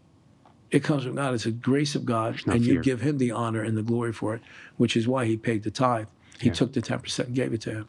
it 0.70 0.83
comes 0.83 1.05
from 1.05 1.16
God. 1.16 1.35
It's 1.35 1.46
a 1.46 1.50
grace 1.53 1.94
of 1.94 2.05
God, 2.07 2.40
and 2.46 2.64
you 2.64 2.81
give 2.81 3.03
Him 3.03 3.18
the 3.18 3.31
honor 3.31 3.62
and 3.62 3.77
the 3.77 3.83
glory 3.83 4.12
for 4.12 4.35
it, 4.35 4.42
which 4.79 4.96
is 4.96 5.07
why 5.07 5.27
He 5.27 5.37
paid 5.37 5.62
the 5.62 5.70
tithe. 5.70 6.07
He 6.40 6.48
Yeah. 6.48 6.55
took 6.55 6.72
the 6.72 6.81
ten 6.81 6.98
percent 6.98 7.29
and 7.29 7.37
gave 7.37 7.53
it 7.53 7.61
to 7.61 7.70
him. 7.70 7.88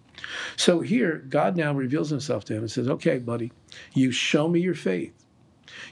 So 0.56 0.82
here, 0.82 1.26
God 1.30 1.56
now 1.58 1.74
reveals 1.74 2.10
Himself 2.12 2.46
to 2.46 2.54
him 2.54 2.60
and 2.60 2.70
says, 2.70 2.88
"Okay, 2.88 3.18
buddy, 3.18 3.52
you 3.96 4.12
show 4.12 4.48
me 4.48 4.60
your 4.60 4.76
faith. 4.76 5.25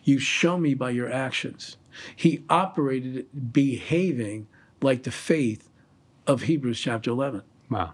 You 0.03 0.19
show 0.19 0.57
me 0.57 0.73
by 0.73 0.91
your 0.91 1.11
actions." 1.11 1.77
He 2.15 2.43
operated 2.49 3.53
behaving 3.53 4.47
like 4.81 5.03
the 5.03 5.11
faith 5.11 5.69
of 6.27 6.43
Hebrews 6.43 6.79
chapter 6.79 7.11
eleven. 7.11 7.43
Wow. 7.69 7.93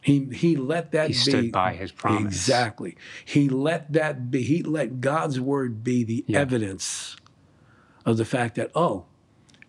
He 0.00 0.26
he 0.32 0.56
let 0.56 0.92
that 0.92 1.08
He 1.08 1.12
be 1.14 1.18
stood 1.18 1.52
by 1.52 1.74
his 1.74 1.90
promise. 1.92 2.24
Exactly. 2.34 2.96
He 3.24 3.48
let 3.48 3.92
that 3.94 4.30
be. 4.30 4.42
He 4.42 4.62
let 4.62 5.00
God's 5.00 5.40
word 5.40 5.82
be 5.82 6.04
the 6.04 6.24
Yeah. 6.26 6.40
evidence 6.40 7.16
of 8.04 8.16
the 8.18 8.24
fact 8.26 8.54
that 8.56 8.70
oh, 8.74 9.06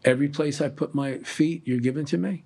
every 0.04 0.28
place 0.28 0.60
I 0.60 0.70
put 0.70 0.94
my 0.94 1.20
feet, 1.20 1.62
you're 1.66 1.80
given 1.80 2.06
to 2.06 2.18
me. 2.18 2.44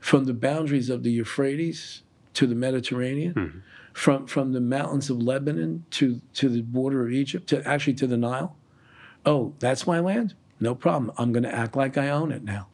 From 0.00 0.26
the 0.26 0.34
boundaries 0.34 0.88
of 0.90 1.02
the 1.02 1.10
Euphrates 1.10 2.02
to 2.34 2.46
the 2.46 2.54
Mediterranean, 2.54 3.34
Mm-hmm. 3.34 3.58
From 3.98 4.26
from 4.26 4.52
the 4.52 4.60
mountains 4.60 5.10
of 5.10 5.20
Lebanon 5.20 5.84
to 5.90 6.20
to 6.34 6.48
the 6.48 6.62
border 6.62 7.04
of 7.04 7.12
Egypt, 7.12 7.48
to 7.48 7.66
actually 7.66 7.94
to 7.94 8.06
the 8.06 8.16
Nile. 8.16 8.56
Oh, 9.26 9.54
that's 9.58 9.86
my 9.86 9.98
land. 9.98 10.34
No 10.60 10.74
problem. 10.74 11.12
I'm 11.18 11.32
going 11.32 11.42
to 11.42 11.54
act 11.54 11.76
like 11.76 11.98
I 11.98 12.08
own 12.08 12.30
it 12.32 12.42
now. 12.44 12.68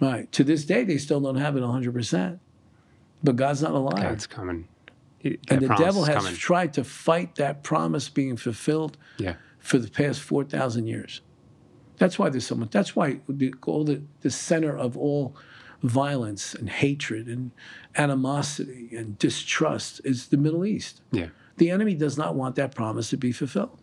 Right. 0.00 0.30
To 0.32 0.44
this 0.44 0.64
day, 0.64 0.84
they 0.84 0.98
still 0.98 1.20
don't 1.20 1.36
have 1.36 1.56
it 1.56 1.60
100 1.62 1.92
percent. 1.94 2.40
But 3.24 3.36
God's 3.36 3.62
not 3.62 3.72
a 3.72 3.78
liar. 3.78 4.10
God's 4.10 4.26
coming. 4.26 4.68
And 5.24 5.60
the 5.62 5.74
devil 5.78 6.04
has 6.04 6.16
coming. 6.16 6.34
tried 6.36 6.74
to 6.74 6.84
fight 6.84 7.34
that 7.36 7.62
promise 7.64 8.08
being 8.08 8.36
fulfilled 8.36 8.96
Yeah. 9.16 9.34
for 9.58 9.78
the 9.78 9.90
past 9.90 10.20
4,000 10.20 10.86
years. 10.86 11.22
That's 11.96 12.16
why 12.18 12.28
there's 12.28 12.46
so 12.46 12.54
much. 12.54 12.70
That's 12.70 12.94
why 12.94 13.18
the, 13.28 13.52
all 13.66 13.82
the, 13.84 14.02
the 14.20 14.30
center 14.30 14.76
of 14.78 14.96
all 14.96 15.34
violence 15.82 16.54
and 16.54 16.68
hatred 16.68 17.26
and 17.28 17.50
animosity 17.96 18.90
and 18.96 19.18
distrust 19.18 20.00
is 20.04 20.28
the 20.28 20.36
Middle 20.36 20.64
East. 20.64 21.02
Yeah. 21.12 21.28
The 21.56 21.70
enemy 21.70 21.94
does 21.94 22.16
not 22.16 22.34
want 22.34 22.56
that 22.56 22.74
promise 22.74 23.10
to 23.10 23.16
be 23.16 23.32
fulfilled. 23.32 23.80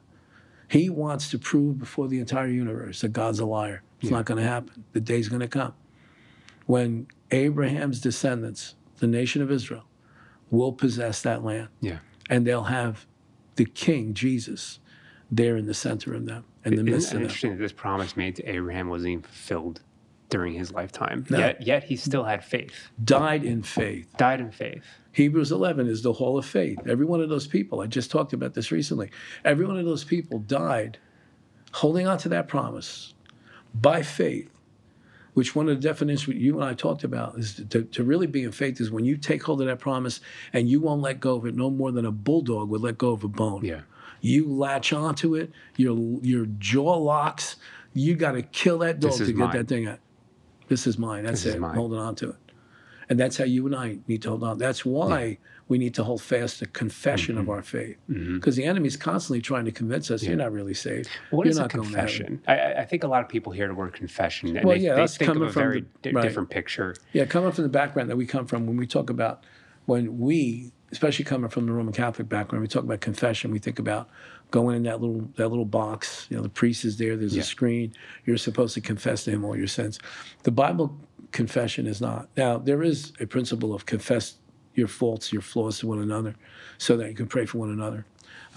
He 0.68 0.89
wants 0.89 1.30
to 1.32 1.38
prove 1.39 1.78
before 1.78 2.08
the 2.08 2.20
entire 2.20 2.48
universe 2.48 3.02
that 3.02 3.10
God's 3.10 3.39
a 3.39 3.46
liar. 3.46 3.84
It's 4.02 4.10
Yeah. 4.10 4.18
not 4.18 4.26
going 4.26 4.41
to 4.41 4.48
happen. 4.48 4.84
The 4.93 5.00
day's 5.02 5.30
going 5.30 5.41
to 5.41 5.48
come 5.48 5.74
when 6.66 7.08
Abraham's 7.32 8.00
descendants, 8.02 8.76
the 8.98 9.08
nation 9.08 9.41
of 9.41 9.52
Israel, 9.52 9.84
will 10.50 10.74
possess 10.74 11.22
that 11.22 11.43
land 11.43 11.68
Yeah. 11.82 12.00
and 12.30 12.46
they'll 12.48 12.64
have 12.64 13.06
the 13.56 13.66
king, 13.66 14.14
Jesus, 14.14 14.80
there 15.32 15.58
in 15.58 15.66
the 15.66 15.74
center 15.74 16.14
of 16.14 16.26
them, 16.26 16.43
in 16.64 16.76
the 16.76 16.84
midst 16.84 17.08
Isn't 17.08 17.08
it 17.08 17.08
of 17.08 17.12
them. 17.14 17.22
interesting 17.24 17.52
that 17.52 17.58
this 17.58 17.72
promise 17.72 18.16
made 18.18 18.36
to 18.38 18.43
Abraham 18.50 18.89
wasn't 18.89 19.10
even 19.12 19.22
fulfilled 19.24 19.82
during 20.30 20.54
his 20.54 20.72
lifetime? 20.72 21.26
No. 21.30 21.38
Yet, 21.38 21.62
yet 21.62 21.84
he 21.84 21.96
still 21.96 22.24
had 22.24 22.44
faith, 22.44 22.90
Died 23.04 23.44
in 23.46 23.64
faith. 23.64 24.08
died 24.18 24.40
in 24.42 24.52
faith. 24.52 24.84
Hebrews 25.12 25.52
11 25.52 25.88
is 25.88 26.02
the 26.02 26.14
hall 26.14 26.38
of 26.38 26.46
faith. 26.46 26.80
Every 26.88 27.06
one 27.06 27.22
of 27.22 27.30
those 27.30 27.48
people, 27.48 27.82
I 27.82 27.88
just 27.88 28.12
talked 28.12 28.34
about 28.34 28.54
this 28.54 28.72
recently, 28.72 29.12
every 29.46 29.66
one 29.66 29.78
of 29.78 29.86
those 29.86 30.04
people 30.04 30.40
died 30.40 30.98
holding 31.72 32.08
on 32.08 32.18
to 32.20 32.30
that 32.30 32.48
promise 32.48 33.14
by 33.74 34.02
faith, 34.02 34.50
which 35.34 35.56
one 35.56 35.68
of 35.70 35.82
the 35.82 35.88
definitions 35.88 36.38
you 36.38 36.56
and 36.60 36.64
I 36.64 36.74
talked 36.74 37.04
about 37.04 37.38
is 37.38 37.62
to, 37.70 37.84
to 37.84 38.04
really 38.04 38.28
be 38.28 38.44
in 38.44 38.52
faith 38.52 38.80
is 38.80 38.90
when 38.92 39.04
you 39.06 39.18
take 39.18 39.44
hold 39.44 39.62
of 39.62 39.68
that 39.68 39.80
promise 39.80 40.22
and 40.54 40.70
you 40.70 40.80
won't 40.80 41.02
let 41.02 41.20
go 41.20 41.36
of 41.36 41.46
it 41.46 41.56
no 41.56 41.70
more 41.70 41.92
than 41.92 42.06
a 42.06 42.12
bulldog 42.12 42.70
would 42.70 42.82
let 42.82 42.98
go 42.98 43.12
of 43.12 43.24
a 43.24 43.28
bone. 43.28 43.64
Yeah. 43.64 43.82
You 44.22 44.48
latch 44.50 44.92
onto 44.94 45.36
it, 45.36 45.52
your, 45.76 45.98
your 46.24 46.46
jaw 46.58 46.96
locks, 46.96 47.58
you 47.94 48.16
got 48.16 48.32
to 48.34 48.42
kill 48.42 48.80
that 48.80 49.00
dog 49.00 49.14
to 49.18 49.26
get 49.28 49.36
mine. 49.36 49.52
that 49.58 49.68
thing 49.68 49.88
out. 49.88 50.00
This 50.68 50.88
is 50.88 50.97
mine. 50.97 51.24
That's 51.24 51.43
This 51.43 51.55
it. 51.55 51.59
mine. 51.59 51.76
Holding 51.76 51.99
on 51.99 52.16
to 52.16 52.30
it. 52.30 52.36
And 53.07 53.20
that's 53.20 53.38
how 53.38 53.43
you 53.43 53.66
and 53.68 53.76
I 53.76 53.99
need 54.07 54.24
to 54.24 54.30
hold 54.30 54.43
on. 54.43 54.57
That's 54.57 54.84
why 54.84 55.38
we 55.68 55.78
need 55.78 55.93
to 55.95 56.03
hold 56.03 56.22
fast 56.22 56.59
the 56.59 56.66
confession 56.66 57.38
of 57.38 57.43
mm-hmm. 57.43 57.51
our 57.51 57.61
faith. 57.61 57.97
Mm-hmm. 58.09 58.36
Because 58.36 58.55
the 58.55 58.63
enemy's 58.66 58.97
constantly 58.97 59.41
trying 59.41 59.66
to 59.66 59.72
convince 59.72 60.09
us 60.09 60.24
you're 60.24 60.36
not 60.36 60.51
really 60.51 60.74
saved. 60.74 61.09
What 61.30 61.45
you're 61.45 61.51
is 61.51 61.59
a 61.59 61.68
confession? 61.68 62.41
I, 62.47 62.74
I- 62.74 62.86
think 62.86 63.03
a 63.03 63.07
lot 63.07 63.22
of 63.22 63.30
people 63.30 63.51
hear 63.51 63.68
the 63.68 63.74
word 63.74 63.93
confession 63.93 64.55
and 64.55 64.66
Well, 64.66 64.76
they, 64.76 64.84
yeah, 64.84 64.95
they 64.95 65.01
that's 65.01 65.18
think 65.18 65.36
of 65.36 65.41
a 65.41 65.49
very 65.49 65.82
the- 65.82 65.88
di- 66.01 66.11
right. 66.11 66.22
different 66.24 66.49
picture. 66.49 66.95
Yeah, 67.13 67.26
coming 67.26 67.51
from 67.51 67.63
the 67.63 67.70
background 67.70 68.09
that 68.09 68.16
we 68.16 68.26
come 68.26 68.47
from, 68.47 68.66
when 68.68 68.78
we 68.78 68.88
talk 68.88 69.09
about, 69.09 69.43
when 69.86 70.20
we, 70.20 70.72
especially 70.92 71.26
coming 71.26 71.50
from 71.50 71.66
the 71.66 71.72
Roman 71.74 71.94
Catholic 71.94 72.30
background, 72.30 72.62
we 72.62 72.68
talk 72.68 72.84
about 72.84 73.02
confession. 73.02 73.52
We 73.52 73.60
think 73.60 73.80
about 73.80 74.10
going 74.52 74.76
in 74.78 74.84
that 74.84 75.02
little 75.02 75.28
that 75.36 75.50
little 75.50 75.66
box. 75.66 76.28
You 76.30 76.38
know, 76.38 76.44
the 76.44 76.50
priest 76.50 76.86
is 76.86 76.98
there. 76.98 77.16
There's 77.18 77.36
Yeah. 77.36 77.42
a 77.42 77.46
screen. 77.46 77.94
You're 78.26 78.38
supposed 78.38 78.74
to 78.76 78.82
confess 78.82 79.24
to 79.26 79.32
him 79.32 79.44
all 79.44 79.56
your 79.58 79.68
sins. 79.68 80.00
The 80.44 80.52
Bible 80.52 80.98
confession 81.32 81.88
is 81.88 82.00
not. 82.02 82.30
Now 82.38 82.58
there 82.58 82.82
is 82.84 83.12
a 83.20 83.26
principle 83.26 83.74
of 83.74 83.86
confess 83.86 84.36
your 84.76 84.88
faults, 84.88 85.32
your 85.34 85.42
flaws 85.42 85.80
to 85.80 85.88
one 85.88 86.00
another, 86.00 86.36
so 86.78 86.98
that 86.98 87.08
you 87.10 87.16
can 87.16 87.28
pray 87.28 87.46
for 87.46 87.58
one 87.60 87.70
another. 87.72 88.06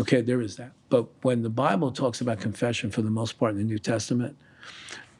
Okay, 0.01 0.21
there 0.21 0.41
is 0.41 0.57
that. 0.57 0.73
But 0.91 1.07
when 1.23 1.43
the 1.43 1.51
Bible 1.51 1.91
talks 1.93 2.21
about 2.21 2.41
confession, 2.41 2.91
for 2.91 3.03
the 3.03 3.11
most 3.11 3.39
part 3.39 3.53
in 3.53 3.59
the 3.59 3.65
New 3.65 3.79
Testament, 3.79 4.37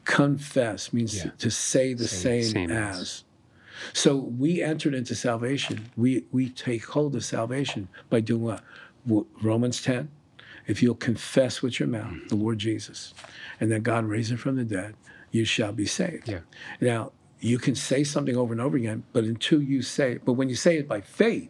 confess 0.05 0.91
means 0.93 1.15
Yeah. 1.17 1.23
to, 1.23 1.29
to 1.37 1.51
say 1.51 1.93
the 1.93 2.07
Say- 2.07 2.41
same, 2.43 2.51
same 2.53 2.71
as. 2.71 2.99
as. 2.99 3.23
So 3.93 4.15
we 4.15 4.61
entered 4.61 4.93
into 4.93 5.15
salvation. 5.15 5.89
We 5.95 6.25
we 6.31 6.49
take 6.49 6.85
hold 6.85 7.15
of 7.15 7.23
salvation 7.23 7.87
by 8.09 8.21
doing 8.21 8.43
what? 8.43 8.63
Romans 9.41 9.81
10. 9.81 10.09
If 10.67 10.83
you'll 10.83 10.95
confess 10.95 11.61
with 11.61 11.79
your 11.79 11.89
mouth 11.89 12.13
the 12.27 12.35
Lord 12.35 12.59
Jesus 12.59 13.13
and 13.59 13.71
that 13.71 13.81
God 13.81 14.05
raised 14.05 14.31
him 14.31 14.37
from 14.37 14.55
the 14.55 14.63
dead, 14.63 14.95
you 15.31 15.45
shall 15.45 15.71
be 15.71 15.85
saved. 15.85 16.29
Yeah. 16.29 16.39
Now, 16.79 17.11
you 17.39 17.57
can 17.57 17.73
say 17.73 18.03
something 18.03 18.35
over 18.35 18.53
and 18.53 18.61
over 18.61 18.77
again, 18.77 19.03
but 19.13 19.23
until 19.23 19.61
you 19.61 19.81
say 19.81 20.13
it, 20.13 20.25
but 20.25 20.33
when 20.33 20.49
you 20.49 20.55
say 20.55 20.77
it 20.77 20.87
by 20.87 21.01
faith, 21.01 21.49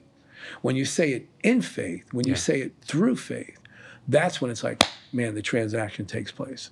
when 0.62 0.76
you 0.76 0.86
say 0.86 1.12
it 1.12 1.28
in 1.44 1.62
faith, 1.62 2.06
when 2.14 2.28
you 2.28 2.36
say 2.36 2.62
it 2.62 2.74
through 2.82 3.18
faith, 3.18 3.60
that's 4.08 4.40
when 4.40 4.52
it's 4.52 4.64
like, 4.64 4.84
man, 5.12 5.36
the 5.36 5.42
transaction 5.42 6.06
takes 6.06 6.32
place. 6.32 6.72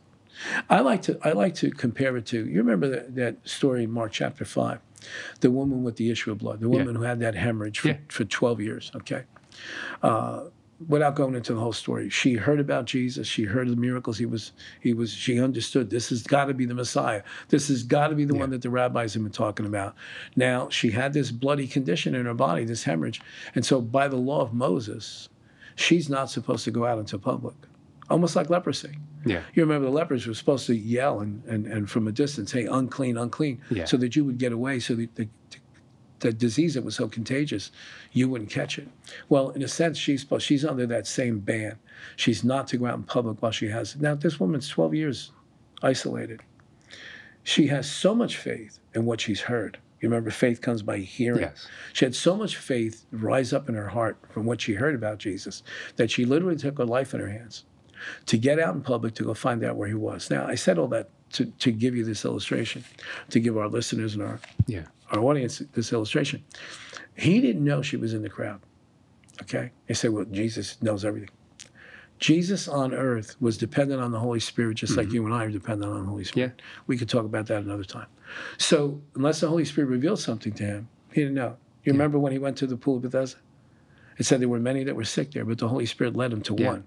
I 0.70 0.82
like 0.82 1.01
to 1.03 1.20
I 1.24 1.32
like 1.32 1.55
to 1.55 1.72
compare 1.72 2.16
it 2.16 2.28
to 2.28 2.45
you 2.45 2.60
remember 2.60 2.88
that, 2.89 3.16
that 3.16 3.47
story 3.47 3.84
in 3.84 3.91
Mark 3.91 4.12
chapter 4.12 4.45
five, 4.45 4.80
the 5.41 5.52
woman 5.52 5.84
with 5.84 5.95
the 5.98 6.10
issue 6.10 6.32
of 6.32 6.38
blood, 6.39 6.60
the 6.60 6.70
woman 6.70 6.95
who 6.95 7.04
had 7.04 7.20
that 7.20 7.36
hemorrhage 7.36 7.80
for, 7.80 7.89
Yeah. 7.89 7.98
for 8.10 8.26
twelve 8.26 8.62
years. 8.62 8.91
Okay, 8.95 9.24
uh, 10.04 10.45
without 10.88 11.16
going 11.16 11.34
into 11.34 11.54
the 11.54 11.60
whole 11.60 11.74
story, 11.74 12.10
she 12.10 12.36
heard 12.36 12.60
about 12.60 12.86
Jesus. 12.86 13.28
She 13.28 13.43
heard 13.45 13.68
the 13.68 13.76
miracles. 13.76 14.18
He 14.18 14.26
was 14.26 14.52
he 14.82 14.93
was. 14.93 15.12
She 15.12 15.39
understood 15.41 15.89
this 15.89 16.10
has 16.10 16.24
got 16.24 16.45
to 16.45 16.54
be 16.54 16.66
the 16.66 16.76
Messiah. 16.76 17.24
This 17.50 17.68
has 17.70 17.84
got 17.84 18.10
to 18.10 18.16
be 18.16 18.26
the 18.26 18.36
one 18.36 18.50
that 18.52 18.62
the 18.62 18.70
rabbis 18.70 19.14
have 19.14 19.24
been 19.24 19.32
talking 19.32 19.66
about. 19.66 19.95
Now 20.36 20.70
she 20.70 20.91
had 20.91 21.14
this 21.14 21.32
bloody 21.32 21.68
condition 21.68 22.14
in 22.16 22.26
her 22.26 22.34
body, 22.34 22.64
this 22.66 22.84
hemorrhage, 22.84 23.22
and 23.56 23.66
so 23.66 23.82
by 23.82 24.08
the 24.08 24.18
law 24.18 24.41
of 24.41 24.54
Moses, 24.54 25.30
she's 25.76 26.10
not 26.10 26.30
supposed 26.30 26.64
to 26.66 26.72
go 26.72 26.86
out 26.86 27.00
into 27.00 27.18
public, 27.18 27.56
almost 28.10 28.36
like 28.36 28.50
leprosy. 28.50 28.98
Yeah. 29.30 29.42
You 29.54 29.64
remember 29.64 29.86
the 29.86 29.92
lepers 29.92 30.26
were 30.28 30.34
supposed 30.34 30.66
to 30.68 30.76
yell 30.76 31.20
and, 31.20 31.44
and, 31.46 31.66
and 31.68 31.90
from 31.90 32.08
a 32.08 32.12
distance, 32.12 32.52
hey, 32.52 32.66
unclean, 32.66 33.18
unclean, 33.18 33.62
Yeah. 33.70 33.86
so 33.86 33.98
that 33.98 34.16
you 34.16 34.26
would 34.26 34.38
get 34.38 34.52
away, 34.52 34.80
so 34.80 34.96
that 34.96 35.16
the, 35.16 35.28
the 36.20 36.34
disease 36.34 36.74
that 36.74 36.84
was 36.84 36.96
so 36.96 37.08
contagious, 37.08 37.72
you 38.12 38.28
wouldn't 38.30 38.50
catch 38.50 38.80
it. 38.80 38.88
Well, 39.30 39.50
in 39.52 39.62
a 39.62 39.68
sense, 39.68 39.98
she's 39.98 40.22
supposed, 40.22 40.46
she's 40.46 40.66
under 40.66 40.86
that 40.88 41.06
same 41.08 41.40
ban. 41.40 41.78
She's 42.16 42.44
not 42.44 42.68
to 42.70 42.78
go 42.78 42.88
out 42.88 42.96
in 42.96 43.04
public 43.04 43.42
while 43.42 43.52
she 43.52 43.68
has. 43.68 43.96
it. 43.96 44.02
Now, 44.02 44.16
this 44.16 44.40
woman's 44.40 44.68
12 44.68 44.94
years 44.96 45.32
isolated. 45.84 46.42
She 47.44 47.68
has 47.68 47.90
so 47.90 48.14
much 48.16 48.38
faith 48.38 48.80
in 48.94 49.06
what 49.06 49.22
she's 49.22 49.42
heard. 49.42 49.78
You 50.02 50.10
remember, 50.10 50.30
faith 50.32 50.62
comes 50.62 50.84
by 50.84 50.98
hearing. 51.00 51.42
Yes. 51.42 51.68
She 51.94 52.06
had 52.06 52.14
so 52.14 52.36
much 52.36 52.58
faith 52.58 53.06
rise 53.12 53.52
up 53.54 53.68
in 53.70 53.76
her 53.76 53.88
heart 53.88 54.18
from 54.30 54.46
what 54.46 54.62
she 54.62 54.74
heard 54.74 54.94
about 54.96 55.18
Jesus 55.18 55.64
that 55.96 56.12
she 56.12 56.26
literally 56.26 56.58
took 56.58 56.78
her 56.78 56.86
life 56.86 57.14
in 57.14 57.20
her 57.20 57.30
hands 57.30 57.66
to 58.28 58.38
get 58.38 58.60
out 58.60 58.76
in 58.76 58.82
public 58.82 59.14
to 59.16 59.24
go 59.24 59.34
find 59.34 59.64
out 59.64 59.76
where 59.76 59.88
he 59.88 59.93
was. 59.93 60.30
Now, 60.30 60.45
I 60.48 60.56
said 60.56 60.78
all 60.78 60.88
that 60.89 61.10
to, 61.34 61.45
to 61.45 61.72
give 61.72 61.95
you 61.95 62.04
this 62.04 62.26
illustration, 62.26 62.84
to 63.30 63.39
give 63.39 63.58
our 63.58 63.68
listeners 63.68 64.14
and 64.14 64.24
our, 64.24 64.39
Yeah. 64.66 64.86
our 65.12 65.20
audience 65.20 65.62
this 65.74 65.91
illustration. 65.91 66.43
He 67.16 67.41
didn't 67.41 67.64
know 67.64 67.82
she 67.82 67.98
was 67.98 68.14
in 68.14 68.22
the 68.22 68.30
crowd. 68.30 68.62
Okay? 69.41 69.72
They 69.88 69.93
say, 69.93 70.10
well, 70.10 70.26
Jesus 70.26 70.82
knows 70.82 71.04
everything. 71.06 71.30
Jesus 72.20 72.68
on 72.68 72.93
earth 72.93 73.36
was 73.39 73.58
dependent 73.58 74.02
on 74.02 74.12
the 74.12 74.20
Holy 74.20 74.39
Spirit, 74.39 74.76
just 74.78 74.98
like 74.98 75.08
mm-hmm. 75.08 75.16
you 75.16 75.26
and 75.26 75.34
I 75.36 75.43
are 75.45 75.52
dependent 75.52 75.91
on 75.91 76.02
the 76.02 76.10
Holy 76.10 76.24
Spirit. 76.24 76.62
We 76.88 76.98
could 76.98 77.10
talk 77.10 77.26
about 77.26 77.45
that 77.48 77.64
another 77.64 77.84
time. 77.84 78.08
So, 78.58 79.00
unless 79.16 79.39
the 79.41 79.48
Holy 79.48 79.66
Spirit 79.66 79.88
revealed 79.88 80.20
something 80.20 80.52
to 80.54 80.64
him, 80.64 80.89
he 81.14 81.22
didn't 81.22 81.36
know. 81.36 81.58
You 81.84 81.93
remember 81.93 82.18
when 82.18 82.32
he 82.32 82.39
went 82.39 82.58
to 82.58 82.68
the 82.68 82.76
pool 82.76 82.98
of 82.98 83.04
Bethesda? 83.04 83.39
It 84.18 84.26
said 84.26 84.41
there 84.41 84.50
were 84.50 84.60
many 84.60 84.84
that 84.84 84.95
were 84.95 85.06
sick 85.06 85.32
there, 85.32 85.45
but 85.45 85.60
the 85.60 85.68
Holy 85.68 85.86
Spirit 85.86 86.16
led 86.16 86.34
him 86.34 86.41
to 86.41 86.56
Yeah. 86.58 86.68
one. 86.70 86.84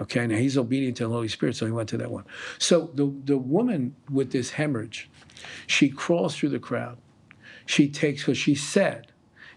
Okay, 0.00 0.26
now 0.26 0.36
he's 0.36 0.56
obedient 0.56 0.96
to 0.98 1.04
the 1.04 1.10
Holy 1.12 1.28
Spirit, 1.28 1.56
so 1.56 1.66
he 1.66 1.72
went 1.72 1.88
to 1.88 1.96
that 1.98 2.10
one. 2.10 2.24
So 2.58 2.90
the 2.94 3.12
the 3.24 3.38
woman 3.38 3.96
with 4.10 4.30
this 4.32 4.50
hemorrhage, 4.50 5.10
she 5.66 5.88
crawls 5.88 6.36
through 6.36 6.50
the 6.50 6.58
crowd. 6.60 6.98
She 7.66 7.88
takes 7.88 8.22
because 8.22 8.38
she 8.38 8.54
said, 8.54 9.08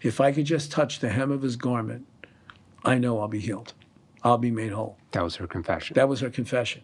"If 0.02 0.20
I 0.20 0.32
could 0.32 0.44
just 0.46 0.70
touch 0.72 0.98
the 0.98 1.10
hem 1.10 1.30
of 1.30 1.42
his 1.42 1.56
garment, 1.56 2.06
I 2.84 2.98
know 2.98 3.20
I'll 3.20 3.28
be 3.28 3.38
healed. 3.40 3.72
I'll 4.24 4.38
be 4.38 4.50
made 4.50 4.72
whole." 4.72 4.98
That 5.12 5.22
was 5.22 5.36
her 5.36 5.46
confession. 5.46 5.94
That 5.94 6.08
was 6.08 6.20
her 6.20 6.30
confession. 6.30 6.82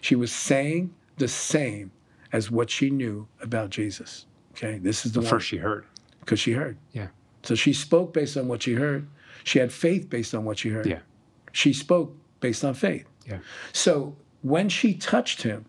She 0.00 0.14
was 0.14 0.32
saying 0.32 0.92
the 1.18 1.28
same 1.28 1.92
as 2.32 2.50
what 2.50 2.70
she 2.70 2.90
knew 2.90 3.28
about 3.40 3.70
Jesus. 3.70 4.26
Okay, 4.52 4.78
this 4.78 5.06
is 5.06 5.12
the 5.12 5.20
the 5.20 5.24
one 5.24 5.30
first 5.30 5.46
she 5.48 5.58
heard. 5.58 5.86
because 6.20 6.40
she 6.40 6.52
heard. 6.52 6.78
Yeah. 6.92 7.08
So 7.42 7.54
she 7.54 7.72
spoke 7.72 8.12
based 8.12 8.36
on 8.36 8.48
what 8.48 8.62
she 8.62 8.74
heard. 8.74 9.08
She 9.44 9.58
had 9.58 9.72
faith 9.72 10.08
based 10.10 10.34
on 10.34 10.44
what 10.44 10.58
she 10.58 10.68
heard. 10.70 10.86
Yeah. 10.86 11.00
She 11.52 11.72
spoke 11.72 12.16
based 12.42 12.62
on 12.62 12.74
faith. 12.74 13.06
Yeah. 13.26 13.38
So 13.72 14.16
when 14.42 14.68
she 14.68 14.92
touched 14.92 15.42
him, 15.42 15.64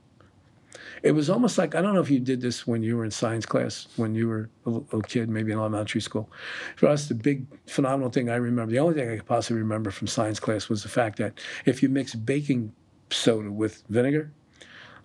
it 1.03 1.11
was 1.11 1.29
almost 1.29 1.57
like 1.57 1.75
I 1.75 1.81
don't 1.81 1.93
know 1.93 2.01
if 2.01 2.09
you 2.09 2.19
did 2.19 2.41
this 2.41 2.65
when 2.65 2.81
you 2.81 2.97
were 2.97 3.05
in 3.05 3.11
science 3.11 3.45
class, 3.45 3.87
when 3.97 4.15
you 4.15 4.27
were 4.27 4.49
a 4.65 4.69
little 4.69 5.01
kid, 5.01 5.29
maybe 5.29 5.51
in 5.51 5.57
elementary 5.57 6.01
school. 6.01 6.29
For 6.77 6.87
us, 6.87 7.07
the 7.07 7.15
big 7.15 7.45
phenomenal 7.67 8.09
thing 8.09 8.29
I 8.29 8.35
remember, 8.35 8.71
the 8.71 8.79
only 8.79 8.95
thing 8.95 9.09
I 9.09 9.17
could 9.17 9.25
possibly 9.25 9.61
remember 9.61 9.91
from 9.91 10.07
science 10.07 10.39
class 10.39 10.69
was 10.69 10.83
the 10.83 10.89
fact 10.89 11.17
that 11.19 11.39
if 11.65 11.83
you 11.83 11.89
mix 11.89 12.15
baking 12.15 12.73
soda 13.09 13.51
with 13.51 13.83
vinegar, 13.89 14.31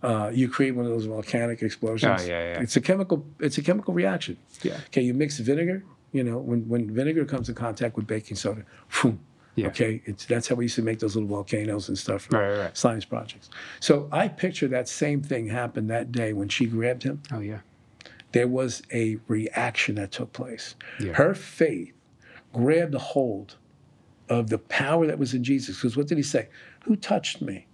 uh, 0.02 0.30
you 0.32 0.48
create 0.48 0.72
one 0.76 0.84
of 0.84 0.92
those 0.92 1.06
volcanic 1.06 1.62
explosions. 1.62 2.22
Oh, 2.22 2.24
yeah, 2.24 2.52
yeah. 2.52 2.62
It's 2.62 2.76
a 2.76 2.80
chemical. 2.80 3.26
It's 3.40 3.58
a 3.58 3.62
chemical 3.62 3.92
reaction. 3.92 4.36
Yeah. 4.62 4.78
Okay, 4.86 5.02
you 5.02 5.14
mix 5.14 5.38
vinegar. 5.38 5.84
You 6.12 6.24
know, 6.24 6.38
when, 6.38 6.66
when 6.68 6.90
vinegar 6.94 7.26
comes 7.26 7.48
in 7.50 7.54
contact 7.54 7.96
with 7.96 8.06
baking 8.06 8.38
soda, 8.38 8.64
boom, 9.02 9.20
Yeah. 9.58 9.68
okay, 9.68 10.02
it's, 10.04 10.24
that's 10.26 10.48
how 10.48 10.54
we 10.54 10.64
used 10.66 10.76
to 10.76 10.82
make 10.82 10.98
those 11.00 11.14
little 11.16 11.28
volcanoes 11.28 11.88
and 11.88 11.98
stuff 11.98 12.22
for 12.22 12.38
Right, 12.38 12.48
right, 12.50 12.58
right. 12.64 12.76
science 12.76 13.04
projects. 13.04 13.50
So 13.80 14.08
I 14.12 14.28
picture 14.28 14.68
that 14.68 14.88
same 14.88 15.22
thing 15.22 15.48
happened 15.48 15.90
that 15.90 16.12
day 16.12 16.32
when 16.32 16.48
she 16.48 16.66
grabbed 16.66 17.02
him. 17.02 17.22
Oh 17.32 17.40
yeah. 17.40 17.60
There 18.32 18.48
was 18.48 18.82
a 18.92 19.16
reaction 19.26 19.94
that 19.96 20.12
took 20.12 20.32
place. 20.32 20.74
Yeah. 21.00 21.12
Her 21.14 21.34
faith 21.34 21.92
grabbed 22.52 22.94
a 22.94 22.98
hold 22.98 23.56
of 24.28 24.50
the 24.50 24.58
power 24.58 25.06
that 25.06 25.18
was 25.18 25.32
in 25.34 25.42
Jesus. 25.42 25.76
Because 25.76 25.96
what 25.96 26.06
did 26.08 26.18
he 26.18 26.22
say? 26.22 26.48
Who 26.84 26.94
touched 26.96 27.40
me? 27.40 27.66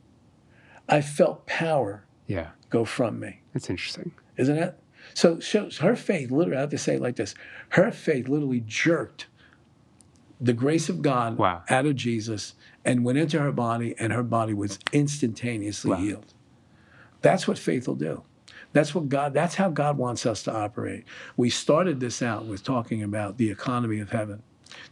I 0.88 1.00
felt 1.00 1.46
power 1.46 2.04
Yeah. 2.26 2.50
go 2.70 2.84
from 2.84 3.18
me. 3.18 3.40
That's 3.52 3.68
interesting. 3.70 4.12
Isn't 4.36 4.56
it? 4.58 4.78
So, 5.12 5.38
so 5.40 5.68
her 5.80 5.96
faith, 5.96 6.30
literally, 6.30 6.56
I 6.56 6.60
have 6.60 6.70
to 6.70 6.78
say 6.78 6.94
it 6.96 7.02
like 7.02 7.16
this 7.16 7.34
her 7.70 7.90
faith 7.90 8.28
literally 8.28 8.62
jerked 8.66 9.26
the 10.40 10.52
grace 10.52 10.88
of 10.88 11.02
God 11.02 11.38
Wow. 11.38 11.62
out 11.68 11.86
of 11.86 11.96
Jesus 11.96 12.54
and 12.84 13.04
went 13.04 13.18
into 13.18 13.38
her 13.38 13.52
body, 13.52 13.94
and 13.98 14.12
her 14.12 14.22
body 14.22 14.52
was 14.54 14.78
instantaneously 14.92 15.90
Wow. 15.92 15.96
healed. 15.98 16.34
That's 17.22 17.48
what 17.48 17.58
faith 17.58 17.86
will 17.88 17.94
do. 17.94 18.22
That's 18.72 18.94
what 18.94 19.08
God. 19.08 19.32
That's 19.34 19.54
how 19.54 19.70
God 19.70 19.96
wants 19.98 20.26
us 20.26 20.42
to 20.44 20.52
operate. 20.54 21.04
We 21.36 21.48
started 21.48 22.00
this 22.00 22.20
out 22.20 22.44
with 22.46 22.64
talking 22.64 23.02
about 23.02 23.38
the 23.38 23.50
economy 23.50 24.00
of 24.00 24.10
heaven, 24.10 24.42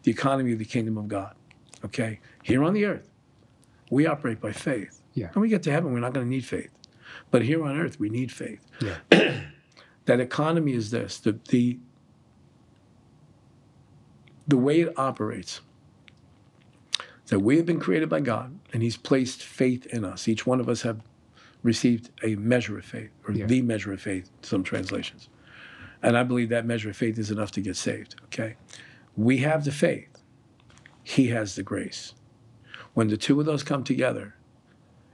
the 0.04 0.10
economy 0.12 0.52
of 0.52 0.58
the 0.60 0.64
kingdom 0.64 0.96
of 0.96 1.08
God. 1.08 1.34
Okay, 1.84 2.20
here 2.44 2.62
on 2.62 2.74
the 2.74 2.84
earth, 2.84 3.08
we 3.90 4.06
operate 4.06 4.40
by 4.40 4.52
faith. 4.52 5.00
Yeah. 5.14 5.30
When 5.32 5.42
we 5.42 5.48
get 5.48 5.64
to 5.64 5.72
heaven, 5.72 5.92
we're 5.92 5.98
not 6.00 6.14
going 6.14 6.24
to 6.26 6.30
need 6.30 6.44
faith, 6.44 6.70
but 7.32 7.42
here 7.42 7.62
on 7.64 7.76
earth, 7.76 7.98
we 7.98 8.08
need 8.08 8.30
faith. 8.32 8.64
Yeah. 8.80 8.98
That 10.06 10.18
economy 10.18 10.72
is 10.74 10.90
this: 10.90 11.18
the 11.18 11.38
the 11.48 11.78
the 14.46 14.56
way 14.56 14.80
it 14.80 14.98
operates. 14.98 15.60
That 17.28 17.40
we 17.40 17.56
have 17.56 17.64
been 17.66 17.80
created 17.80 18.08
by 18.08 18.20
God, 18.20 18.58
and 18.72 18.82
He's 18.82 18.96
placed 18.96 19.42
faith 19.42 19.86
in 19.86 20.04
us. 20.04 20.28
Each 20.28 20.46
one 20.46 20.60
of 20.60 20.68
us 20.68 20.82
have 20.82 21.00
received 21.62 22.10
a 22.22 22.34
measure 22.36 22.76
of 22.78 22.84
faith, 22.84 23.10
or 23.26 23.32
Yeah. 23.32 23.46
the 23.46 23.62
measure 23.62 23.92
of 23.92 24.00
faith, 24.00 24.30
some 24.42 24.62
translations. 24.64 25.28
And 26.02 26.16
I 26.18 26.24
believe 26.24 26.48
that 26.48 26.66
measure 26.66 26.90
of 26.90 26.96
faith 26.96 27.18
is 27.18 27.30
enough 27.30 27.52
to 27.52 27.60
get 27.60 27.76
saved. 27.76 28.16
Okay, 28.24 28.56
we 29.16 29.38
have 29.38 29.64
the 29.64 29.70
faith. 29.72 30.08
He 31.04 31.28
has 31.28 31.54
the 31.54 31.62
grace. 31.62 32.14
When 32.94 33.08
the 33.08 33.16
two 33.16 33.38
of 33.40 33.46
those 33.46 33.62
come 33.62 33.84
together, 33.84 34.34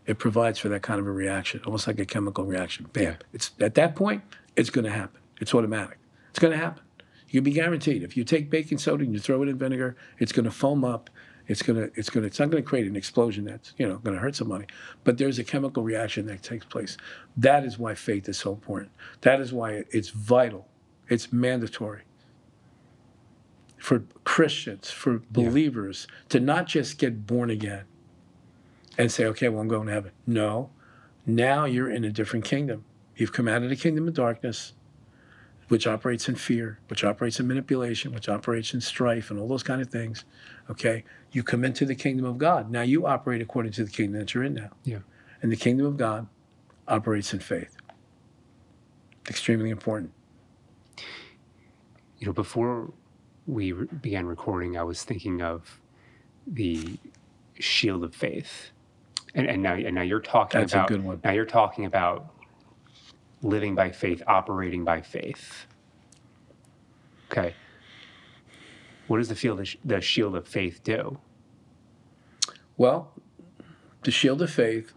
it 0.06 0.18
provides 0.18 0.58
for 0.58 0.68
that 0.70 0.82
kind 0.82 0.98
of 0.98 1.06
a 1.06 1.12
reaction, 1.12 1.60
almost 1.66 1.86
like 1.86 1.98
a 1.98 2.06
chemical 2.06 2.44
reaction. 2.44 2.86
Bam! 2.92 3.04
Yeah. 3.04 3.16
It's 3.32 3.50
at 3.60 3.74
that 3.74 3.94
point, 3.94 4.22
it's 4.56 4.70
going 4.70 4.86
to 4.86 4.90
happen. 4.90 5.20
It's 5.40 5.54
automatic. 5.54 5.98
It's 6.30 6.38
going 6.38 6.52
to 6.52 6.58
happen. 6.58 6.82
You 7.28 7.40
can 7.40 7.44
be 7.44 7.52
guaranteed. 7.52 8.02
If 8.02 8.16
you 8.16 8.24
take 8.24 8.50
baking 8.50 8.78
soda 8.78 9.04
and 9.04 9.12
you 9.12 9.20
throw 9.20 9.42
it 9.42 9.48
in 9.48 9.58
vinegar, 9.58 9.96
it's 10.18 10.32
going 10.32 10.44
to 10.44 10.50
foam 10.50 10.84
up. 10.84 11.10
It's 11.46 11.62
going 11.62 11.78
to. 11.78 11.90
It's 11.98 12.10
going 12.10 12.22
to. 12.22 12.26
It's 12.26 12.38
not 12.38 12.50
going 12.50 12.62
to 12.62 12.68
create 12.68 12.86
an 12.86 12.96
explosion 12.96 13.44
that's 13.44 13.72
you 13.78 13.88
know 13.88 13.98
going 13.98 14.14
to 14.14 14.20
hurt 14.20 14.36
somebody. 14.36 14.66
But 15.04 15.16
there's 15.18 15.38
a 15.38 15.44
chemical 15.44 15.82
reaction 15.82 16.26
that 16.26 16.42
takes 16.42 16.66
place. 16.66 16.96
That 17.36 17.64
is 17.64 17.78
why 17.78 17.94
faith 17.94 18.28
is 18.28 18.36
so 18.36 18.52
important. 18.52 18.90
That 19.22 19.40
is 19.40 19.52
why 19.52 19.84
it's 19.90 20.10
vital. 20.10 20.68
It's 21.08 21.32
mandatory 21.32 22.02
for 23.78 24.04
Christians, 24.24 24.90
for 24.90 25.22
believers, 25.30 26.06
to 26.28 26.40
not 26.40 26.66
just 26.66 26.98
get 26.98 27.26
born 27.26 27.48
again 27.48 27.84
and 28.98 29.10
say, 29.10 29.24
okay, 29.24 29.48
well, 29.48 29.60
I'm 29.60 29.68
going 29.68 29.86
to 29.86 29.92
heaven. 29.92 30.12
No, 30.26 30.70
now 31.24 31.64
you're 31.64 31.90
in 31.90 32.04
a 32.04 32.10
different 32.10 32.44
kingdom. 32.44 32.84
You've 33.16 33.32
come 33.32 33.48
out 33.48 33.62
of 33.62 33.70
the 33.70 33.76
kingdom 33.76 34.08
of 34.08 34.14
darkness, 34.14 34.74
which 35.68 35.86
operates 35.86 36.28
in 36.28 36.34
fear, 36.34 36.78
which 36.88 37.04
operates 37.04 37.38
in 37.38 37.46
manipulation, 37.46 38.12
which 38.12 38.28
operates 38.28 38.72
in 38.74 38.80
strife, 38.80 39.30
and 39.30 39.38
all 39.38 39.48
those 39.48 39.62
kind 39.62 39.80
of 39.80 39.88
things. 39.88 40.24
Okay, 40.70 41.04
you 41.32 41.42
come 41.42 41.64
into 41.64 41.84
the 41.84 41.94
kingdom 41.94 42.24
of 42.26 42.38
God. 42.38 42.70
Now 42.70 42.82
you 42.82 43.06
operate 43.06 43.42
according 43.42 43.72
to 43.72 43.84
the 43.84 43.90
kingdom 43.90 44.18
that 44.18 44.34
you're 44.34 44.44
in 44.44 44.54
now. 44.54 44.70
Yeah. 44.84 44.98
And 45.42 45.52
the 45.52 45.56
kingdom 45.56 45.86
of 45.86 45.96
God 45.96 46.26
operates 46.86 47.32
in 47.32 47.40
faith. 47.40 47.76
Extremely 49.28 49.70
important. 49.70 50.12
You 52.18 52.26
know, 52.26 52.32
before 52.32 52.92
we 53.46 53.72
re- 53.72 53.86
began 54.00 54.26
recording, 54.26 54.76
I 54.76 54.82
was 54.82 55.04
thinking 55.04 55.42
of 55.42 55.80
the 56.46 56.98
shield 57.60 58.04
of 58.04 58.14
faith, 58.14 58.70
and 59.34 59.46
and 59.46 59.62
now 59.62 59.74
and 59.74 59.94
now 59.94 60.02
you're 60.02 60.20
talking 60.20 60.60
That's 60.60 60.72
a 60.72 60.78
about 60.78 60.88
good 60.88 61.04
one. 61.04 61.20
now 61.22 61.32
you're 61.32 61.44
talking 61.44 61.84
about 61.84 62.34
living 63.42 63.74
by 63.74 63.90
faith, 63.90 64.22
operating 64.26 64.84
by 64.84 65.00
faith. 65.00 65.66
Okay. 67.30 67.54
What 69.06 69.18
does 69.18 69.28
the 69.28 69.34
field 69.34 69.66
the 69.84 70.00
shield 70.00 70.36
of 70.36 70.46
faith 70.46 70.82
do? 70.82 71.18
Well, 72.76 73.12
the 74.02 74.10
shield 74.10 74.40
of 74.42 74.50
faith, 74.50 74.92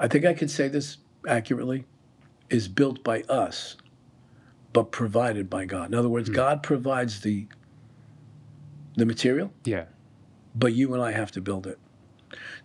I 0.00 0.08
think 0.08 0.24
I 0.24 0.34
could 0.34 0.50
say 0.50 0.68
this 0.68 0.98
accurately, 1.28 1.86
is 2.50 2.68
built 2.68 3.02
by 3.04 3.22
us, 3.22 3.76
but 4.72 4.90
provided 4.92 5.50
by 5.50 5.64
God. 5.64 5.88
In 5.88 5.94
other 5.94 6.08
words, 6.08 6.28
hmm. 6.28 6.34
God 6.34 6.62
provides 6.62 7.20
the 7.20 7.46
the 8.96 9.04
material, 9.04 9.52
Yeah. 9.64 9.86
but 10.54 10.72
you 10.72 10.94
and 10.94 11.02
I 11.02 11.10
have 11.10 11.32
to 11.32 11.40
build 11.40 11.66
it. 11.66 11.78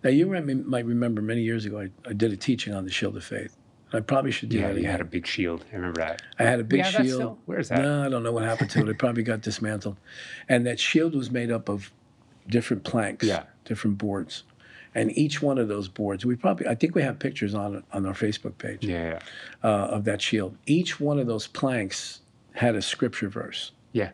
Now, 0.04 0.10
you 0.10 0.26
might 0.26 0.84
remember 0.84 1.22
many 1.22 1.42
years 1.42 1.64
ago, 1.64 1.80
I, 1.80 1.90
I 2.08 2.12
did 2.12 2.32
a 2.32 2.36
teaching 2.36 2.74
on 2.74 2.84
the 2.84 2.90
shield 2.90 3.16
of 3.16 3.24
faith. 3.24 3.56
I 3.92 4.00
probably 4.00 4.30
should 4.30 4.50
do 4.50 4.58
Yeah, 4.58 4.72
that 4.72 4.80
you 4.80 4.86
had 4.86 5.00
a 5.00 5.04
big 5.04 5.26
shield. 5.26 5.64
I 5.72 5.76
remember 5.76 6.00
that. 6.00 6.22
I 6.38 6.44
had 6.44 6.60
a 6.60 6.64
big 6.64 6.78
Yeah, 6.78 6.90
shield. 6.90 7.06
still- 7.08 7.38
where 7.46 7.58
is 7.58 7.68
that? 7.70 7.82
No, 7.82 8.04
I 8.04 8.08
don't 8.08 8.22
know 8.22 8.30
what 8.32 8.44
happened 8.44 8.70
to 8.70 8.80
it. 8.80 8.88
It 8.88 8.98
probably 8.98 9.24
got 9.24 9.40
dismantled. 9.40 9.96
And 10.48 10.64
that 10.66 10.78
shield 10.78 11.14
was 11.14 11.30
made 11.30 11.50
up 11.50 11.68
of 11.68 11.90
different 12.48 12.84
planks, 12.84 13.26
Yeah. 13.26 13.44
different 13.64 13.98
boards. 13.98 14.44
And 14.94 15.16
each 15.16 15.40
one 15.42 15.58
of 15.58 15.66
those 15.68 15.88
boards, 15.88 16.24
we 16.24 16.34
probably, 16.36 16.66
I 16.68 16.74
think 16.76 16.94
we 16.94 17.02
have 17.02 17.18
pictures 17.18 17.54
on 17.54 17.82
on 17.92 18.06
our 18.06 18.12
Facebook 18.12 18.58
page 18.58 18.84
Yeah. 18.84 19.18
uh, 19.62 19.66
of 19.66 20.04
that 20.04 20.20
shield. 20.22 20.56
Each 20.66 20.98
one 21.00 21.18
of 21.18 21.26
those 21.26 21.46
planks 21.48 22.20
had 22.54 22.74
a 22.76 22.82
scripture 22.82 23.28
verse. 23.28 23.72
Yeah. 23.92 24.10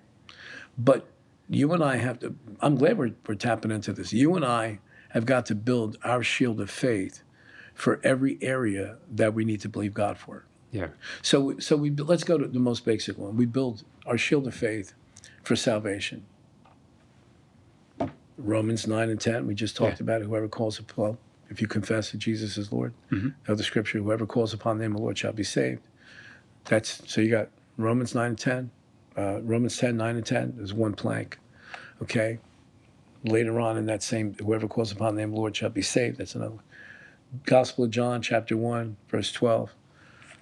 But 0.79 1.07
you 1.49 1.73
and 1.73 1.83
I 1.83 1.97
have 1.97 2.19
to, 2.21 2.35
I'm 2.61 2.77
glad 2.77 2.99
we're, 2.99 3.13
we're 3.27 3.35
tapping 3.37 3.71
into 3.71 3.93
this. 3.93 4.13
You 4.13 4.37
and 4.37 4.45
I 4.45 4.79
have 5.17 5.25
got 5.25 5.47
to 5.47 5.55
build 5.55 5.97
our 6.05 6.23
shield 6.23 6.61
of 6.61 6.71
faith 6.71 7.23
for 7.73 7.99
every 8.05 8.39
area 8.43 8.99
that 9.11 9.33
we 9.33 9.47
need 9.47 9.63
to 9.63 9.69
believe 9.69 9.95
God 9.95 10.19
for. 10.19 10.45
Yeah. 10.71 10.89
So, 11.23 11.59
so 11.59 11.75
we 11.75 11.91
let's 11.91 12.23
go 12.23 12.37
to 12.37 12.47
the 12.47 12.59
most 12.59 12.85
basic 12.85 13.17
one. 13.17 13.35
We 13.35 13.47
build 13.47 13.83
our 14.05 14.19
shield 14.19 14.47
of 14.47 14.55
faith 14.55 14.93
for 15.43 15.57
salvation. 15.57 16.27
Romans 18.37 18.87
nine 18.87 19.09
and 19.09 19.19
ten. 19.19 19.47
We 19.47 19.55
just 19.55 19.75
talked 19.75 20.01
Yeah. 20.01 20.05
about 20.05 20.21
it. 20.21 20.27
Whoever 20.27 20.49
calls 20.49 20.79
upon, 20.79 21.17
if 21.49 21.63
you 21.63 21.67
confess 21.67 22.11
that 22.13 22.19
Jesus 22.19 22.59
is 22.59 22.71
Lord, 22.71 22.93
know 23.11 23.55
the 23.55 23.63
scripture. 23.65 23.99
Whoever 24.01 24.27
calls 24.27 24.53
upon 24.53 24.77
the 24.77 24.83
name 24.85 24.93
of 24.93 24.99
the 24.99 25.03
Lord 25.03 25.17
shall 25.17 25.33
be 25.33 25.45
saved. 25.45 25.81
That's 26.67 27.03
so 27.11 27.23
you 27.23 27.31
got 27.31 27.49
Romans 27.79 28.15
nine 28.15 28.31
and 28.31 28.39
ten, 28.39 28.71
uh, 29.17 29.41
Romans 29.41 29.79
10, 29.79 29.97
9 29.97 30.17
and 30.17 30.27
ten. 30.27 30.59
is 30.61 30.75
one 30.75 30.93
plank. 30.93 31.39
Okay. 32.03 32.39
Later 33.27 33.59
on 33.61 33.77
in 33.77 33.87
that 33.87 34.03
same, 34.03 34.35
whoever 34.39 34.69
calls 34.69 34.93
upon 34.93 35.15
the 35.17 35.21
name 35.21 35.31
of 35.31 35.35
the 35.35 35.41
Lord 35.41 35.57
shall 35.57 35.69
be 35.69 35.83
saved. 35.83 36.19
That's 36.19 36.35
another 36.37 36.55
one. 36.55 36.65
Gospel 37.45 37.85
of 37.85 37.91
John, 37.91 38.23
chapter 38.23 38.57
one, 38.57 38.97
verse 39.09 39.33
twelve. 39.33 39.75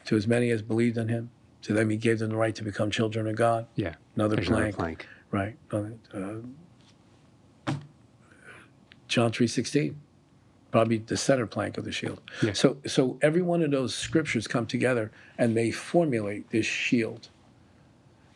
To 0.05 0.17
as 0.17 0.27
many 0.27 0.51
as 0.51 0.61
believed 0.61 0.99
in 0.99 1.09
him, 1.09 1.31
to 1.63 1.73
them 1.73 1.89
he 1.89 1.97
gave 1.97 2.19
them 2.19 2.29
the 2.29 2.37
right 2.37 2.55
to 2.55 2.63
become 2.63 2.91
children 2.91 3.27
of 3.27 3.37
God. 3.37 3.67
Yeah. 3.75 3.95
Another 4.17 4.37
There's 4.37 4.49
another 4.49 4.73
plank, 4.73 5.07
plank. 5.33 5.57
right? 5.73 5.97
Uh, 7.67 7.73
John 9.09 9.33
three 9.33 9.47
sixteen, 9.47 9.99
probably 10.71 10.99
the 10.99 11.17
center 11.17 11.47
plank 11.47 11.79
of 11.79 11.85
the 11.87 11.93
shield. 11.93 12.21
Yeah. 12.43 12.53
So, 12.53 12.77
so 12.87 13.19
every 13.23 13.41
one 13.43 13.63
of 13.63 13.71
those 13.71 13.95
scriptures 13.95 14.47
come 14.47 14.67
together 14.67 15.11
and 15.39 15.57
they 15.57 15.71
formulate 15.71 16.51
this 16.51 16.67
shield. 16.67 17.29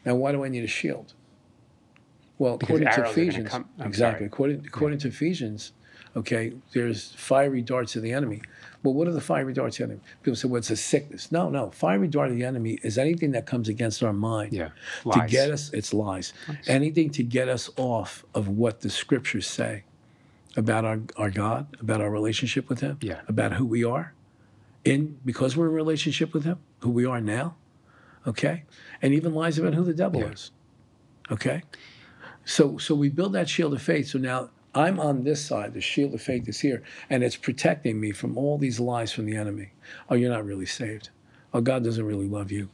Now, 0.06 0.14
why 0.14 0.32
do 0.32 0.42
I 0.42 0.48
need 0.48 0.64
a 0.64 0.68
shield? 0.68 1.12
Well, 2.38 2.56
Because 2.56 2.80
according 2.80 2.86
to 2.88 2.92
arrows 2.92 2.98
are 2.98 3.02
gonna 3.02 3.10
Ephesians, 3.28 3.48
come- 3.50 3.68
exactly. 3.80 4.18
sorry. 4.18 4.26
According 4.26 4.64
according 4.66 4.98
to 5.00 5.08
Ephesians, 5.08 5.72
okay, 6.16 6.52
there's 6.72 7.12
fiery 7.12 7.62
darts 7.62 7.96
of 7.96 8.02
the 8.02 8.12
enemy. 8.12 8.42
Well, 8.84 8.94
what 8.94 9.08
are 9.08 9.12
the 9.12 9.20
fiery 9.20 9.52
darts 9.52 9.80
of 9.80 9.88
the 9.88 9.94
enemy? 9.94 10.00
People 10.22 10.36
say, 10.36 10.46
well, 10.46 10.58
it's 10.58 10.70
a 10.70 10.76
sickness. 10.76 11.32
No, 11.32 11.50
no. 11.50 11.70
Fiery 11.70 12.06
dart 12.06 12.30
of 12.30 12.36
the 12.36 12.44
enemy 12.44 12.78
is 12.84 12.96
anything 12.96 13.32
that 13.32 13.44
comes 13.44 13.68
against 13.68 14.04
our 14.04 14.12
mind 14.12 14.52
Yeah. 14.52 14.70
to 15.12 15.26
get 15.26 15.50
us 15.50 15.72
it's 15.72 15.92
lies 15.92 16.32
anything 16.68 17.10
to 17.10 17.22
get 17.24 17.48
us 17.48 17.70
off 17.76 18.24
of 18.34 18.46
what 18.48 18.80
the 18.82 18.90
scriptures 18.90 19.46
say 19.48 19.82
about 20.56 20.84
our, 20.84 21.00
our 21.16 21.30
god 21.30 21.66
about 21.80 22.00
our 22.00 22.10
relationship 22.10 22.68
with 22.68 22.80
him 22.80 22.98
Yeah. 23.00 23.20
about 23.28 23.54
who 23.54 23.66
we 23.66 23.82
are 23.84 24.14
in 24.84 25.18
because 25.24 25.56
we're 25.56 25.66
in 25.68 25.74
relationship 25.74 26.32
with 26.32 26.44
him 26.44 26.58
who 26.80 26.90
we 26.90 27.04
are 27.04 27.20
now 27.20 27.56
okay 28.26 28.64
and 29.02 29.12
even 29.12 29.34
lies 29.34 29.58
about 29.58 29.74
who 29.74 29.82
the 29.84 29.92
devil 29.92 30.20
Yeah. 30.20 30.28
is 30.30 30.50
okay 31.30 31.62
so 32.48 32.78
so 32.78 32.94
we 32.94 33.08
build 33.10 33.32
that 33.34 33.48
shield 33.48 33.74
of 33.74 33.82
faith 33.82 34.08
so 34.08 34.18
now 34.18 34.48
i'm 34.74 34.98
on 34.98 35.22
this 35.24 35.44
side 35.44 35.74
the 35.74 35.80
shield 35.80 36.14
of 36.14 36.22
faith 36.22 36.48
is 36.48 36.60
here 36.60 36.82
and 37.10 37.22
it's 37.22 37.36
protecting 37.36 38.00
me 38.00 38.10
from 38.10 38.38
all 38.38 38.56
these 38.56 38.80
lies 38.80 39.12
from 39.12 39.26
the 39.26 39.36
enemy 39.36 39.70
oh 40.08 40.14
you're 40.14 40.32
not 40.32 40.44
really 40.44 40.66
saved 40.66 41.10
oh 41.52 41.60
god 41.60 41.84
doesn't 41.84 42.06
really 42.06 42.28
love 42.28 42.50
you 42.50 42.68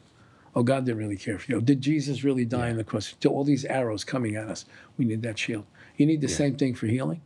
Oh, 0.57 0.63
God 0.63 0.85
didn't 0.85 0.99
really 0.99 1.17
care 1.17 1.37
for 1.37 1.51
you. 1.51 1.61
Did 1.61 1.81
Jesus 1.81 2.23
really 2.23 2.45
die 2.45 2.71
on 2.71 2.77
the 2.77 2.85
cross? 2.85 3.13
To 3.23 3.29
all 3.29 3.43
these 3.43 3.65
arrows 3.65 4.05
coming 4.05 4.37
at 4.37 4.47
us, 4.47 4.67
we 4.97 5.05
need 5.05 5.21
that 5.23 5.37
shield. 5.37 5.65
You 5.97 6.07
need 6.07 6.21
the 6.21 6.29
same 6.29 6.55
thing 6.55 6.77
for 6.77 6.87
healing. 6.87 7.23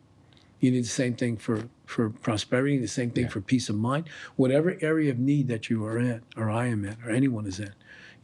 You 0.61 0.71
need 0.71 0.85
the 0.85 0.89
same 0.89 1.15
thing 1.15 1.37
for, 1.37 1.65
for 1.85 2.09
prosperity, 2.09 2.79
the 2.79 2.89
same 2.89 3.11
thing 3.11 3.25
Yeah. 3.25 3.29
for 3.31 3.43
peace 3.43 3.69
of 3.69 3.77
mind. 3.77 4.09
Whatever 4.37 4.79
area 4.81 5.11
of 5.11 5.19
need 5.19 5.49
that 5.49 5.69
you 5.69 5.85
are 5.85 5.99
in, 5.99 6.23
or 6.39 6.49
I 6.51 6.69
am 6.69 6.87
in, 6.87 6.97
or 7.05 7.11
anyone 7.11 7.47
is 7.47 7.61
in, 7.61 7.75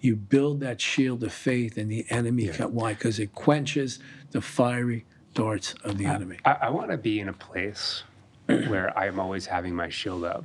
you 0.05 0.17
build 0.17 0.61
that 0.61 0.81
shield 0.81 1.25
of 1.25 1.33
faith, 1.33 1.79
and 1.79 1.91
the 1.91 2.07
enemy. 2.11 2.45
Yeah. 2.45 2.67
Why? 2.67 2.95
Because 2.95 3.19
it 3.19 3.35
quenches 3.35 4.01
the 4.33 4.43
fiery 4.43 5.07
darts 5.35 5.75
of 5.85 5.99
the 5.99 6.07
enemy. 6.07 6.39
I, 6.45 6.53
I 6.63 6.71
want 6.71 6.91
to 6.91 6.99
be 6.99 7.21
in 7.21 7.29
a 7.31 7.33
place 7.33 8.05
where 8.47 8.97
I'm 8.99 9.21
always 9.21 9.47
having 9.47 9.75
my 9.75 9.89
shield 9.89 10.25
up. 10.25 10.45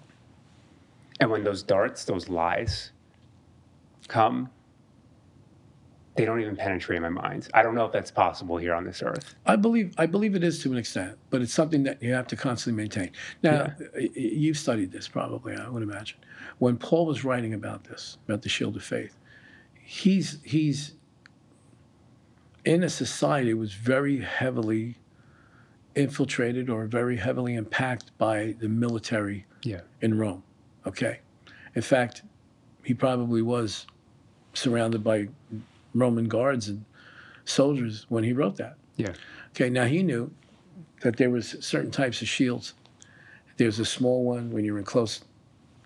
And 1.20 1.30
when 1.30 1.44
those 1.44 1.64
darts, 1.64 2.06
those 2.06 2.30
lies 2.30 2.92
come, 4.08 4.50
they 6.16 6.26
don't 6.26 6.42
even 6.42 6.56
penetrate 6.56 7.02
my 7.02 7.10
mind. 7.10 7.50
I 7.54 7.64
don't 7.64 7.76
know 7.76 7.86
if 7.86 7.92
that's 7.92 8.12
possible 8.12 8.58
here 8.58 8.74
on 8.74 8.86
this 8.86 9.04
earth. 9.04 9.36
I 9.46 9.56
believe 9.58 9.94
I 9.98 10.06
believe 10.06 10.36
it 10.36 10.44
is 10.44 10.62
to 10.64 10.72
an 10.72 10.78
extent, 10.78 11.18
but 11.30 11.42
it's 11.42 11.54
something 11.54 11.84
that 11.84 12.02
you 12.04 12.14
have 12.14 12.28
to 12.28 12.36
constantly 12.38 12.82
maintain. 12.82 13.12
Now, 13.44 13.52
uh, 13.52 13.70
y- 13.96 14.02
y- 14.02 14.10
you've 14.16 14.58
studied 14.58 14.92
this 14.92 15.08
probably, 15.08 15.56
I 15.56 15.70
would 15.70 15.84
imagine. 15.84 16.20
When 16.60 16.78
Paul 16.78 17.06
was 17.06 17.26
writing 17.26 17.54
about 17.54 17.86
this, 17.86 18.18
about 18.28 18.42
the 18.44 18.50
shield 18.50 18.76
of 18.78 18.84
faith, 18.84 19.18
he's 19.94 20.38
he's 20.44 20.94
in 22.64 22.84
a 22.84 22.90
society 22.90 23.50
that 23.52 23.58
was 23.58 23.74
very 23.74 24.20
heavily 24.22 24.96
infiltrated 25.96 26.70
or 26.70 26.86
very 26.86 27.18
heavily 27.18 27.56
impacted 27.56 28.12
by 28.20 28.56
the 28.60 28.70
military 28.70 29.46
Yeah. 29.64 29.82
in 30.02 30.20
Rome. 30.20 30.44
Okay. 30.86 31.20
In 31.74 31.82
fact, 31.82 32.22
he 32.84 32.94
probably 32.94 33.42
was 33.42 33.88
surrounded 34.54 35.04
by 35.04 35.30
Roman 35.96 36.28
guards 36.28 36.68
and 36.70 36.86
soldiers 37.46 38.06
when 38.10 38.24
he 38.24 38.32
wrote 38.32 38.58
that. 38.58 38.76
Yeah. 38.96 39.14
Okay, 39.56 39.72
now 39.72 39.86
he 39.86 40.04
knew 40.04 40.30
that 41.02 41.18
there 41.18 41.32
was 41.32 41.56
certain 41.62 41.90
types 41.90 42.22
of 42.22 42.28
shields. 42.28 42.76
There's 43.58 43.80
a 43.80 43.86
small 43.86 44.24
one 44.24 44.52
when 44.52 44.64
you're 44.66 44.78
in 44.78 44.84
close 44.86 45.22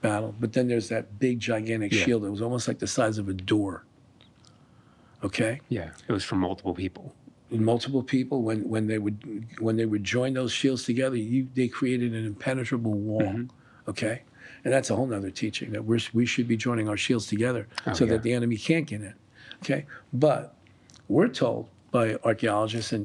battle, 0.01 0.35
but 0.41 0.51
then 0.51 0.67
there's 0.67 0.89
that 0.89 1.17
big 1.19 1.39
gigantic 1.39 1.93
Yeah. 1.93 2.03
shield 2.03 2.23
that 2.23 2.31
was 2.31 2.41
almost 2.41 2.67
like 2.67 2.79
the 2.79 2.87
size 2.87 3.17
of 3.17 3.29
a 3.29 3.33
door. 3.33 3.85
Okay? 5.23 5.61
Yeah. 5.69 5.91
It 6.07 6.11
was 6.11 6.23
for 6.23 6.35
multiple 6.35 6.73
people. 6.73 7.13
multiple 7.51 8.03
people 8.03 8.41
when, 8.41 8.67
when 8.67 8.87
they 8.87 8.97
would 8.97 9.45
when 9.59 9.75
they 9.77 9.85
would 9.85 10.03
join 10.03 10.33
those 10.33 10.51
shields 10.51 10.83
together 10.83 11.15
you 11.15 11.47
they 11.53 11.67
created 11.67 12.11
an 12.13 12.25
impenetrable 12.25 12.93
wall 13.09 13.21
Mhm. 13.21 13.49
okay 13.87 14.23
and 14.63 14.73
that's 14.73 14.89
a 14.89 14.95
whole 14.95 15.05
nother 15.05 15.29
teaching 15.29 15.69
that 15.73 15.83
we're, 15.85 15.99
we 16.13 16.25
should 16.25 16.47
be 16.47 16.57
joining 16.57 16.89
our 16.89 16.97
shields 16.97 17.27
together 17.27 17.67
Oh, 17.85 17.93
so 17.93 18.05
yeah. 18.05 18.11
that 18.13 18.23
the 18.23 18.33
enemy 18.33 18.57
can't 18.57 18.87
get 18.87 19.01
in 19.01 19.13
okay 19.61 19.85
but 20.11 20.55
we're 21.07 21.27
told 21.43 21.67
by 21.91 22.05
archaeologists 22.23 22.91
and 22.91 23.03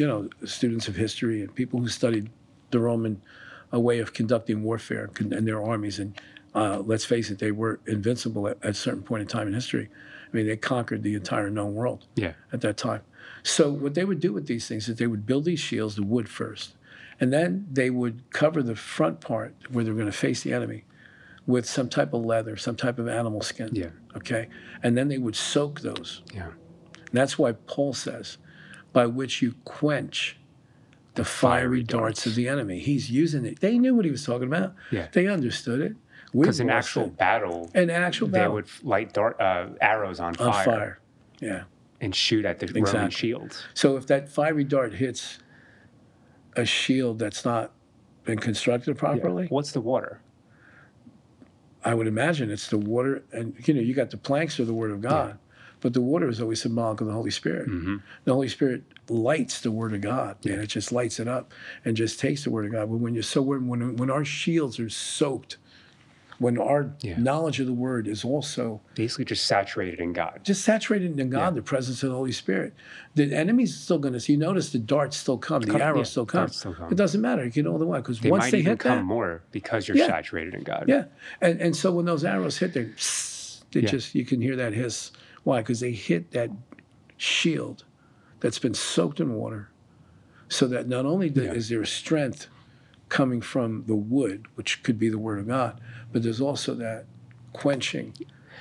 you 0.00 0.06
know 0.10 0.28
students 0.44 0.88
of 0.88 0.96
history 0.96 1.36
and 1.42 1.54
people 1.54 1.78
who 1.78 1.88
studied 1.88 2.26
the 2.72 2.80
roman 2.80 3.22
a 3.70 3.78
way 3.78 4.00
of 4.00 4.12
conducting 4.12 4.64
warfare 4.64 5.10
and 5.20 5.46
their 5.46 5.62
armies 5.62 6.00
and 6.00 6.10
uh, 6.56 6.80
let's 6.90 7.04
face 7.04 7.30
it 7.30 7.38
they 7.38 7.52
were 7.52 7.78
invincible 7.86 8.48
at, 8.48 8.56
at 8.64 8.70
a 8.70 8.74
certain 8.86 9.02
point 9.02 9.20
in 9.22 9.28
time 9.28 9.46
in 9.46 9.54
history 9.54 9.88
mean 10.36 10.46
they 10.46 10.56
conquered 10.56 11.02
the 11.02 11.14
entire 11.14 11.50
known 11.50 11.74
world 11.74 12.06
Yeah. 12.14 12.32
at 12.52 12.60
that 12.60 12.76
time. 12.76 13.02
So 13.42 13.70
what 13.72 13.94
they 13.94 14.04
would 14.04 14.20
do 14.20 14.32
with 14.32 14.46
these 14.46 14.66
things 14.68 14.88
is 14.88 14.96
they 14.96 15.06
would 15.06 15.26
build 15.26 15.44
these 15.44 15.60
shields, 15.60 15.96
the 15.96 16.02
wood 16.02 16.28
first, 16.28 16.76
and 17.20 17.32
then 17.32 17.66
they 17.72 17.90
would 17.90 18.22
cover 18.30 18.62
the 18.62 18.76
front 18.76 19.20
part 19.20 19.54
where 19.70 19.84
they're 19.84 19.94
going 19.94 20.06
to 20.06 20.12
face 20.12 20.42
the 20.42 20.52
enemy 20.52 20.84
with 21.46 21.64
some 21.66 21.88
type 21.88 22.12
of 22.12 22.24
leather, 22.24 22.56
some 22.56 22.76
type 22.76 22.98
of 22.98 23.08
animal 23.08 23.40
skin. 23.40 23.70
Yeah. 23.72 23.90
Okay, 24.16 24.48
and 24.82 24.96
then 24.96 25.08
they 25.08 25.18
would 25.18 25.36
soak 25.36 25.80
those. 25.80 26.22
Yeah. 26.34 26.48
And 26.48 27.12
that's 27.14 27.38
why 27.38 27.52
Paul 27.52 27.92
says, 27.94 28.38
by 28.92 29.06
which 29.06 29.42
you 29.42 29.54
quench 29.64 30.36
the 31.14 31.24
fiery, 31.24 31.82
darts. 31.82 32.26
of 32.26 32.34
the 32.34 32.46
enemy. 32.48 32.78
He's 32.80 33.10
using 33.10 33.46
it. 33.46 33.60
They 33.60 33.78
knew 33.78 33.94
what 33.94 34.04
he 34.04 34.10
was 34.10 34.24
talking 34.24 34.48
about. 34.48 34.74
Yeah. 34.90 35.06
They 35.12 35.26
understood 35.28 35.80
it. 35.80 35.96
Because 36.44 36.60
in 36.60 36.70
actual 36.70 37.04
it. 37.04 37.16
battle, 37.16 37.70
in 37.74 37.90
actual 37.90 38.28
battle, 38.28 38.48
they 38.50 38.54
would 38.54 38.68
light 38.82 39.12
dart, 39.12 39.40
uh, 39.40 39.68
arrows 39.80 40.20
on 40.20 40.28
on 40.28 40.36
fire, 40.36 40.64
fire. 40.64 41.00
Yeah. 41.40 41.62
and 42.00 42.14
shoot 42.14 42.44
at 42.44 42.58
the 42.58 42.66
Roman 42.66 43.10
shields. 43.10 43.64
So 43.74 43.96
if 43.96 44.06
that 44.08 44.28
fiery 44.30 44.64
dart 44.64 44.94
hits 44.94 45.38
a 46.56 46.64
shield 46.64 47.18
that's 47.18 47.44
not 47.44 47.72
been 48.24 48.38
constructed 48.38 48.96
Yeah. 48.96 49.00
properly, 49.00 49.46
What's 49.48 49.72
the 49.72 49.80
water? 49.80 50.20
I 51.84 51.94
would 51.94 52.06
imagine 52.06 52.50
it's 52.50 52.68
the 52.68 52.78
water, 52.78 53.22
and 53.32 53.54
you 53.66 53.74
know, 53.74 53.80
you 53.80 53.94
got 53.94 54.10
the 54.10 54.16
planks 54.16 54.58
of 54.58 54.66
the 54.66 54.74
Word 54.74 54.90
of 54.90 55.00
God, 55.00 55.38
but 55.80 55.92
the 55.92 56.00
water 56.00 56.28
is 56.28 56.40
always 56.40 56.60
symbolic 56.60 57.00
of 57.00 57.06
the 57.06 57.12
Holy 57.12 57.30
Spirit. 57.30 57.66
hmm 57.66 57.98
The 58.24 58.32
Holy 58.32 58.48
Spirit 58.48 58.82
lights 59.08 59.60
the 59.60 59.70
Word 59.70 59.94
of 59.94 60.00
God, 60.00 60.36
and 60.44 60.54
Yeah. 60.54 60.60
it 60.62 60.66
just 60.66 60.90
lights 60.90 61.20
it 61.20 61.28
up 61.28 61.52
and 61.84 61.96
just 61.96 62.18
takes 62.18 62.42
the 62.44 62.50
Word 62.50 62.64
of 62.66 62.72
God. 62.72 62.90
But 62.90 62.96
when 62.98 63.14
you're 63.14 63.22
so 63.22 63.40
when 63.42 63.68
when, 63.68 63.96
when 63.96 64.10
our 64.10 64.24
shields 64.24 64.80
are 64.80 64.88
soaked, 64.90 65.58
when 66.38 66.58
our 66.58 66.92
Yeah. 67.00 67.18
knowledge 67.18 67.60
of 67.60 67.66
the 67.66 67.72
Word 67.72 68.06
is 68.06 68.24
also 68.24 68.80
Basically, 68.94 69.24
just 69.24 69.46
saturated 69.46 70.00
in 70.00 70.12
God. 70.12 70.40
just 70.44 70.62
saturated 70.62 71.18
in 71.18 71.30
God, 71.30 71.40
Yeah. 71.40 71.50
the 71.50 71.62
presence 71.62 72.02
of 72.02 72.10
the 72.10 72.14
Holy 72.16 72.32
Spirit. 72.32 72.74
The 73.14 73.32
enemy's 73.34 73.74
still 73.74 73.98
going 73.98 74.12
to 74.14 74.20
see. 74.20 74.32
You 74.34 74.38
notice 74.38 74.70
the 74.70 74.78
darts 74.78 75.16
still 75.16 75.38
come, 75.38 75.62
the 75.62 75.82
arrows 75.82 75.98
yeah, 76.08 76.10
still 76.10 76.26
come. 76.26 76.48
still 76.48 76.74
come. 76.74 76.92
It 76.92 76.96
doesn't 76.96 77.20
matter. 77.20 77.44
You 77.44 77.50
get 77.50 77.66
all 77.66 77.78
the 77.78 77.86
way 77.86 77.98
because 78.00 78.20
They 78.20 78.30
once 78.30 78.44
might 78.44 78.50
they 78.52 78.58
even 78.58 78.72
hit 78.72 78.78
come 78.80 78.98
that, 78.98 79.04
more 79.04 79.42
because 79.50 79.88
you're 79.88 79.96
Yeah. 79.96 80.06
saturated 80.08 80.54
in 80.54 80.62
God. 80.62 80.84
yeah, 80.88 81.04
and 81.40 81.60
and 81.60 81.74
so 81.74 81.90
when 81.92 82.04
those 82.04 82.24
arrows 82.24 82.58
hit, 82.58 82.74
they, 82.74 82.84
they 83.72 83.80
just 83.86 84.14
you 84.14 84.24
can 84.26 84.40
hear 84.42 84.56
that 84.56 84.74
hiss. 84.74 85.12
Why? 85.44 85.60
Because 85.60 85.80
they 85.80 85.92
hit 85.92 86.32
that 86.32 86.50
shield 87.16 87.84
that's 88.40 88.58
been 88.58 88.74
soaked 88.74 89.20
in 89.20 89.32
water, 89.34 89.70
so 90.48 90.66
that 90.68 90.86
not 90.88 91.06
only 91.06 91.28
is 91.28 91.68
there 91.70 91.84
strength 91.86 92.48
coming 93.08 93.40
from 93.40 93.84
the 93.86 93.94
wood, 93.94 94.46
which 94.54 94.82
could 94.82 94.98
be 94.98 95.08
the 95.08 95.18
Word 95.18 95.38
of 95.38 95.46
God, 95.46 95.80
but 96.12 96.22
there's 96.22 96.40
also 96.40 96.74
that 96.74 97.04
quenching, 97.52 98.14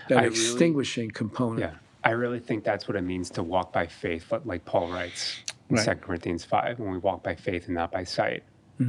that 0.10 0.18
I 0.20 0.24
really- 0.24 0.34
extinguishing 0.36 1.12
component. 1.12 1.60
Yeah. 1.62 1.72
I 2.04 2.12
really 2.12 2.40
think 2.40 2.64
that's 2.64 2.88
what 2.88 2.96
it 2.96 3.02
means 3.02 3.32
to 3.32 3.44
walk 3.44 3.74
by 3.74 3.88
faith, 3.88 4.26
but 4.30 4.46
like 4.46 4.64
Paul 4.66 4.92
writes 4.92 5.40
in 5.70 5.78
Right. 5.78 5.86
2 5.86 5.96
Corinthians 6.02 6.46
5, 6.46 6.80
when 6.80 6.92
we 6.92 7.00
walk 7.00 7.24
by 7.24 7.34
faith 7.34 7.66
and 7.66 7.74
not 7.76 7.92
by 7.92 8.04
sight. 8.04 8.44
Uh, 8.80 8.86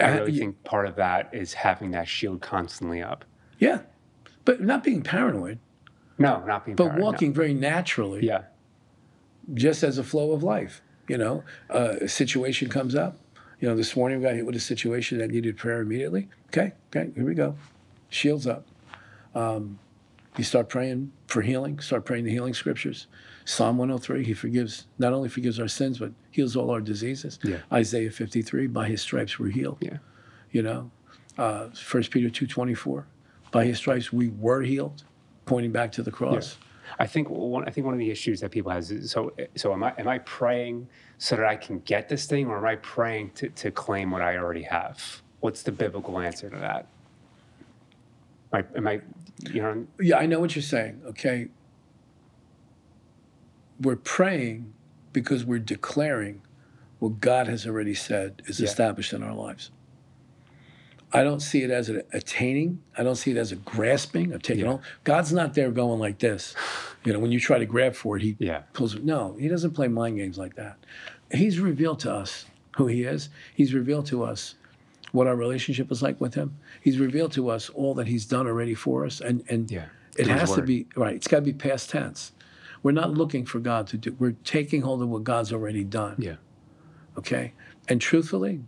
I 0.00 0.16
really 0.18 0.32
you- 0.32 0.38
think 0.40 0.64
part 0.64 0.86
of 0.86 0.96
that 0.96 1.28
is 1.32 1.52
having 1.52 1.90
that 1.90 2.08
shield 2.08 2.40
constantly 2.40 3.02
up. 3.02 3.24
Yeah, 3.58 3.80
but 4.46 4.62
not 4.62 4.82
being 4.84 5.02
paranoid, 5.02 5.58
No, 6.18 6.42
not 6.46 6.64
being 6.64 6.76
but 6.76 6.84
paranoid, 6.84 7.00
no. 7.00 7.04
walking 7.04 7.34
very 7.34 7.52
naturally, 7.54 8.24
Yeah. 8.24 8.44
just 9.52 9.82
as 9.82 9.98
a 9.98 10.04
flow 10.04 10.32
of 10.32 10.42
life. 10.42 10.80
You 11.08 11.16
know, 11.18 11.44
uh, 11.70 11.96
a 12.02 12.08
situation 12.08 12.68
comes 12.68 12.94
up. 12.94 13.16
You 13.60 13.68
know, 13.68 13.76
this 13.76 13.96
morning 13.96 14.18
we 14.18 14.24
got 14.24 14.34
hit 14.34 14.46
with 14.46 14.54
a 14.54 14.60
situation 14.60 15.18
that 15.18 15.30
needed 15.30 15.56
prayer 15.56 15.80
immediately. 15.80 16.28
Okay, 16.48 16.72
okay, 16.94 17.10
here 17.14 17.24
we 17.24 17.34
go. 17.34 17.56
Shields 18.08 18.46
up. 18.46 18.66
Um, 19.34 19.78
you 20.36 20.44
start 20.44 20.68
praying 20.68 21.10
for 21.26 21.42
healing. 21.42 21.80
Start 21.80 22.04
praying 22.04 22.24
the 22.24 22.30
healing 22.30 22.54
scriptures. 22.54 23.08
Psalm 23.44 23.78
103. 23.78 24.24
He 24.24 24.34
forgives 24.34 24.86
not 24.98 25.12
only 25.12 25.28
forgives 25.28 25.58
our 25.58 25.66
sins, 25.66 25.98
but 25.98 26.12
heals 26.30 26.54
all 26.54 26.70
our 26.70 26.80
diseases. 26.80 27.40
Yeah. 27.42 27.58
Isaiah 27.72 28.10
53. 28.10 28.68
By 28.68 28.86
His 28.88 29.02
stripes 29.02 29.38
we're 29.38 29.50
healed. 29.50 29.78
Yeah. 29.80 29.98
You 30.52 30.62
know, 30.62 30.90
uh, 31.36 31.68
1 31.68 32.02
Peter 32.10 32.30
2:24. 32.30 33.06
By 33.50 33.64
His 33.64 33.78
stripes 33.78 34.12
we 34.12 34.28
were 34.28 34.62
healed, 34.62 35.02
pointing 35.46 35.72
back 35.72 35.90
to 35.92 36.02
the 36.04 36.12
cross. 36.12 36.58
I 36.98 37.06
think 37.06 37.28
one. 37.30 37.64
I 37.66 37.70
think 37.70 37.84
one 37.84 37.94
of 37.94 38.00
the 38.00 38.10
issues 38.10 38.40
that 38.40 38.50
people 38.50 38.70
has 38.72 38.90
is 38.90 39.10
so. 39.10 39.32
So 39.56 39.72
am 39.72 39.82
I? 39.82 39.92
Am 39.98 40.08
I 40.08 40.18
praying 40.18 40.88
so 41.18 41.36
that 41.36 41.44
I 41.44 41.56
can 41.56 41.80
get 41.80 42.08
this 42.08 42.26
thing, 42.26 42.46
or 42.46 42.58
am 42.58 42.64
I 42.64 42.76
praying 42.76 43.30
to, 43.36 43.48
to 43.50 43.70
claim 43.70 44.10
what 44.10 44.22
I 44.22 44.36
already 44.36 44.62
have? 44.62 45.22
What's 45.40 45.62
the 45.62 45.72
biblical 45.72 46.18
answer 46.18 46.48
to 46.50 46.56
that? 46.56 46.86
Am 48.52 48.64
I? 48.74 48.76
Am 48.78 48.88
I 48.88 49.00
you 49.50 49.62
know? 49.62 49.86
Yeah, 50.00 50.18
I 50.18 50.26
know 50.26 50.40
what 50.40 50.54
you're 50.56 50.62
saying. 50.62 51.02
Okay. 51.06 51.48
We're 53.80 53.96
praying 53.96 54.72
because 55.12 55.44
we're 55.44 55.60
declaring 55.60 56.42
what 56.98 57.20
God 57.20 57.46
has 57.46 57.66
already 57.66 57.94
said 57.94 58.42
is 58.46 58.58
Yeah. 58.58 58.66
established 58.66 59.12
in 59.12 59.22
our 59.22 59.34
lives. 59.34 59.70
I 61.12 61.24
don't 61.24 61.40
see 61.40 61.62
it 61.62 61.70
as 61.70 61.88
an 61.88 62.02
attaining. 62.12 62.82
I 62.96 63.02
don't 63.02 63.16
see 63.16 63.30
it 63.30 63.36
as 63.38 63.50
a 63.50 63.56
grasping 63.56 64.32
of 64.32 64.42
taking 64.42 64.64
Yeah. 64.66 64.72
on. 64.72 64.80
God's 65.04 65.32
not 65.32 65.54
there 65.54 65.70
going 65.70 65.98
like 65.98 66.18
this. 66.18 66.54
You 67.04 67.12
know, 67.14 67.18
when 67.18 67.32
you 67.32 67.40
try 67.40 67.58
to 67.58 67.64
grab 67.66 67.94
for 67.94 68.16
it, 68.16 68.22
he 68.22 68.36
Yeah. 68.38 68.62
pulls. 68.74 68.96
No, 68.98 69.34
he 69.38 69.48
doesn't 69.48 69.70
play 69.70 69.88
mind 69.88 70.18
games 70.18 70.36
like 70.36 70.56
that. 70.56 70.76
He's 71.32 71.60
revealed 71.60 72.00
to 72.00 72.12
us 72.12 72.44
who 72.76 72.86
he 72.88 73.04
is. 73.04 73.30
He's 73.54 73.72
revealed 73.72 74.06
to 74.06 74.22
us 74.22 74.54
what 75.12 75.26
our 75.26 75.36
relationship 75.36 75.90
is 75.90 76.02
like 76.02 76.20
with 76.20 76.34
him. 76.34 76.56
He's 76.82 76.98
revealed 76.98 77.32
to 77.32 77.48
us 77.48 77.70
all 77.70 77.94
that 77.94 78.06
he's 78.08 78.26
done 78.26 78.46
already 78.46 78.74
for 78.74 79.06
us, 79.06 79.20
and 79.20 79.42
and 79.48 79.70
Yeah. 79.70 79.86
it 80.16 80.26
his 80.26 80.40
has 80.40 80.52
to 80.54 80.62
be 80.62 80.86
right. 80.94 81.14
It's 81.16 81.28
got 81.28 81.36
to 81.38 81.42
be 81.42 81.54
past 81.54 81.88
tense. 81.90 82.32
We're 82.82 82.92
not 82.92 83.14
looking 83.14 83.46
for 83.46 83.58
God 83.60 83.86
to 83.88 83.96
do. 83.96 84.14
We're 84.18 84.36
taking 84.44 84.82
hold 84.82 85.02
of 85.02 85.08
what 85.08 85.24
God's 85.24 85.52
already 85.52 85.84
done. 85.84 86.16
Yeah. 86.18 86.36
Okay. 87.16 87.52
And 87.88 88.00
truthfully, 88.00 88.60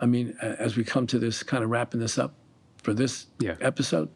I 0.00 0.06
mean, 0.06 0.36
as 0.40 0.76
we 0.76 0.84
come 0.84 1.06
to 1.08 1.18
this 1.18 1.42
kind 1.42 1.64
of 1.64 1.70
wrapping 1.70 2.00
this 2.00 2.18
up 2.18 2.34
for 2.82 2.94
this 2.94 3.26
Yeah. 3.40 3.56
episode, 3.60 4.08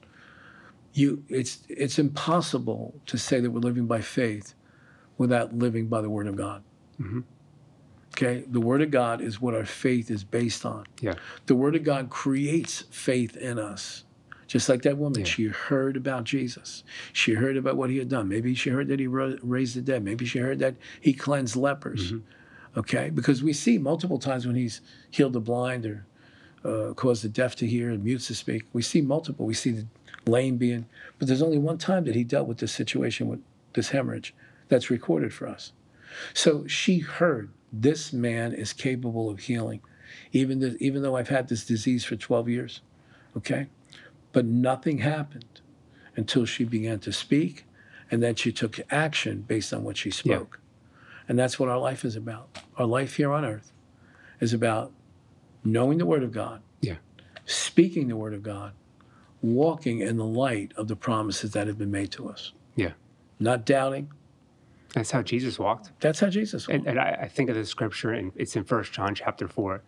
you 0.95 1.25
it's 1.29 1.63
it's 1.69 1.99
impossible 1.99 3.01
to 3.07 3.17
say 3.19 3.41
that 3.41 3.51
we're 3.51 3.61
living 3.61 3.87
by 3.87 4.01
faith 4.01 4.55
without 5.19 5.55
living 5.57 5.89
by 5.89 6.01
the 6.01 6.11
Word 6.11 6.27
of 6.27 6.37
God. 6.37 6.63
Mhm. 7.01 7.25
Okay, 8.15 8.45
the 8.51 8.61
Word 8.61 8.83
of 8.83 8.91
God 8.91 9.21
is 9.23 9.41
what 9.41 9.55
our 9.55 9.65
faith 9.65 10.11
is 10.11 10.23
based 10.23 10.67
on. 10.67 10.85
Yeah. 11.01 11.15
The 11.47 11.55
Word 11.55 11.75
of 11.75 11.83
God 11.83 12.11
creates 12.11 12.83
faith 12.91 13.37
in 13.37 13.59
us. 13.59 14.05
Just 14.47 14.69
like 14.69 14.83
that 14.83 14.99
woman, 14.99 15.21
Yeah. 15.21 15.27
she 15.27 15.45
heard 15.47 15.97
about 15.97 16.25
Jesus. 16.25 16.85
She 17.15 17.33
heard 17.35 17.57
about 17.57 17.79
what 17.79 17.89
he 17.89 17.97
had 17.97 18.11
done. 18.11 18.29
Maybe 18.29 18.55
she 18.55 18.69
heard 18.69 18.89
that 18.89 19.01
he 19.01 19.07
raised 19.07 19.77
the 19.77 19.81
dead. 19.81 20.05
Maybe 20.05 20.27
she 20.27 20.41
heard 20.41 20.59
that 20.59 20.75
he 21.01 21.15
cleansed 21.15 21.57
lepers. 21.57 22.13
Mhm. 22.13 22.23
Okay, 22.77 23.11
because 23.11 23.43
we 23.43 23.53
see 23.53 23.77
multiple 23.79 24.19
times 24.19 24.47
when 24.47 24.57
he's 24.57 24.81
healed 25.11 25.35
the 25.35 25.41
blind 25.41 25.85
or 25.85 26.07
uh, 26.65 26.95
caused 26.95 27.23
the 27.23 27.29
deaf 27.29 27.55
to 27.57 27.67
hear 27.67 27.91
and 27.91 28.05
mutes 28.05 28.29
to 28.29 28.35
speak. 28.35 28.65
We 28.73 28.83
see 28.83 29.01
multiple. 29.01 29.45
We 29.47 29.55
see 29.55 29.71
the 29.73 29.87
lame 30.27 30.57
being, 30.57 30.87
but 31.19 31.29
there's 31.29 31.43
only 31.43 31.59
one 31.59 31.79
time 31.79 32.05
that 32.05 32.15
he 32.15 32.25
dealt 32.25 32.49
with 32.49 32.59
this 32.59 32.73
situation 32.73 33.29
with 33.29 33.41
this 33.75 33.91
hemorrhage, 33.91 34.35
that's 34.69 34.91
recorded 34.91 35.33
for 35.35 35.47
us. 35.47 35.73
So 36.35 36.67
she 36.67 36.99
heard 36.99 37.51
this 37.73 38.13
man 38.13 38.53
is 38.53 38.73
capable 38.73 39.31
of 39.31 39.41
healing, 39.41 39.81
even, 40.33 40.61
th- 40.61 40.77
even 40.79 41.03
though 41.03 41.17
I've 41.17 41.29
had 41.29 41.49
this 41.49 41.65
disease 41.65 42.05
for 42.05 42.17
12 42.17 42.49
years. 42.49 42.81
Okay? 43.37 43.67
But 44.33 44.45
nothing 44.45 44.99
happened 44.99 45.61
until 46.17 46.45
she 46.45 46.65
began 46.65 46.99
to 47.01 47.13
speak, 47.13 47.65
and 48.11 48.23
then 48.23 48.35
she 48.35 48.53
took 48.53 48.79
action 48.91 49.43
based 49.43 49.73
on 49.73 49.85
what 49.85 49.97
she 49.97 50.11
spoke. 50.11 50.59
And 51.29 51.39
that's 51.39 51.59
what 51.59 51.69
our 51.69 51.79
life 51.79 52.05
is 52.05 52.17
about. 52.17 52.59
Our 52.77 52.87
life 52.87 53.17
here 53.17 53.33
on 53.33 53.45
earth 53.45 53.73
is 54.41 54.53
about 54.53 54.93
knowing 55.65 55.99
the 55.99 56.07
Word 56.07 56.23
of 56.23 56.33
God, 56.33 56.63
Yeah. 56.81 56.97
speaking 57.47 58.09
the 58.09 58.17
Word 58.17 58.35
of 58.35 58.43
God, 58.43 58.73
walking 59.41 60.01
in 60.01 60.17
the 60.17 60.25
light 60.25 60.73
of 60.77 60.89
the 60.89 60.97
promises 60.97 61.53
that 61.53 61.67
have 61.67 61.79
been 61.79 61.91
made 61.91 62.11
to 62.13 62.29
us, 62.29 62.53
Yeah. 62.75 62.93
not 63.39 63.65
doubting. 63.65 64.11
That's 64.95 65.11
how 65.11 65.23
Jesus 65.23 65.59
walked. 65.59 65.91
That's 66.01 66.21
how 66.21 66.29
Jesus 66.29 66.69
walked. 66.69 66.81
And, 66.81 66.87
and 66.87 66.99
I, 67.01 67.19
I 67.23 67.29
think 67.29 67.49
of 67.49 67.57
the 67.57 67.65
scripture, 67.65 68.13
and 68.13 68.31
it's 68.37 68.57
in 68.57 68.65
First 68.65 68.93
John 68.93 69.15
chapter 69.15 69.49
four. 69.49 69.83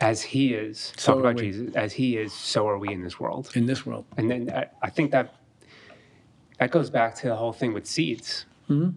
As 0.00 0.22
he 0.22 0.54
is, 0.54 0.92
So 0.96 1.14
talk 1.14 1.20
about 1.20 1.34
we. 1.36 1.50
Jesus. 1.50 1.74
As 1.74 1.92
he 1.92 2.16
is, 2.18 2.32
so 2.32 2.68
are 2.68 2.78
we 2.78 2.92
in 2.92 3.02
this 3.02 3.18
world. 3.18 3.50
in 3.56 3.66
this 3.66 3.84
world. 3.84 4.04
And 4.16 4.30
then 4.30 4.48
I, 4.54 4.66
I 4.80 4.90
think 4.90 5.10
that 5.10 5.34
that 6.60 6.70
goes 6.70 6.88
back 6.88 7.16
to 7.16 7.26
the 7.28 7.34
whole 7.36 7.52
thing 7.52 7.72
with 7.72 7.84
seeds. 7.86 8.44
Mm-hmm. 8.70 8.96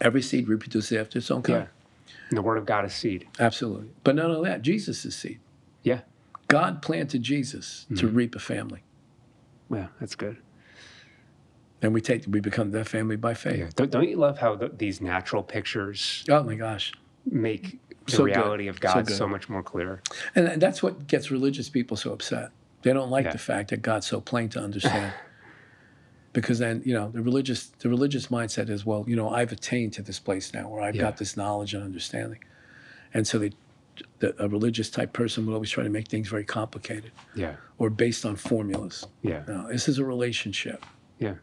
Every 0.00 0.22
seed 0.22 0.48
reproduces 0.48 0.96
after 0.98 1.18
its 1.18 1.30
own 1.30 1.42
kind. 1.42 1.64
Yeah. 1.64 2.12
And 2.30 2.36
the 2.38 2.42
word 2.42 2.58
of 2.58 2.66
God 2.66 2.84
is 2.84 2.94
seed. 2.94 3.26
Absolutely. 3.40 3.88
But 4.04 4.14
not 4.14 4.30
only 4.30 4.48
that, 4.50 4.62
Jesus 4.62 5.04
is 5.04 5.16
seed. 5.16 5.40
Yeah. 5.82 6.00
God 6.48 6.80
planted 6.82 7.22
Jesus 7.22 7.86
to 7.96 8.06
Mm-hmm. 8.06 8.16
reap 8.16 8.34
a 8.34 8.38
family. 8.38 8.82
Yeah, 9.70 9.88
that's 10.00 10.14
good. 10.14 10.38
And 11.82 11.94
we 11.94 12.00
take 12.00 12.24
we 12.28 12.40
become 12.40 12.70
that 12.72 12.88
family 12.88 13.16
by 13.16 13.34
faith. 13.34 13.58
Yeah. 13.58 13.70
Don't, 13.76 13.90
don't 13.90 14.08
you 14.08 14.16
love 14.16 14.38
how 14.38 14.56
th 14.56 14.72
these 14.78 15.00
natural 15.00 15.42
pictures 15.42 16.24
Oh 16.28 16.42
my 16.42 16.54
gosh. 16.56 16.92
make 17.24 17.78
the 18.06 18.12
So 18.12 18.18
good. 18.18 18.34
reality 18.36 18.66
of 18.68 18.80
God 18.80 19.06
good. 19.06 19.16
so, 19.16 19.28
much 19.28 19.48
more 19.48 19.62
clear? 19.62 20.02
And 20.34 20.48
and 20.48 20.60
that's 20.62 20.82
what 20.82 21.06
gets 21.06 21.30
religious 21.30 21.68
people 21.68 21.96
so 21.96 22.12
upset. 22.12 22.50
They 22.82 22.92
don't 22.92 23.10
like 23.10 23.26
Yeah. 23.26 23.32
the 23.32 23.38
fact 23.52 23.70
that 23.70 23.82
God's 23.82 24.06
so 24.06 24.20
plain 24.20 24.48
to 24.50 24.60
understand. 24.60 25.12
because 26.32 26.58
then, 26.58 26.82
you 26.84 26.94
know, 26.94 27.10
the 27.10 27.22
religious 27.22 27.66
the 27.78 27.88
religious 27.88 28.26
mindset 28.28 28.68
is, 28.68 28.84
well, 28.84 29.04
you 29.08 29.16
know, 29.16 29.30
I've 29.30 29.52
attained 29.52 29.92
to 29.94 30.02
this 30.02 30.18
place 30.18 30.52
now 30.54 30.68
where 30.68 30.82
I've 30.82 30.94
Yeah. 30.96 31.02
got 31.02 31.16
this 31.16 31.36
knowledge 31.36 31.74
and 31.74 31.82
understanding. 31.82 32.40
And 33.14 33.26
so 33.26 33.38
they 33.38 33.52
the, 34.20 34.34
a 34.40 34.48
religious 34.48 34.90
type 34.90 35.12
person 35.12 35.44
would 35.46 35.54
always 35.54 35.70
try 35.70 35.82
to 35.82 35.90
make 35.90 36.06
things 36.08 36.28
very 36.28 36.44
complicated 36.44 37.10
Yeah. 37.34 37.56
or 37.78 37.90
based 37.90 38.24
on 38.24 38.36
formulas. 38.36 39.04
Yeah. 39.22 39.42
No, 39.48 39.66
this 39.68 39.88
is 39.88 39.98
a 39.98 40.04
relationship. 40.04 40.84
Yeah. 41.18 41.34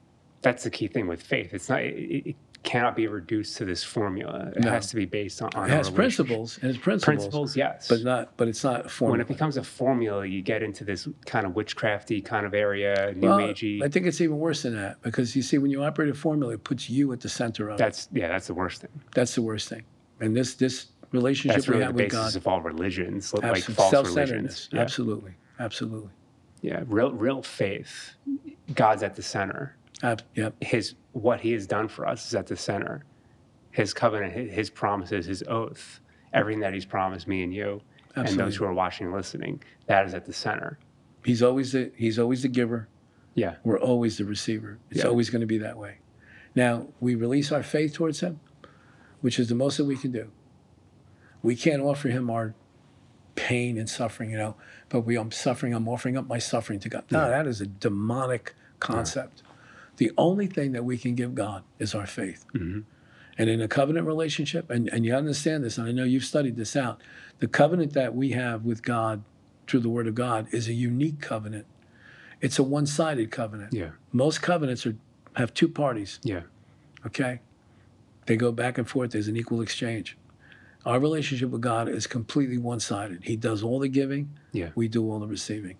That's 0.41 0.63
the 0.63 0.69
key 0.69 0.87
thing 0.87 1.07
with 1.07 1.21
faith. 1.21 1.53
It's 1.53 1.67
not. 1.67 1.81
It, 1.81 2.27
it 2.29 2.35
cannot 2.65 2.95
be 2.95 3.07
reduced 3.07 3.55
to 3.57 3.63
this 3.65 3.83
formula. 3.83 4.51
It 4.55 4.63
No. 4.65 4.71
has 4.71 4.87
to 4.89 4.95
be 4.97 5.05
based 5.05 5.41
on. 5.41 5.49
on 5.55 5.69
It 5.69 5.73
has 5.73 5.89
principles 5.89 6.57
and 6.61 6.69
it's 6.71 6.77
principles, 6.79 7.05
Principles, 7.23 7.55
yes. 7.55 7.87
but 7.87 8.03
not 8.03 8.35
but 8.35 8.47
it's 8.49 8.63
not 8.63 8.87
a 8.87 9.05
when 9.05 9.21
it 9.21 9.27
becomes 9.27 9.55
a 9.55 9.63
formula, 9.63 10.25
you 10.25 10.41
get 10.41 10.61
into 10.63 10.83
this 10.83 11.07
kind 11.25 11.45
of 11.45 11.53
witchcrafty 11.53 12.25
kind 12.25 12.45
of 12.45 12.53
area, 12.53 13.13
new 13.15 13.27
Well, 13.29 13.37
agey. 13.39 13.81
I 13.83 13.87
think 13.87 14.05
it's 14.07 14.19
even 14.19 14.37
worse 14.39 14.63
than 14.63 14.75
that 14.75 15.01
because 15.03 15.35
you 15.35 15.41
see, 15.41 15.57
when 15.57 15.71
you 15.71 15.83
operate 15.83 16.09
a 16.09 16.13
formula, 16.13 16.53
it 16.55 16.63
puts 16.63 16.89
you 16.89 17.13
at 17.13 17.21
the 17.21 17.29
center 17.29 17.69
of 17.69 17.75
it. 17.75 17.77
That's 17.77 18.09
yeah, 18.11 18.27
that's 18.27 18.47
the 18.47 18.53
worst 18.55 18.81
thing. 18.81 18.91
That's 19.13 19.35
the 19.35 19.41
worst 19.43 19.69
thing. 19.69 19.83
And 20.19 20.35
this 20.35 20.55
this 20.55 20.87
relationship 21.11 21.55
That's 21.57 21.67
we 21.67 21.73
really 21.73 21.81
the 21.83 21.85
have 21.85 21.95
with 21.95 22.11
basis 22.11 22.33
God, 22.33 22.35
of 22.35 22.47
all 22.47 22.61
religions, 22.61 23.33
like 23.33 23.63
false 23.63 23.91
self-centeredness. 23.91 24.33
religions. 24.33 24.69
Yeah. 24.73 24.81
Absolutely, 24.81 25.31
absolutely. 25.59 26.09
yeah, 26.61 26.83
real 26.87 27.11
real 27.13 27.41
faith. 27.43 28.15
God's 28.73 29.03
at 29.03 29.15
the 29.15 29.21
center. 29.21 29.75
Ab- 30.03 30.23
yep. 30.35 30.53
His 30.61 30.95
what 31.15 31.39
He 31.41 31.53
has 31.53 31.65
done 31.65 31.87
for 31.87 32.05
us 32.07 32.27
is 32.27 32.35
at 32.35 32.47
the 32.47 32.57
center. 32.57 33.03
His 33.71 33.93
covenant, 33.93 34.33
His, 34.51 34.69
promises, 34.69 35.25
His 35.25 35.43
oath, 35.47 36.01
everything 36.33 36.59
that 36.59 36.73
He's 36.73 36.85
promised 36.85 37.25
me 37.27 37.41
and 37.41 37.53
you, 37.53 37.81
and 38.15 38.27
those 38.37 38.57
who 38.57 38.65
are 38.65 38.73
watching 38.73 39.07
and 39.07 39.15
listening, 39.15 39.61
that 39.87 40.05
is 40.05 40.13
at 40.13 40.25
the 40.25 40.33
center. 40.33 40.77
He's 41.23 41.41
always 41.41 41.71
the 41.71 41.91
he's 41.95 42.19
always 42.19 42.41
the 42.43 42.47
giver. 42.49 42.87
Yeah, 43.33 43.55
We're 43.63 43.79
always 43.79 44.17
the 44.17 44.25
receiver. 44.25 44.77
It's 44.91 45.01
Yeah. 45.03 45.09
always 45.09 45.29
going 45.29 45.41
to 45.41 45.47
be 45.47 45.57
that 45.59 45.77
way. 45.77 45.97
Now 46.53 46.87
we 46.99 47.15
release 47.15 47.51
our 47.51 47.63
faith 47.63 47.93
towards 47.93 48.19
Him, 48.19 48.39
which 49.21 49.39
is 49.39 49.49
the 49.49 49.55
most 49.55 49.77
that 49.77 49.85
we 49.85 49.97
can 49.97 50.11
do. 50.11 50.31
We 51.41 51.55
can't 51.55 51.81
offer 51.81 52.09
Him 52.09 52.29
our 52.29 52.53
pain 53.35 53.77
and 53.77 53.89
suffering, 53.89 54.31
you 54.31 54.37
know. 54.37 54.55
But 54.89 55.01
we, 55.01 55.17
I'm 55.17 55.31
suffering. 55.31 55.73
I'm 55.73 55.87
offering 55.89 56.15
up 56.15 56.27
my 56.27 56.39
suffering 56.39 56.79
to 56.79 56.89
God. 56.89 57.03
No, 57.11 57.23
Yeah. 57.23 57.29
that 57.29 57.47
is 57.47 57.59
a 57.59 57.65
demonic 57.65 58.53
concept. 58.79 59.43
The 59.97 60.11
only 60.17 60.47
thing 60.47 60.71
that 60.73 60.83
we 60.83 60.97
can 60.97 61.15
give 61.15 61.35
God 61.35 61.63
is 61.79 61.95
our 61.95 62.05
faith. 62.07 62.45
hmm 62.53 62.81
And 63.37 63.49
in 63.49 63.61
a 63.61 63.67
covenant 63.67 64.05
relationship, 64.07 64.69
and, 64.69 64.87
and 64.89 65.05
you 65.05 65.13
understand 65.15 65.63
this, 65.63 65.77
and 65.77 65.87
I 65.87 65.91
know 65.91 66.03
you've 66.03 66.25
studied 66.25 66.55
this 66.57 66.75
out, 66.75 67.01
the 67.39 67.47
covenant 67.47 67.93
that 67.93 68.15
we 68.15 68.31
have 68.31 68.63
with 68.65 68.81
God 68.83 69.23
through 69.67 69.81
the 69.81 69.89
Word 69.89 70.07
of 70.07 70.15
God 70.15 70.47
is 70.51 70.67
a 70.67 70.73
unique 70.73 71.19
covenant. 71.21 71.65
It's 72.41 72.59
a 72.59 72.63
one 72.63 72.85
sided 72.85 73.31
covenant. 73.31 73.73
yeah, 73.73 73.91
Most 74.11 74.41
covenants 74.41 74.85
are, 74.85 74.95
have 75.35 75.53
two 75.53 75.67
parties, 75.67 76.19
yeah, 76.23 76.41
okay? 77.05 77.39
They 78.25 78.35
go 78.37 78.51
back 78.51 78.77
and 78.77 78.87
forth, 78.87 79.11
there's 79.11 79.27
an 79.27 79.37
equal 79.37 79.61
exchange. 79.61 80.17
Our 80.85 80.99
relationship 80.99 81.49
with 81.49 81.61
God 81.61 81.89
is 81.89 82.05
completely 82.07 82.57
one 82.57 82.79
sided. 82.79 83.23
He 83.23 83.35
does 83.35 83.63
all 83.63 83.79
the 83.79 83.87
giving, 83.89 84.29
yeah. 84.51 84.69
we 84.75 84.87
do 84.87 85.09
all 85.09 85.19
the 85.19 85.27
receiving. 85.27 85.77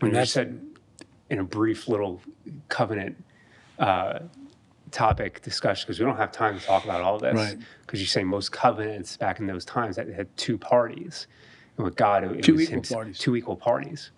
When 0.00 0.10
you 0.10 0.14
that's- 0.14 0.32
said 0.32 0.60
in 1.32 1.38
a 1.38 1.44
brief 1.44 1.88
little 1.88 2.20
covenant 2.68 3.16
uh, 3.78 4.18
topic 4.90 5.40
discussion, 5.40 5.86
because 5.86 5.98
we 5.98 6.04
don't 6.04 6.18
have 6.18 6.30
time 6.30 6.58
to 6.58 6.64
talk 6.64 6.84
about 6.84 7.00
all 7.00 7.18
this, 7.18 7.34
Right. 7.34 7.56
because 7.80 8.00
you 8.00 8.06
say 8.06 8.22
most 8.22 8.52
covenants 8.52 9.16
back 9.16 9.40
in 9.40 9.46
those 9.46 9.64
times 9.64 9.96
that 9.96 10.06
had 10.08 10.28
two 10.36 10.58
parties, 10.58 11.26
and 11.78 11.86
with 11.86 11.96
God, 11.96 12.22
it, 12.22 12.32
it 12.32 12.42
Two 12.42 12.52
was 12.52 12.62
equal 12.64 12.76
him- 12.76 12.82
parties. 12.82 13.18
Two 13.18 13.34
equal 13.34 13.56
parties. 13.56 14.10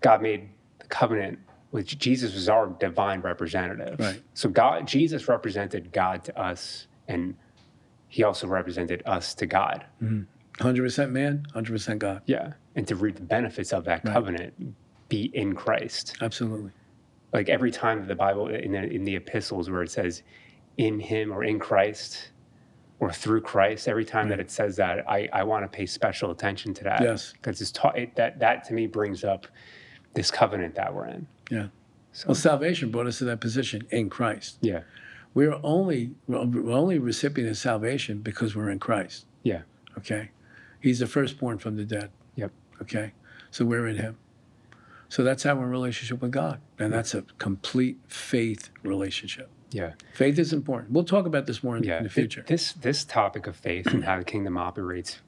God 0.00 0.22
made 0.22 0.48
the 0.80 0.86
covenant 0.86 1.38
with 1.70 1.86
Jesus 1.86 2.34
was 2.34 2.48
our 2.48 2.66
divine 2.80 3.20
representative. 3.20 4.00
Right. 4.00 4.20
So 4.34 4.48
God, 4.48 4.88
Jesus 4.88 5.28
represented 5.28 5.92
God 5.92 6.24
to 6.24 6.36
us, 6.36 6.88
and 7.06 7.36
He 8.08 8.24
also 8.24 8.48
represented 8.48 9.04
us 9.06 9.34
to 9.34 9.46
God. 9.46 9.84
100% 10.58 11.10
man, 11.12 11.46
100% 11.54 11.98
God. 12.00 12.22
Yeah, 12.26 12.54
and 12.74 12.88
to 12.88 12.96
reap 12.96 13.14
the 13.14 13.22
benefits 13.22 13.72
of 13.72 13.84
that 13.84 14.04
Right. 14.04 14.52
Be 15.10 15.30
in 15.34 15.54
Christ 15.54 16.16
Absolutely. 16.22 16.70
like 17.34 17.50
every 17.50 17.70
time 17.70 18.06
the 18.06 18.14
Bible 18.14 18.48
in 18.48 18.72
the, 18.72 18.82
in 18.84 19.04
the 19.04 19.16
epistles 19.16 19.68
where 19.68 19.82
it 19.82 19.90
says 19.90 20.22
in 20.78 20.98
him 20.98 21.30
or 21.32 21.44
in 21.44 21.58
Christ 21.58 22.30
or 23.00 23.12
through 23.12 23.40
Christ, 23.42 23.88
every 23.88 24.04
time 24.04 24.28
that 24.30 24.40
it 24.40 24.50
says 24.50 24.76
that, 24.76 25.08
I, 25.08 25.28
I 25.32 25.42
want 25.42 25.64
to 25.64 25.68
pay 25.68 25.86
special 25.86 26.30
attention 26.30 26.72
to 26.74 26.84
that. 26.84 27.00
Yes. 27.02 27.32
Because 27.32 27.60
it's 27.60 27.72
ta- 27.72 27.90
it, 27.90 28.14
that 28.16 28.38
that 28.40 28.64
to 28.64 28.74
me 28.74 28.86
brings 28.86 29.24
up 29.24 29.46
this 30.14 30.30
covenant 30.30 30.74
that 30.76 30.94
we're 30.94 31.06
in. 31.06 31.26
Yeah. 31.50 31.66
So 32.12 32.28
Well, 32.28 32.34
salvation 32.34 32.90
brought 32.90 33.06
us 33.06 33.18
to 33.18 33.24
that 33.26 33.40
position 33.40 33.86
in 33.90 34.10
Christ. 34.10 34.58
yeah, 34.60 34.80
We're 35.34 35.58
only 35.62 36.12
we're 36.28 36.44
we're 36.44 36.72
only 36.72 36.98
recipient 36.98 37.50
of 37.50 37.56
salvation 37.56 38.18
because 38.20 38.54
we're 38.56 38.70
in 38.70 38.78
Christ. 38.78 39.26
yeah, 39.42 39.62
Okay, 39.98 40.30
He's 40.80 40.98
the 41.00 41.06
firstborn 41.06 41.58
from 41.58 41.76
the 41.76 41.84
dead. 41.84 42.10
Yep. 42.36 42.52
Okay, 42.82 43.12
so 43.50 43.64
we're 43.64 43.86
in 43.88 43.96
Him. 43.96 44.18
So 45.10 45.24
that's 45.24 45.44
our 45.44 45.66
relationship 45.66 46.22
with 46.22 46.30
God, 46.30 46.60
and 46.78 46.92
that's 46.92 47.14
a 47.14 47.22
complete 47.38 47.98
faith 48.06 48.70
relationship. 48.84 49.50
yeah, 49.72 49.92
Faith 50.14 50.38
is 50.38 50.52
important. 50.52 50.92
We'll 50.92 51.04
talk 51.04 51.26
about 51.26 51.46
this 51.46 51.64
more 51.64 51.76
in, 51.76 51.82
yeah. 51.82 51.98
in 51.98 52.04
the 52.04 52.08
future. 52.08 52.44
This 52.46 52.72
this 52.74 53.04
topic 53.04 53.48
of 53.48 53.56
faith 53.56 53.88
and 53.88 54.04
how 54.04 54.18
the 54.18 54.24
kingdom 54.32 54.56
operates 54.56 55.20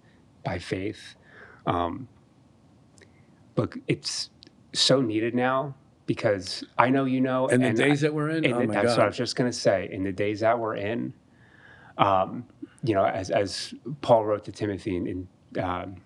by 0.45 0.59
faith, 0.59 1.17
um, 1.67 2.07
look, 3.57 3.77
it's 3.89 4.31
so 4.73 5.01
needed 5.01 5.35
now 5.35 5.75
because 6.07 6.65
I 6.79 6.91
know 6.91 7.05
you 7.05 7.21
know, 7.21 7.49
And 7.49 7.63
the 7.63 7.69
and 7.69 7.77
days 7.77 8.01
that 8.03 8.15
we're 8.15 8.31
in, 8.31 8.45
And 8.45 8.55
oh 8.55 8.67
my 8.67 8.75
that's 8.75 8.97
what 8.97 9.01
I 9.01 9.07
was 9.07 9.17
just 9.17 9.37
going 9.37 9.51
to 9.51 9.57
say. 9.57 9.89
In 9.91 10.05
the 10.05 10.13
days 10.13 10.41
that 10.41 10.59
we're 10.59 10.77
in, 10.77 11.13
um, 11.99 12.47
you 12.83 12.95
know, 12.95 13.05
as, 13.05 13.31
as 13.31 13.75
Paul 14.01 14.25
wrote 14.25 14.45
to 14.45 14.53
Timothy 14.53 14.97
in, 14.97 15.07
in, 15.07 15.63
um, 15.63 15.97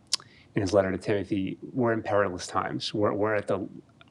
in 0.56 0.62
his 0.62 0.72
letter 0.72 0.90
to 0.90 0.98
Timothy, 0.98 1.58
we're 1.72 1.92
in 1.92 2.02
perilous 2.02 2.46
times. 2.46 2.92
We're, 2.94 3.12
we're 3.12 3.34
at 3.34 3.46
the 3.46 3.68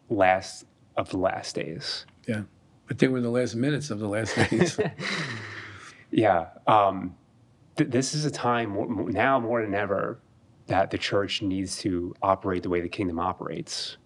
last 0.10 0.66
of 0.96 1.10
the 1.10 1.18
last 1.18 1.56
days. 1.56 2.06
yeah. 2.28 2.44
But 2.88 3.00
they 3.00 3.08
were 3.08 3.20
the 3.20 3.32
last 3.32 3.56
minutes 3.56 3.90
of 3.90 3.98
the 4.00 4.08
last 4.08 4.36
days. 4.52 4.80
Yeah. 6.12 6.46
Um, 6.68 7.16
th- 7.76 7.90
this 7.90 8.14
is 8.14 8.26
a 8.26 8.32
time 8.32 9.08
now 9.12 9.40
more 9.40 9.64
than 9.64 9.74
ever 9.74 10.20
that 10.68 10.92
the 10.92 10.98
church 11.00 11.42
needs 11.42 11.78
to 11.80 12.14
operate 12.22 12.62
the 12.62 12.70
way 12.70 12.82
the 12.82 12.88
kingdom 12.90 13.20
operates. 13.20 13.98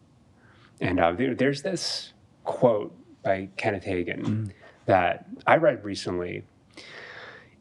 And 0.80 0.98
uh, 1.00 1.12
there, 1.12 1.36
there's 1.36 1.62
this 1.62 2.14
quote 2.46 2.96
by 3.22 3.50
Kenneth 3.58 3.84
Hagin 3.84 4.52
that 4.86 5.26
I 5.46 5.58
read 5.58 5.84
recently. 5.84 6.46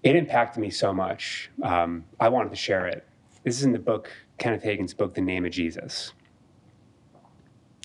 It 0.04 0.14
impacted 0.14 0.62
me 0.62 0.70
so 0.70 0.94
much. 0.94 1.50
Um, 1.64 2.04
I 2.20 2.28
wanted 2.28 2.50
to 2.50 2.56
share 2.56 2.86
it. 2.86 3.04
This 3.42 3.58
is 3.58 3.64
in 3.64 3.72
the 3.72 3.78
book, 3.80 4.08
Kenneth 4.38 4.62
Hagin's 4.62 4.92
spoke 4.92 5.14
The 5.14 5.20
Name 5.20 5.44
of 5.44 5.52
Jesus. 5.52 6.12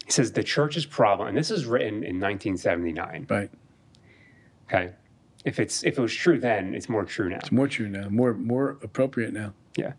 He 0.06 0.12
says, 0.12 0.32
The 0.32 0.44
church's 0.44 0.86
problem, 0.86 1.28
and 1.28 1.38
this 1.38 1.52
is 1.52 1.66
written 1.66 2.04
in 2.04 2.20
1979. 2.20 3.28
right. 3.30 3.50
Okay. 4.72 4.94
if 5.46 5.60
it's 5.60 5.84
if 5.84 5.98
it 5.98 6.02
was 6.02 6.14
true 6.14 6.40
then, 6.40 6.74
it's 6.74 6.90
more 6.90 7.04
true 7.06 7.30
now. 7.30 7.38
It's 7.38 7.52
more 7.52 7.68
true 7.68 7.90
now, 7.90 8.10
more 8.10 8.34
more 8.34 8.78
appropriate 8.82 9.34
now. 9.34 9.54
Yeah. 9.76 9.94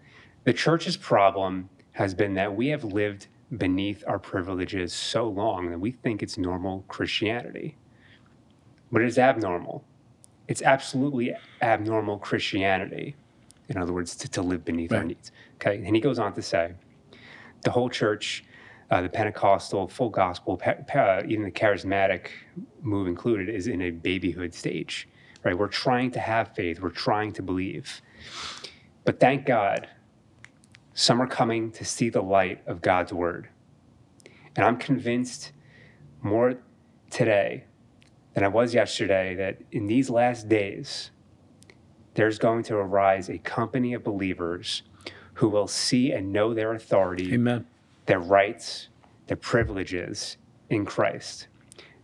The 0.44 0.52
church's 0.52 0.96
problem 0.96 1.68
has 1.92 2.14
been 2.14 2.34
that 2.34 2.56
we 2.56 2.68
have 2.68 2.82
lived 2.82 3.26
beneath 3.56 4.02
our 4.06 4.18
privileges 4.18 4.92
so 4.92 5.28
long 5.28 5.70
that 5.70 5.78
we 5.78 5.92
think 5.92 6.22
it's 6.22 6.36
normal 6.36 6.84
Christianity. 6.88 7.76
But 8.90 9.02
it 9.02 9.06
is 9.06 9.18
abnormal. 9.18 9.84
It's 10.48 10.62
absolutely 10.62 11.34
abnormal 11.62 12.18
Christianity. 12.18 13.16
In 13.68 13.76
other 13.78 13.92
words, 13.92 14.16
to, 14.16 14.28
to 14.30 14.42
live 14.42 14.64
beneath 14.64 14.92
our 14.92 15.04
needs. 15.04 15.32
Okay. 15.64 15.82
And 15.84 15.96
he 15.96 16.00
goes 16.00 16.18
on 16.18 16.34
to 16.34 16.42
say 16.42 16.74
the 17.62 17.70
whole 17.70 17.88
church, 17.88 18.44
uh, 18.90 19.00
the 19.00 19.08
Pentecostal, 19.08 19.88
full 19.88 20.10
gospel, 20.10 20.58
pa- 20.58 21.22
even 21.26 21.44
the 21.44 21.50
charismatic 21.50 22.28
move 22.82 23.08
included, 23.08 23.48
is 23.48 23.66
in 23.66 23.80
a 23.80 23.90
babyhood 23.90 24.52
stage. 24.52 25.08
Right? 25.42 25.56
We're 25.56 25.68
trying 25.68 26.10
to 26.12 26.20
have 26.20 26.54
faith. 26.54 26.80
We're 26.80 26.90
trying 26.90 27.32
to 27.32 27.42
believe. 27.42 28.02
But 29.04 29.20
thank 29.20 29.46
God, 29.46 29.88
some 30.92 31.20
are 31.20 31.26
coming 31.26 31.70
to 31.72 31.84
see 31.84 32.08
the 32.10 32.22
light 32.22 32.62
of 32.66 32.82
God's 32.82 33.12
word. 33.12 33.48
And 34.56 34.64
I'm 34.64 34.76
convinced 34.76 35.52
more 36.22 36.56
today 37.10 37.64
than 38.34 38.44
I 38.44 38.48
was 38.48 38.74
yesterday 38.74 39.34
that 39.36 39.62
in 39.72 39.86
these 39.86 40.10
last 40.10 40.48
days, 40.48 41.10
there's 42.14 42.38
going 42.38 42.62
to 42.64 42.76
arise 42.76 43.28
a 43.28 43.38
company 43.38 43.94
of 43.94 44.04
believers 44.04 44.82
who 45.34 45.48
will 45.48 45.66
see 45.68 46.12
and 46.12 46.32
know 46.32 46.54
their 46.54 46.72
authority, 46.72 47.32
Amen. 47.34 47.66
their 48.06 48.20
rights, 48.20 48.88
their 49.26 49.36
privileges 49.36 50.36
in 50.70 50.84
Christ. 50.84 51.48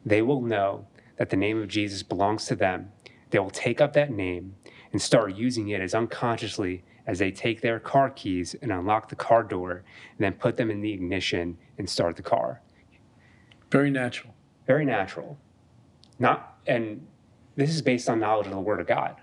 They 0.05 0.23
will 0.23 0.41
know 0.43 0.87
that 1.17 1.31
the 1.31 1.37
name 1.37 1.61
of 1.61 1.69
Jesus 1.69 2.03
belongs 2.03 2.47
to 2.47 2.57
them. 2.57 2.93
They 3.31 3.39
will 3.39 3.51
take 3.51 3.81
up 3.81 3.93
that 3.93 4.11
name 4.11 4.57
and 4.93 5.01
start 5.01 5.35
using 5.35 5.69
it 5.69 5.81
as 5.81 5.95
unconsciously 5.95 6.83
as 7.07 7.19
they 7.19 7.31
take 7.31 7.61
their 7.61 7.79
car 7.79 8.11
keys 8.11 8.55
and 8.63 8.73
unlock 8.73 9.09
the 9.09 9.17
car 9.17 9.43
door 9.43 9.71
and 9.73 10.19
then 10.19 10.33
put 10.33 10.57
them 10.57 10.71
in 10.71 10.81
the 10.81 10.93
ignition 10.93 11.57
and 11.79 11.89
start 11.89 12.17
the 12.17 12.23
car. 12.23 12.61
Very 13.71 13.91
natural. 13.91 14.35
Very 14.67 14.85
natural. 14.85 15.39
Not 16.19 16.59
and 16.67 17.07
this 17.57 17.71
is 17.71 17.83
based 17.83 18.09
on 18.09 18.21
knowledge 18.21 18.47
of 18.47 18.53
the 18.53 18.61
word 18.61 18.81
of 18.81 18.87
God. 18.87 19.17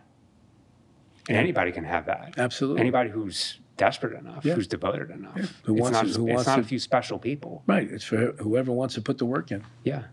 And 1.27 1.35
Yeah. 1.35 1.41
anybody 1.41 1.71
can 1.71 1.83
have 1.83 2.05
that. 2.05 2.35
Absolutely. 2.37 2.81
Anybody 2.81 3.09
who's 3.09 3.59
desperate 3.77 4.17
enough, 4.19 4.43
Yeah. 4.43 4.55
who's 4.55 4.67
devoted 4.67 5.09
enough. 5.11 5.33
Yeah. 5.37 5.45
Who 5.63 5.73
it's 5.75 5.81
wants 5.81 5.93
not, 5.97 6.05
to- 6.07 6.13
who 6.19 6.27
it's 6.27 6.33
wants 6.35 6.47
not 6.47 6.59
a 6.59 6.63
few 6.63 6.79
special 6.79 7.19
people. 7.19 7.63
Right. 7.67 7.89
It's 7.89 8.03
for 8.03 8.33
whoever 8.39 8.71
wants 8.71 8.95
to 8.95 9.01
put 9.01 9.17
the 9.17 9.25
work 9.25 9.51
in. 9.51 9.63
Yeah. 9.83 10.03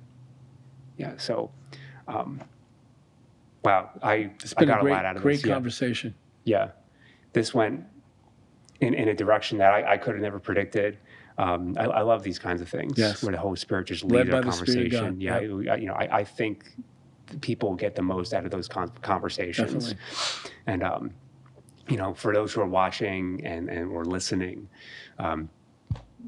Yeah. 0.97 1.15
So, 1.17 1.51
um, 2.07 2.41
wow, 3.65 3.91
I, 4.03 4.15
It's 4.41 4.55
I 4.57 4.61
been 4.61 4.69
got 4.69 4.83
a 4.85 4.87
a, 4.87 4.91
lot 4.91 5.05
out 5.05 5.17
of 5.17 5.23
great 5.23 5.37
this. 5.37 5.47
Yeah. 5.47 5.55
conversation. 5.55 6.15
yeah. 6.45 6.71
This 7.33 7.53
went 7.53 7.85
in, 8.81 8.95
in 8.95 9.09
a 9.09 9.15
direction 9.15 9.59
that 9.59 9.73
I, 9.75 9.95
I 9.95 9.97
could 9.99 10.15
have 10.15 10.23
never 10.23 10.39
predicted. 10.39 10.99
Um, 11.37 11.75
I, 11.77 11.85
I 11.87 12.01
love 12.03 12.23
these 12.23 12.39
kinds 12.39 12.61
of 12.61 12.69
things 12.69 12.97
Yes. 12.97 13.23
where 13.25 13.33
the 13.33 13.39
Holy 13.39 13.57
Spirit 13.57 13.89
just 13.89 14.05
leads 14.05 14.31
the 14.31 14.41
conversation. 14.43 15.21
Yeah. 15.21 15.41
Yep. 15.41 15.81
You 15.81 15.87
know, 15.87 15.95
I, 15.95 16.19
I 16.19 16.25
think 16.25 16.67
people 17.41 17.75
get 17.75 17.97
the 17.97 18.03
most 18.03 18.33
out 18.35 18.45
of 18.45 18.53
those 18.53 18.69
con- 18.69 18.93
conversations. 19.03 19.95
Definitely. 19.95 20.51
And, 20.67 20.83
um, 20.85 21.11
you 21.89 21.97
know, 21.97 22.15
for 22.15 22.33
those 22.33 22.53
who 22.53 22.61
are 22.61 22.67
watching 22.67 23.45
and, 23.45 23.69
and 23.69 23.91
or 23.91 24.05
listening, 24.05 24.69
um, 25.19 25.49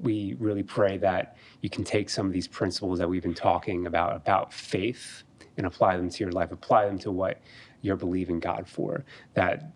we 0.02 0.36
really 0.38 0.62
pray 0.62 0.98
that 0.98 1.36
you 1.62 1.70
can 1.70 1.84
take 1.84 2.10
some 2.10 2.26
of 2.26 2.32
these 2.32 2.46
principles 2.46 2.98
that 2.98 3.08
we've 3.08 3.22
been 3.22 3.34
talking 3.34 3.86
about, 3.86 4.14
about 4.14 4.52
faith, 4.52 5.22
and 5.56 5.66
apply 5.66 5.96
them 5.96 6.10
to 6.10 6.24
your 6.24 6.32
life, 6.32 6.52
apply 6.52 6.86
them 6.86 6.98
to 6.98 7.10
what 7.10 7.40
you're 7.80 7.96
believing 7.96 8.38
God 8.38 8.68
for. 8.68 9.04
That 9.34 9.72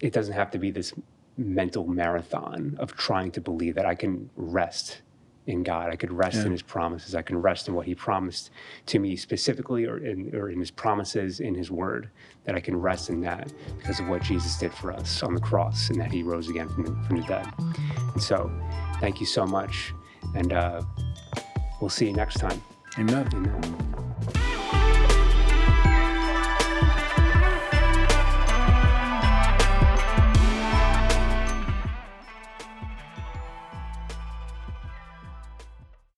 it 0.00 0.12
doesn't 0.12 0.34
have 0.34 0.50
to 0.50 0.58
be 0.58 0.70
this 0.70 0.92
mental 1.36 1.86
marathon 1.86 2.76
of 2.78 2.96
trying 2.96 3.30
to 3.32 3.40
believe 3.40 3.76
that 3.76 3.86
I 3.86 3.94
can 3.94 4.28
rest 4.36 5.02
in 5.46 5.62
God. 5.62 5.90
I 5.90 5.96
could 5.96 6.12
rest 6.12 6.36
Yeah. 6.38 6.46
in 6.46 6.52
His 6.52 6.62
promises. 6.62 7.14
I 7.14 7.22
can 7.22 7.36
rest 7.40 7.68
in 7.68 7.74
what 7.74 7.86
He 7.86 7.94
promised 7.94 8.50
to 8.86 8.98
me 8.98 9.16
specifically, 9.16 9.84
or 9.86 9.98
in, 9.98 10.34
or 10.34 10.50
in 10.50 10.60
His 10.60 10.70
promises 10.70 11.40
in 11.40 11.54
His 11.54 11.70
Word. 11.70 12.10
That 12.44 12.54
I 12.54 12.60
can 12.60 12.76
rest 12.76 13.10
in 13.10 13.20
that 13.22 13.52
because 13.78 14.00
of 14.00 14.08
what 14.08 14.22
Jesus 14.22 14.56
did 14.58 14.72
for 14.72 14.92
us 14.92 15.22
on 15.22 15.34
the 15.34 15.40
cross, 15.40 15.90
and 15.90 16.00
that 16.00 16.12
He 16.12 16.22
rose 16.22 16.48
again 16.48 16.68
from 16.68 16.84
the, 16.84 17.06
from 17.06 17.16
the 17.20 17.26
dead. 17.26 17.46
And 18.12 18.22
so, 18.22 18.50
thank 19.00 19.20
you 19.20 19.26
so 19.26 19.46
much, 19.46 19.92
and 20.34 20.52
uh, 20.52 20.82
we'll 21.80 21.90
see 21.90 22.06
you 22.06 22.12
next 22.12 22.38
time. 22.38 22.60
Amen. 22.98 23.28
Amen. 23.32 24.61